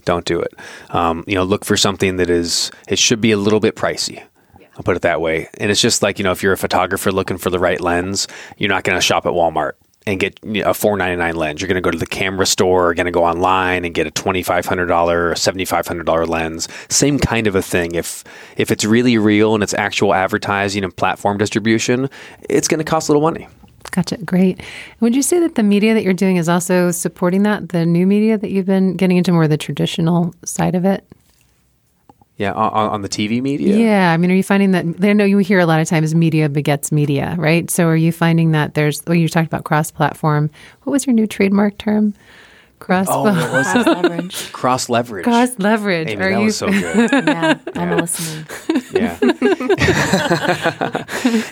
Don't 0.04 0.26
do 0.26 0.40
it. 0.40 0.54
Um, 0.90 1.24
you 1.28 1.36
know, 1.36 1.44
look 1.44 1.64
for 1.64 1.78
something 1.78 2.18
that 2.18 2.30
is. 2.30 2.72
It 2.88 2.98
should 2.98 3.22
be 3.22 3.32
a 3.32 3.38
little 3.38 3.60
bit 3.60 3.76
pricey. 3.76 4.24
I'll 4.76 4.84
put 4.84 4.96
it 4.96 5.04
that 5.04 5.22
way. 5.22 5.50
And 5.58 5.70
it's 5.70 5.82
just 5.82 6.02
like, 6.02 6.18
you 6.18 6.24
know, 6.24 6.32
if 6.32 6.42
you're 6.42 6.54
a 6.54 6.58
photographer 6.58 7.12
looking 7.12 7.38
for 7.38 7.50
the 7.50 7.60
right 7.60 7.80
lens, 7.80 8.28
you're 8.58 8.70
not 8.70 8.84
going 8.84 8.98
to 8.98 9.02
shop 9.02 9.26
at 9.26 9.34
Walmart 9.34 9.74
and 10.08 10.20
get 10.20 10.40
a 10.44 10.74
four 10.74 10.98
ninety 10.98 11.16
nine 11.16 11.36
lens. 11.36 11.62
You're 11.62 11.68
going 11.68 11.76
to 11.76 11.82
go 11.82 11.92
to 11.92 11.98
the 11.98 12.08
camera 12.08 12.46
store, 12.46 12.94
going 12.94 13.06
to 13.06 13.12
go 13.12 13.24
online 13.24 13.86
and 13.86 13.94
get 13.94 14.08
a 14.08 14.12
twenty 14.12 14.44
five 14.44 14.66
hundred 14.66 14.88
dollar, 14.88 15.36
seventy 15.36 15.66
five 15.66 15.88
hundred 15.88 16.06
dollar 16.06 16.26
lens. 16.26 16.68
Same 16.90 17.20
kind 17.20 17.48
of 17.48 17.56
a 17.56 17.62
thing. 17.62 17.96
If 17.96 18.24
if 18.58 18.72
it's 18.72 18.86
really 18.86 19.18
real 19.18 19.54
and 19.54 19.64
it's 19.64 19.74
actual 19.74 20.14
advertising 20.14 20.84
and 20.84 20.96
platform 20.96 21.38
distribution, 21.38 22.10
it's 22.50 22.68
going 22.68 22.80
to 22.80 22.84
cost 22.84 23.10
a 23.10 23.12
little 23.12 23.22
money. 23.22 23.48
Gotcha. 23.92 24.18
Great. 24.18 24.62
Would 25.02 25.16
you 25.16 25.22
say 25.22 25.40
that 25.40 25.56
the 25.56 25.64
media 25.64 25.94
that 25.94 26.04
you're 26.04 26.14
doing 26.14 26.38
is 26.38 26.48
also 26.48 26.92
supporting 26.92 27.44
that? 27.44 27.70
The 27.70 27.86
new 27.86 28.08
media 28.08 28.38
that 28.38 28.50
you've 28.50 28.66
been 28.66 28.96
getting 28.96 29.18
into 29.18 29.32
more 29.32 29.48
the 29.48 29.58
traditional 29.58 30.34
side 30.46 30.76
of 30.76 30.86
it? 30.86 31.06
Yeah, 32.42 32.54
on, 32.54 32.90
on, 32.90 33.02
the 33.04 33.10
TV 33.10 33.40
media. 33.40 33.78
Yeah, 33.78 34.12
I 34.12 34.18
mean, 34.18 34.32
are 34.32 34.34
you 34.34 34.42
finding 34.42 34.72
that? 34.72 34.84
I 35.04 35.14
know 35.14 35.26
you 35.26 35.38
hear 35.38 35.60
a 35.60 35.68
lot 35.68 35.80
of 35.80 35.88
times 35.88 36.16
media 36.16 36.50
begets 36.50 36.92
media, 36.92 37.36
right? 37.38 37.70
So, 37.70 37.86
are 37.86 37.96
you 37.96 38.12
finding 38.12 38.50
that 38.54 38.74
there's? 38.74 39.04
Well, 39.06 39.14
you 39.14 39.30
talked 39.30 39.46
about 39.46 39.64
cross-platform. 39.64 40.50
What 40.82 40.92
was 40.92 41.06
your 41.06 41.14
new 41.14 41.28
trademark 41.28 41.78
term? 41.78 42.16
Cross. 42.80 43.10
Oh, 43.12 43.32
cross 43.32 43.76
leverage. 43.86 44.52
Cross 44.52 44.90
leverage. 44.90 45.24
Cross 45.24 45.60
leverage. 45.60 46.08
Amy, 46.10 46.24
are 46.24 46.32
that 46.32 46.40
you? 46.40 46.46
was 46.46 46.58
so 46.58 46.68
good. 46.72 47.12
yeah, 47.28 47.60
I'm 47.76 47.90
yeah. 47.90 47.96
listening. 47.96 48.46
Yeah. 48.92 49.20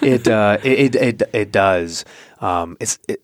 it, 0.01 0.27
uh, 0.27 0.57
it 0.63 0.95
it 0.95 1.21
it 1.33 1.51
does. 1.51 2.03
Um, 2.41 2.77
it's 2.79 2.97
it, 3.07 3.21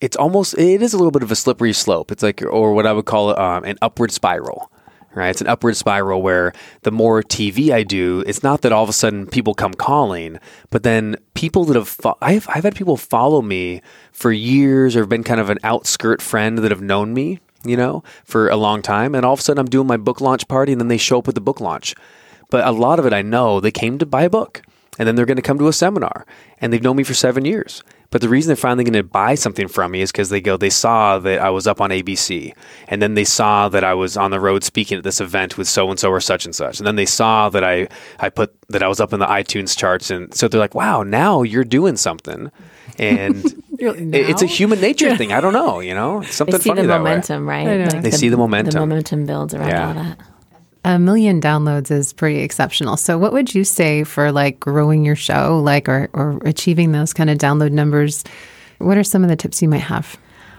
it's 0.00 0.16
almost 0.16 0.54
it 0.56 0.80
is 0.80 0.94
a 0.94 0.96
little 0.96 1.10
bit 1.10 1.22
of 1.22 1.30
a 1.30 1.36
slippery 1.36 1.74
slope. 1.74 2.10
It's 2.10 2.22
like 2.22 2.40
or 2.40 2.72
what 2.72 2.86
I 2.86 2.94
would 2.94 3.04
call 3.04 3.38
um, 3.38 3.64
an 3.64 3.76
upward 3.82 4.10
spiral 4.10 4.72
right? 5.14 5.30
It's 5.30 5.40
an 5.40 5.46
upward 5.46 5.76
spiral 5.76 6.22
where 6.22 6.52
the 6.82 6.90
more 6.90 7.22
TV 7.22 7.70
I 7.70 7.82
do, 7.82 8.22
it's 8.26 8.42
not 8.42 8.62
that 8.62 8.72
all 8.72 8.82
of 8.82 8.88
a 8.88 8.92
sudden 8.92 9.26
people 9.26 9.54
come 9.54 9.74
calling, 9.74 10.38
but 10.70 10.82
then 10.82 11.16
people 11.34 11.64
that 11.66 11.76
have, 11.76 11.88
fo- 11.88 12.18
I've, 12.20 12.48
I've 12.48 12.64
had 12.64 12.76
people 12.76 12.96
follow 12.96 13.42
me 13.42 13.82
for 14.12 14.32
years 14.32 14.96
or 14.96 15.00
have 15.00 15.08
been 15.08 15.24
kind 15.24 15.40
of 15.40 15.50
an 15.50 15.58
outskirt 15.64 16.22
friend 16.22 16.58
that 16.58 16.70
have 16.70 16.82
known 16.82 17.14
me, 17.14 17.40
you 17.64 17.76
know, 17.76 18.02
for 18.24 18.48
a 18.48 18.56
long 18.56 18.82
time. 18.82 19.14
And 19.14 19.24
all 19.24 19.34
of 19.34 19.40
a 19.40 19.42
sudden 19.42 19.60
I'm 19.60 19.70
doing 19.70 19.86
my 19.86 19.96
book 19.96 20.20
launch 20.20 20.46
party 20.48 20.72
and 20.72 20.80
then 20.80 20.88
they 20.88 20.98
show 20.98 21.18
up 21.18 21.28
at 21.28 21.34
the 21.34 21.40
book 21.40 21.60
launch. 21.60 21.94
But 22.50 22.66
a 22.66 22.72
lot 22.72 22.98
of 22.98 23.06
it 23.06 23.12
I 23.12 23.22
know 23.22 23.60
they 23.60 23.70
came 23.70 23.98
to 23.98 24.06
buy 24.06 24.22
a 24.22 24.30
book 24.30 24.62
and 24.98 25.06
then 25.06 25.14
they're 25.14 25.26
going 25.26 25.36
to 25.36 25.42
come 25.42 25.58
to 25.58 25.68
a 25.68 25.72
seminar 25.72 26.26
and 26.60 26.72
they've 26.72 26.82
known 26.82 26.96
me 26.96 27.04
for 27.04 27.14
seven 27.14 27.44
years. 27.44 27.82
But 28.10 28.22
the 28.22 28.28
reason 28.28 28.48
they're 28.48 28.56
finally 28.56 28.84
going 28.84 28.94
to 28.94 29.02
buy 29.02 29.34
something 29.34 29.68
from 29.68 29.90
me 29.90 30.00
is 30.00 30.10
because 30.10 30.30
they 30.30 30.40
go, 30.40 30.56
they 30.56 30.70
saw 30.70 31.18
that 31.18 31.40
I 31.40 31.50
was 31.50 31.66
up 31.66 31.80
on 31.80 31.90
ABC, 31.90 32.54
and 32.88 33.02
then 33.02 33.14
they 33.14 33.24
saw 33.24 33.68
that 33.68 33.84
I 33.84 33.92
was 33.92 34.16
on 34.16 34.30
the 34.30 34.40
road 34.40 34.64
speaking 34.64 34.96
at 34.96 35.04
this 35.04 35.20
event 35.20 35.58
with 35.58 35.68
so 35.68 35.90
and 35.90 35.98
so 35.98 36.10
or 36.10 36.20
such 36.20 36.46
and 36.46 36.54
such, 36.54 36.78
and 36.78 36.86
then 36.86 36.96
they 36.96 37.04
saw 37.04 37.50
that 37.50 37.62
I 37.62 37.88
I 38.18 38.30
put 38.30 38.54
that 38.70 38.82
I 38.82 38.88
was 38.88 38.98
up 38.98 39.12
in 39.12 39.20
the 39.20 39.26
iTunes 39.26 39.76
charts, 39.76 40.10
and 40.10 40.34
so 40.34 40.48
they're 40.48 40.60
like, 40.60 40.74
wow, 40.74 41.02
now 41.02 41.42
you're 41.42 41.64
doing 41.64 41.96
something, 41.96 42.50
and 42.98 43.44
it's 43.78 44.42
a 44.42 44.46
human 44.46 44.80
nature 44.80 45.14
thing. 45.16 45.32
I 45.34 45.42
don't 45.42 45.52
know, 45.52 45.80
you 45.80 45.92
know, 45.92 46.22
it's 46.22 46.34
something 46.34 46.52
they 46.54 46.62
see 46.62 46.70
funny 46.70 46.82
the 46.82 46.88
momentum, 46.88 47.44
way. 47.44 47.66
right? 47.66 47.92
Like 47.92 48.02
they 48.02 48.10
the, 48.10 48.16
see 48.16 48.30
the 48.30 48.38
momentum. 48.38 48.72
The 48.72 48.80
momentum 48.80 49.26
builds 49.26 49.52
around 49.52 49.68
yeah. 49.68 49.88
all 49.88 49.94
that 49.94 50.18
a 50.84 50.98
million 50.98 51.40
downloads 51.40 51.90
is 51.90 52.12
pretty 52.12 52.40
exceptional. 52.40 52.96
So 52.96 53.18
what 53.18 53.32
would 53.32 53.54
you 53.54 53.64
say 53.64 54.04
for 54.04 54.32
like 54.32 54.60
growing 54.60 55.04
your 55.04 55.16
show, 55.16 55.60
like 55.62 55.88
or 55.88 56.08
or 56.12 56.40
achieving 56.44 56.92
those 56.92 57.12
kind 57.12 57.30
of 57.30 57.38
download 57.38 57.72
numbers? 57.72 58.24
What 58.78 58.96
are 58.96 59.04
some 59.04 59.24
of 59.24 59.30
the 59.30 59.36
tips 59.36 59.60
you 59.60 59.68
might 59.68 59.78
have? 59.78 60.16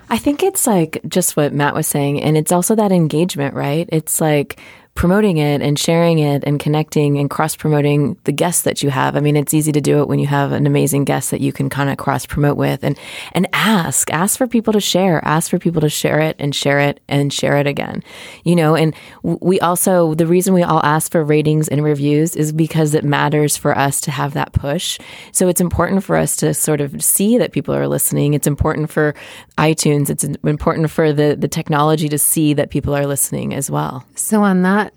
I 0.09 0.17
think 0.17 0.41
it's 0.41 0.65
like 0.65 1.01
just 1.07 1.37
what 1.37 1.53
Matt 1.53 1.75
was 1.75 1.87
saying 1.87 2.21
and 2.21 2.35
it's 2.35 2.51
also 2.51 2.75
that 2.75 2.91
engagement, 2.91 3.53
right? 3.53 3.87
It's 3.91 4.19
like 4.19 4.59
promoting 4.99 5.37
it 5.37 5.61
and 5.61 5.79
sharing 5.79 6.19
it 6.19 6.43
and 6.45 6.59
connecting 6.59 7.17
and 7.17 7.29
cross 7.29 7.55
promoting 7.55 8.17
the 8.25 8.33
guests 8.33 8.63
that 8.63 8.83
you 8.83 8.89
have. 8.89 9.15
I 9.15 9.21
mean, 9.21 9.37
it's 9.37 9.53
easy 9.53 9.71
to 9.71 9.79
do 9.79 10.01
it 10.01 10.09
when 10.09 10.19
you 10.19 10.27
have 10.27 10.51
an 10.51 10.67
amazing 10.67 11.05
guest 11.05 11.31
that 11.31 11.39
you 11.39 11.53
can 11.53 11.69
kind 11.69 11.89
of 11.89 11.95
cross 11.95 12.25
promote 12.25 12.57
with 12.57 12.83
and, 12.83 12.99
and 13.31 13.47
ask, 13.53 14.11
ask 14.11 14.37
for 14.37 14.45
people 14.45 14.73
to 14.73 14.81
share, 14.81 15.23
ask 15.25 15.49
for 15.49 15.57
people 15.57 15.79
to 15.79 15.87
share 15.87 16.19
it 16.19 16.35
and 16.37 16.53
share 16.53 16.81
it 16.81 16.99
and 17.07 17.31
share 17.31 17.55
it 17.55 17.65
again. 17.65 18.03
You 18.43 18.57
know, 18.57 18.75
and 18.75 18.93
we 19.23 19.57
also, 19.61 20.15
the 20.15 20.27
reason 20.27 20.53
we 20.53 20.63
all 20.63 20.81
ask 20.83 21.13
for 21.13 21.23
ratings 21.23 21.69
and 21.69 21.81
reviews 21.81 22.35
is 22.35 22.51
because 22.51 22.93
it 22.93 23.05
matters 23.05 23.55
for 23.55 23.77
us 23.77 24.01
to 24.01 24.11
have 24.11 24.33
that 24.33 24.51
push. 24.51 24.99
So 25.31 25.47
it's 25.47 25.61
important 25.61 26.03
for 26.03 26.17
us 26.17 26.35
to 26.35 26.53
sort 26.53 26.81
of 26.81 27.01
see 27.01 27.37
that 27.37 27.53
people 27.53 27.73
are 27.73 27.87
listening. 27.87 28.33
It's 28.33 28.47
important 28.47 28.89
for 28.91 29.15
iTunes. 29.57 30.09
It's 30.09 30.25
important 30.25 30.91
for 30.91 31.13
the, 31.13 31.37
the 31.39 31.47
technology 31.47 32.09
to 32.09 32.17
see 32.17 32.53
that 32.55 32.69
people 32.69 32.93
are 32.93 33.07
listening 33.07 33.53
as 33.53 33.71
well. 33.71 34.03
So 34.15 34.43
on 34.43 34.63
that 34.63 34.88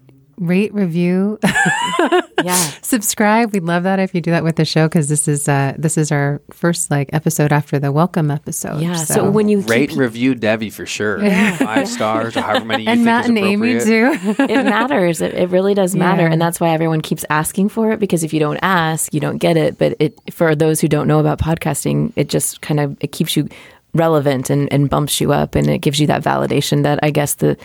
rate, 0.43 0.75
review, 0.75 1.39
yeah, 2.43 2.57
subscribe. 2.83 3.53
We'd 3.53 3.63
love 3.63 3.85
that 3.85 3.99
if 3.99 4.15
you 4.15 4.21
do 4.21 4.31
that 4.33 4.45
with 4.45 4.57
the 4.57 4.65
show 4.65 4.89
because 4.89 5.09
this 5.09 5.29
is 5.29 5.49
uh, 5.49 5.75
this 5.79 5.97
is 5.97 6.11
our 6.11 6.43
first 6.51 6.91
like 6.91 7.09
episode 7.13 7.53
after 7.53 7.79
the 7.79 7.93
welcome 7.93 8.31
episode. 8.31 8.81
Yeah. 8.81 8.97
So, 8.97 9.15
so 9.15 9.31
when 9.31 9.49
you 9.49 9.61
rate, 9.61 9.91
keep... 9.91 9.99
review 9.99 10.35
Devi 10.35 10.71
for 10.71 10.85
sure, 10.85 11.23
yeah. 11.23 11.57
five 11.57 11.89
stars 11.89 12.37
or 12.37 12.41
however 12.43 12.65
many 12.65 12.85
you 12.85 12.89
and 12.91 12.99
think 12.99 13.05
Matt 13.05 13.25
is 13.25 13.29
and 13.29 13.39
Amy 13.39 13.81
too. 13.81 14.11
it 14.43 14.65
matters. 14.65 15.21
It, 15.21 15.35
it 15.35 15.51
really 15.51 15.75
does 15.75 15.95
matter, 15.95 16.23
yeah. 16.23 16.33
and 16.33 16.43
that's 16.43 16.61
why 16.61 16.71
everyone 16.71 17.01
keeps 17.01 17.25
asking 17.31 17.69
for 17.69 17.93
it 17.93 18.01
because 18.01 18.25
if 18.25 18.35
you 18.35 18.41
don't 18.41 18.59
ask, 18.63 19.15
you 19.15 19.21
don't 19.21 19.39
get 19.39 19.57
it. 19.57 19.79
But 19.79 19.97
it 20.01 20.19
for 20.33 20.55
those 20.55 20.81
who 20.81 20.89
don't 20.89 21.07
know 21.07 21.21
about 21.21 21.39
podcasting, 21.39 22.13
it 22.17 22.29
just 22.29 22.61
kind 22.61 22.81
of 22.81 22.97
it 23.01 23.13
keeps 23.13 23.37
you 23.37 23.49
relevant 23.95 24.49
and, 24.49 24.73
and 24.73 24.89
bumps 24.89 25.21
you 25.21 25.33
up 25.33 25.55
and 25.55 25.69
it 25.69 25.79
gives 25.79 26.01
you 26.01 26.07
that 26.07 26.23
validation 26.23 26.83
that 26.83 26.99
I 27.03 27.11
guess 27.11 27.35
the 27.35 27.59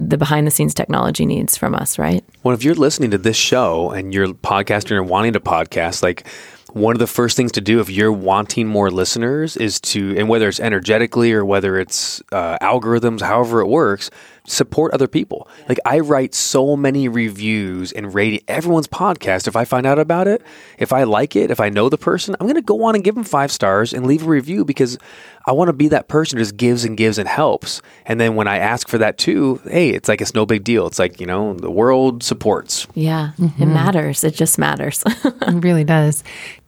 the 0.00 0.18
behind 0.18 0.46
the 0.46 0.50
scenes 0.50 0.74
technology 0.74 1.24
needs 1.26 1.56
from 1.56 1.74
us, 1.74 1.98
right? 1.98 2.24
Well, 2.42 2.54
if 2.54 2.64
you're 2.64 2.74
listening 2.74 3.10
to 3.12 3.18
this 3.18 3.36
show 3.36 3.90
and 3.90 4.12
you're 4.12 4.28
podcasting 4.28 4.92
or 4.92 5.02
wanting 5.02 5.32
to 5.34 5.40
podcast, 5.40 6.02
like 6.02 6.26
one 6.74 6.94
of 6.94 6.98
the 6.98 7.06
first 7.06 7.36
things 7.36 7.52
to 7.52 7.60
do 7.60 7.78
if 7.78 7.88
you're 7.88 8.12
wanting 8.12 8.66
more 8.66 8.90
listeners 8.90 9.56
is 9.56 9.80
to, 9.80 10.16
and 10.18 10.28
whether 10.28 10.48
it's 10.48 10.58
energetically 10.58 11.32
or 11.32 11.44
whether 11.44 11.78
it's 11.78 12.20
uh, 12.32 12.58
algorithms, 12.60 13.20
however 13.20 13.60
it 13.60 13.68
works, 13.68 14.10
support 14.46 14.92
other 14.92 15.06
people. 15.06 15.48
Like 15.68 15.78
I 15.84 16.00
write 16.00 16.34
so 16.34 16.76
many 16.76 17.08
reviews 17.08 17.92
and 17.92 18.12
rate 18.12 18.44
everyone's 18.48 18.88
podcast. 18.88 19.46
If 19.46 19.54
I 19.54 19.64
find 19.64 19.86
out 19.86 20.00
about 20.00 20.26
it, 20.26 20.42
if 20.78 20.92
I 20.92 21.04
like 21.04 21.36
it, 21.36 21.52
if 21.52 21.60
I 21.60 21.68
know 21.68 21.88
the 21.88 21.96
person, 21.96 22.34
I'm 22.38 22.46
going 22.46 22.56
to 22.56 22.62
go 22.62 22.82
on 22.84 22.96
and 22.96 23.04
give 23.04 23.14
them 23.14 23.24
five 23.24 23.52
stars 23.52 23.94
and 23.94 24.04
leave 24.06 24.26
a 24.26 24.28
review 24.28 24.64
because 24.64 24.98
I 25.46 25.52
want 25.52 25.68
to 25.68 25.72
be 25.72 25.88
that 25.88 26.08
person 26.08 26.38
who 26.38 26.42
just 26.42 26.56
gives 26.56 26.84
and 26.84 26.96
gives 26.96 27.18
and 27.18 27.28
helps. 27.28 27.82
And 28.04 28.20
then 28.20 28.34
when 28.34 28.48
I 28.48 28.58
ask 28.58 28.88
for 28.88 28.98
that 28.98 29.16
too, 29.16 29.60
hey, 29.64 29.90
it's 29.90 30.08
like 30.08 30.20
it's 30.20 30.34
no 30.34 30.44
big 30.44 30.64
deal. 30.64 30.86
It's 30.86 30.98
like, 30.98 31.20
you 31.20 31.26
know, 31.26 31.54
the 31.54 31.70
world 31.70 32.22
supports. 32.22 32.86
Yeah, 32.94 33.32
mm-hmm. 33.38 33.62
it 33.62 33.66
matters. 33.66 34.24
It 34.24 34.34
just 34.34 34.58
matters. 34.58 35.02
it 35.06 35.64
really 35.64 35.84
does. 35.84 36.24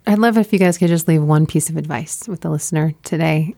I'd 0.06 0.18
love 0.18 0.38
if 0.38 0.52
you 0.52 0.58
guys 0.58 0.78
could 0.78 0.88
just 0.88 1.08
leave 1.08 1.22
one 1.22 1.46
piece 1.46 1.68
of 1.68 1.76
advice 1.76 2.28
with 2.28 2.40
the 2.40 2.50
listener 2.50 2.94
today 3.02 3.54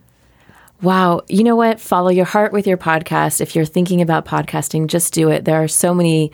Wow. 0.81 1.23
You 1.29 1.43
know 1.43 1.57
what? 1.57 1.81
Follow 1.81 2.09
your 2.09 2.25
heart 2.25 2.53
with 2.53 2.67
your 2.67 2.77
podcast. 2.77 3.41
If 3.41 3.57
you're 3.57 3.65
thinking 3.65 4.01
about 4.01 4.25
podcasting, 4.25 4.87
just 4.87 5.13
do 5.13 5.29
it. 5.29 5.45
There 5.45 5.63
are 5.63 5.69
so 5.69 5.93
many 5.93 6.31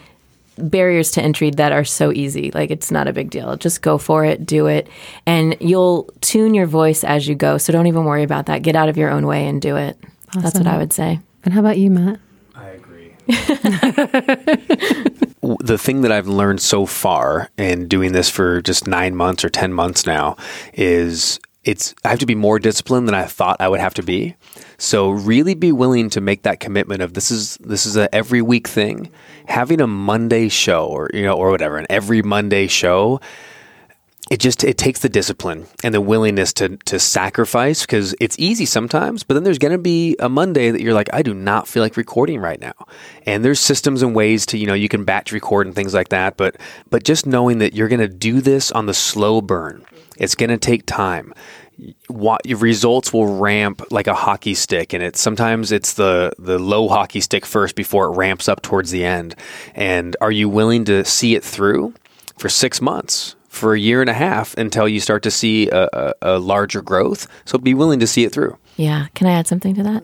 barriers 0.58 1.10
to 1.12 1.22
entry 1.22 1.50
that 1.52 1.72
are 1.72 1.84
so 1.84 2.12
easy. 2.12 2.50
Like 2.52 2.70
it's 2.70 2.90
not 2.90 3.08
a 3.08 3.12
big 3.12 3.30
deal. 3.30 3.56
Just 3.56 3.80
go 3.80 3.96
for 3.96 4.24
it, 4.24 4.44
do 4.44 4.66
it, 4.66 4.88
and 5.26 5.56
you'll 5.60 6.10
tune 6.20 6.54
your 6.54 6.66
voice 6.66 7.04
as 7.04 7.26
you 7.26 7.34
go. 7.34 7.56
So 7.58 7.72
don't 7.72 7.86
even 7.86 8.04
worry 8.04 8.22
about 8.22 8.46
that. 8.46 8.62
Get 8.62 8.76
out 8.76 8.88
of 8.88 8.96
your 8.96 9.10
own 9.10 9.26
way 9.26 9.46
and 9.46 9.62
do 9.62 9.76
it. 9.76 9.98
Awesome. 10.28 10.42
That's 10.42 10.58
what 10.58 10.66
I 10.66 10.76
would 10.76 10.92
say. 10.92 11.20
And 11.44 11.54
how 11.54 11.60
about 11.60 11.78
you, 11.78 11.90
Matt? 11.90 12.20
The 15.60 15.76
thing 15.78 16.00
that 16.02 16.12
I've 16.12 16.26
learned 16.26 16.62
so 16.62 16.86
far 16.86 17.50
in 17.58 17.86
doing 17.86 18.12
this 18.12 18.30
for 18.30 18.62
just 18.62 18.86
9 18.86 19.14
months 19.14 19.44
or 19.44 19.50
10 19.50 19.74
months 19.74 20.06
now 20.06 20.36
is 20.72 21.38
it's 21.64 21.94
I 22.04 22.08
have 22.08 22.18
to 22.20 22.26
be 22.26 22.34
more 22.34 22.58
disciplined 22.58 23.08
than 23.08 23.14
I 23.14 23.24
thought 23.24 23.60
I 23.60 23.68
would 23.68 23.80
have 23.80 23.94
to 23.94 24.02
be. 24.02 24.36
So 24.78 25.10
really 25.10 25.54
be 25.54 25.72
willing 25.72 26.10
to 26.10 26.20
make 26.20 26.42
that 26.42 26.60
commitment 26.60 27.02
of 27.02 27.14
this 27.14 27.30
is 27.30 27.56
this 27.58 27.86
is 27.86 27.96
a 27.96 28.14
every 28.14 28.42
week 28.42 28.68
thing. 28.68 29.10
Having 29.46 29.80
a 29.80 29.86
Monday 29.86 30.48
show 30.48 30.86
or 30.86 31.10
you 31.12 31.22
know 31.22 31.34
or 31.34 31.50
whatever, 31.50 31.78
an 31.78 31.86
every 31.90 32.22
Monday 32.22 32.66
show 32.66 33.20
it 34.30 34.40
just 34.40 34.64
it 34.64 34.78
takes 34.78 35.00
the 35.00 35.08
discipline 35.08 35.66
and 35.82 35.94
the 35.94 36.00
willingness 36.00 36.52
to 36.54 36.76
to 36.78 36.98
sacrifice 36.98 37.82
because 37.82 38.14
it's 38.20 38.38
easy 38.38 38.64
sometimes 38.64 39.22
but 39.22 39.34
then 39.34 39.44
there's 39.44 39.58
going 39.58 39.72
to 39.72 39.78
be 39.78 40.16
a 40.18 40.28
monday 40.28 40.70
that 40.70 40.80
you're 40.80 40.94
like 40.94 41.10
i 41.12 41.20
do 41.20 41.34
not 41.34 41.68
feel 41.68 41.82
like 41.82 41.96
recording 41.96 42.40
right 42.40 42.60
now. 42.60 42.72
And 43.26 43.44
there's 43.44 43.60
systems 43.60 44.02
and 44.02 44.14
ways 44.14 44.46
to 44.46 44.58
you 44.58 44.66
know 44.66 44.74
you 44.74 44.88
can 44.88 45.04
batch 45.04 45.32
record 45.32 45.66
and 45.66 45.74
things 45.76 45.94
like 45.94 46.08
that 46.08 46.36
but 46.36 46.56
but 46.90 47.04
just 47.04 47.26
knowing 47.26 47.58
that 47.58 47.74
you're 47.74 47.88
going 47.88 48.00
to 48.00 48.08
do 48.08 48.40
this 48.40 48.72
on 48.72 48.86
the 48.86 48.94
slow 48.94 49.40
burn 49.40 49.84
it's 50.16 50.34
going 50.34 50.50
to 50.50 50.58
take 50.58 50.86
time. 50.86 51.34
What 52.06 52.46
your 52.46 52.58
results 52.58 53.12
will 53.12 53.38
ramp 53.38 53.82
like 53.90 54.06
a 54.06 54.14
hockey 54.14 54.54
stick 54.54 54.92
and 54.92 55.02
it's 55.02 55.20
sometimes 55.20 55.72
it's 55.72 55.94
the 55.94 56.32
the 56.38 56.58
low 56.58 56.88
hockey 56.88 57.20
stick 57.20 57.44
first 57.44 57.74
before 57.74 58.06
it 58.06 58.16
ramps 58.16 58.48
up 58.48 58.62
towards 58.62 58.92
the 58.92 59.04
end. 59.04 59.34
And 59.74 60.16
are 60.20 60.30
you 60.30 60.48
willing 60.48 60.84
to 60.84 61.04
see 61.04 61.34
it 61.34 61.42
through 61.42 61.94
for 62.38 62.48
6 62.48 62.80
months 62.80 63.33
for 63.54 63.74
a 63.74 63.78
year 63.78 64.00
and 64.00 64.10
a 64.10 64.14
half 64.14 64.56
until 64.56 64.88
you 64.88 65.00
start 65.00 65.22
to 65.22 65.30
see 65.30 65.68
a, 65.70 65.88
a, 65.92 66.14
a 66.22 66.38
larger 66.38 66.82
growth 66.82 67.26
so 67.44 67.58
be 67.58 67.74
willing 67.74 68.00
to 68.00 68.06
see 68.06 68.24
it 68.24 68.32
through 68.32 68.56
Yeah. 68.76 69.06
Can 69.14 69.28
I 69.28 69.32
add 69.32 69.46
something 69.46 69.74
to 69.76 69.82
that? 69.84 70.02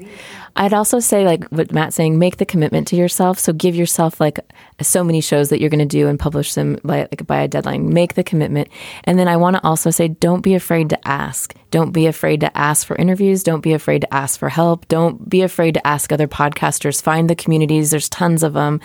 I'd 0.57 0.75
also 0.75 1.01
say, 1.01 1.25
like 1.25 1.45
what 1.49 1.73
Matt's 1.73 1.97
saying, 1.97 2.19
make 2.19 2.37
the 2.37 2.47
commitment 2.47 2.87
to 2.89 2.97
yourself. 2.97 3.39
So 3.39 3.53
give 3.53 3.75
yourself 3.75 4.21
like 4.21 4.39
so 4.81 5.03
many 5.03 5.21
shows 5.21 5.49
that 5.49 5.61
you're 5.61 5.71
going 5.71 5.81
to 5.81 5.87
do 5.87 6.07
and 6.07 6.19
publish 6.19 6.55
them 6.55 6.79
by 6.85 7.01
like 7.01 7.27
by 7.27 7.41
a 7.41 7.49
deadline. 7.49 7.93
Make 7.93 8.15
the 8.15 8.23
commitment, 8.23 8.69
and 9.05 9.19
then 9.19 9.27
I 9.27 9.37
want 9.37 9.57
to 9.57 9.65
also 9.65 9.91
say, 9.91 10.07
don't 10.07 10.43
be 10.43 10.55
afraid 10.55 10.91
to 10.91 11.09
ask. 11.09 11.55
Don't 11.73 11.91
be 11.93 12.07
afraid 12.07 12.41
to 12.41 12.57
ask 12.57 12.87
for 12.87 12.95
interviews. 12.97 13.43
Don't 13.43 13.61
be 13.61 13.73
afraid 13.73 14.03
to 14.03 14.15
ask 14.15 14.39
for 14.39 14.49
help. 14.49 14.87
Don't 14.87 15.29
be 15.29 15.43
afraid 15.43 15.75
to 15.75 15.87
ask 15.87 16.13
other 16.13 16.29
podcasters. 16.29 17.03
Find 17.03 17.29
the 17.29 17.35
communities. 17.35 17.91
There's 17.91 18.09
tons 18.09 18.45
of 18.45 18.53
them, 18.53 18.81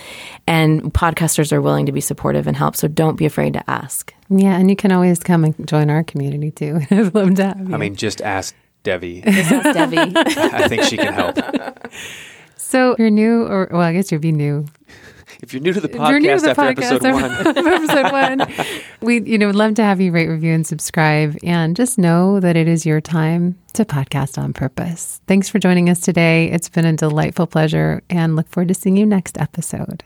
and 0.48 0.94
podcasters 0.94 1.52
are 1.52 1.62
willing 1.62 1.86
to 1.86 1.92
be 1.92 2.02
supportive 2.02 2.48
and 2.48 2.58
help. 2.58 2.76
So 2.76 2.88
don't 2.88 3.18
be 3.18 3.26
afraid 3.26 3.54
to 3.54 3.70
ask. 3.70 4.15
Yeah, 4.30 4.58
and 4.58 4.70
you 4.70 4.76
can 4.76 4.92
always 4.92 5.20
come 5.20 5.44
and 5.44 5.68
join 5.68 5.90
our 5.90 6.04
community 6.04 6.52
too. 6.52 6.80
I'd 6.92 7.14
love 7.14 7.36
to 7.36 7.46
have 7.46 7.70
you. 7.70 7.76
i 7.76 7.78
mean 7.78 7.96
just 7.96 8.22
ask 8.22 8.56
devi 8.84 9.24
Ask 9.26 9.74
Devi. 9.74 9.98
i 10.16 10.68
think 10.68 10.84
she 10.84 10.98
can 10.98 11.14
help 11.14 11.38
so 12.58 12.94
if 12.94 13.00
you're 13.00 13.10
new, 13.12 13.44
or 13.44 13.70
well, 13.72 13.82
I 13.82 13.94
guess 13.94 14.12
you'd 14.12 14.22
be 14.22 14.32
new. 14.32 14.66
if 15.42 15.54
you're 15.54 15.62
new 15.62 15.72
to 15.74 15.80
the 15.80 15.90
If 15.90 15.96
you're 15.96 16.20
new 16.20 16.30
to 16.30 16.36
podcast 16.38 16.42
the 16.42 16.50
after 16.50 16.82
podcast 16.82 16.96
episode 16.96 17.62
one 17.62 17.68
episode 17.74 18.12
one, 18.12 18.68
we 19.02 19.22
you 19.22 19.38
know 19.38 19.48
would 19.48 19.56
love 19.56 19.76
to 19.76 19.84
have 19.84 20.02
you 20.02 20.12
rate, 20.12 20.28
review, 20.28 20.52
and 20.54 20.66
subscribe, 20.66 21.38
and 21.44 21.76
just 21.76 21.98
know 21.98 22.40
that 22.40 22.56
it 22.56 22.68
is 22.68 22.86
your 22.86 23.02
time 23.02 23.58
to 23.74 23.86
podcast 23.86 24.38
on 24.42 24.52
purpose. 24.54 25.22
Thanks 25.28 25.48
for 25.48 25.60
joining 25.60 25.90
us 25.90 26.00
today. 26.00 26.52
It's 26.52 26.70
been 26.70 26.86
a 26.86 26.94
delightful 26.94 27.46
pleasure, 27.48 28.02
and 28.10 28.36
look 28.36 28.50
forward 28.50 28.70
to 28.70 28.74
seeing 28.74 28.98
you 28.98 29.06
next 29.06 29.38
episode. 29.40 30.04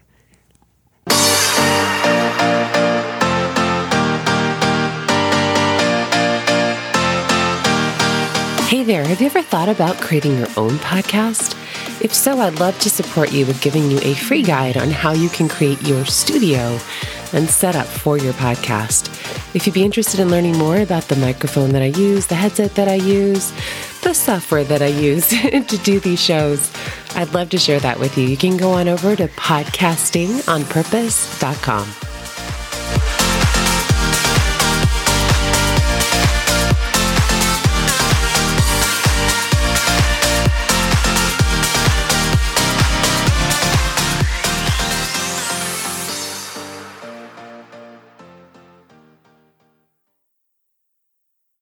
Hey 8.70 8.84
there, 8.84 9.04
have 9.04 9.20
you 9.20 9.26
ever 9.26 9.42
thought 9.42 9.68
about 9.68 10.00
creating 10.00 10.38
your 10.38 10.48
own 10.56 10.74
podcast? 10.74 11.56
If 12.04 12.14
so, 12.14 12.38
I'd 12.38 12.60
love 12.60 12.78
to 12.82 12.90
support 12.92 13.32
you 13.32 13.48
with 13.48 13.64
giving 13.64 13.90
you 13.90 13.98
a 14.04 14.14
free 14.14 14.44
guide 14.44 14.78
on 14.78 14.92
how 14.92 15.12
you 15.12 15.28
can 15.28 15.50
create 15.50 15.82
your 15.82 16.06
studio 16.06 16.78
and 17.34 17.50
setup 17.50 17.88
for 17.88 18.20
your 18.20 18.34
podcast. 18.34 19.08
If 19.56 19.66
you'd 19.66 19.74
be 19.74 19.84
interested 19.84 20.20
in 20.20 20.30
learning 20.30 20.60
more 20.60 20.78
about 20.78 21.08
the 21.08 21.16
microphone 21.16 21.72
that 21.72 21.82
I 21.82 21.88
use, 21.88 22.28
the 22.28 22.36
headset 22.36 22.76
that 22.76 22.88
I 22.88 22.94
use, 22.94 23.52
the 24.04 24.14
software 24.14 24.66
that 24.66 24.84
I 24.84 24.90
use 24.90 25.30
to 25.30 25.78
do 25.80 26.00
these 26.00 26.22
shows, 26.22 26.72
I'd 27.16 27.34
love 27.34 27.50
to 27.50 27.58
share 27.58 27.80
that 27.80 28.00
with 28.00 28.20
you. 28.20 28.28
You 28.28 28.38
can 28.38 28.56
go 28.56 28.74
on 28.74 28.88
over 28.88 29.16
to 29.16 29.30
podcastingonpurpose.com. 29.30 32.09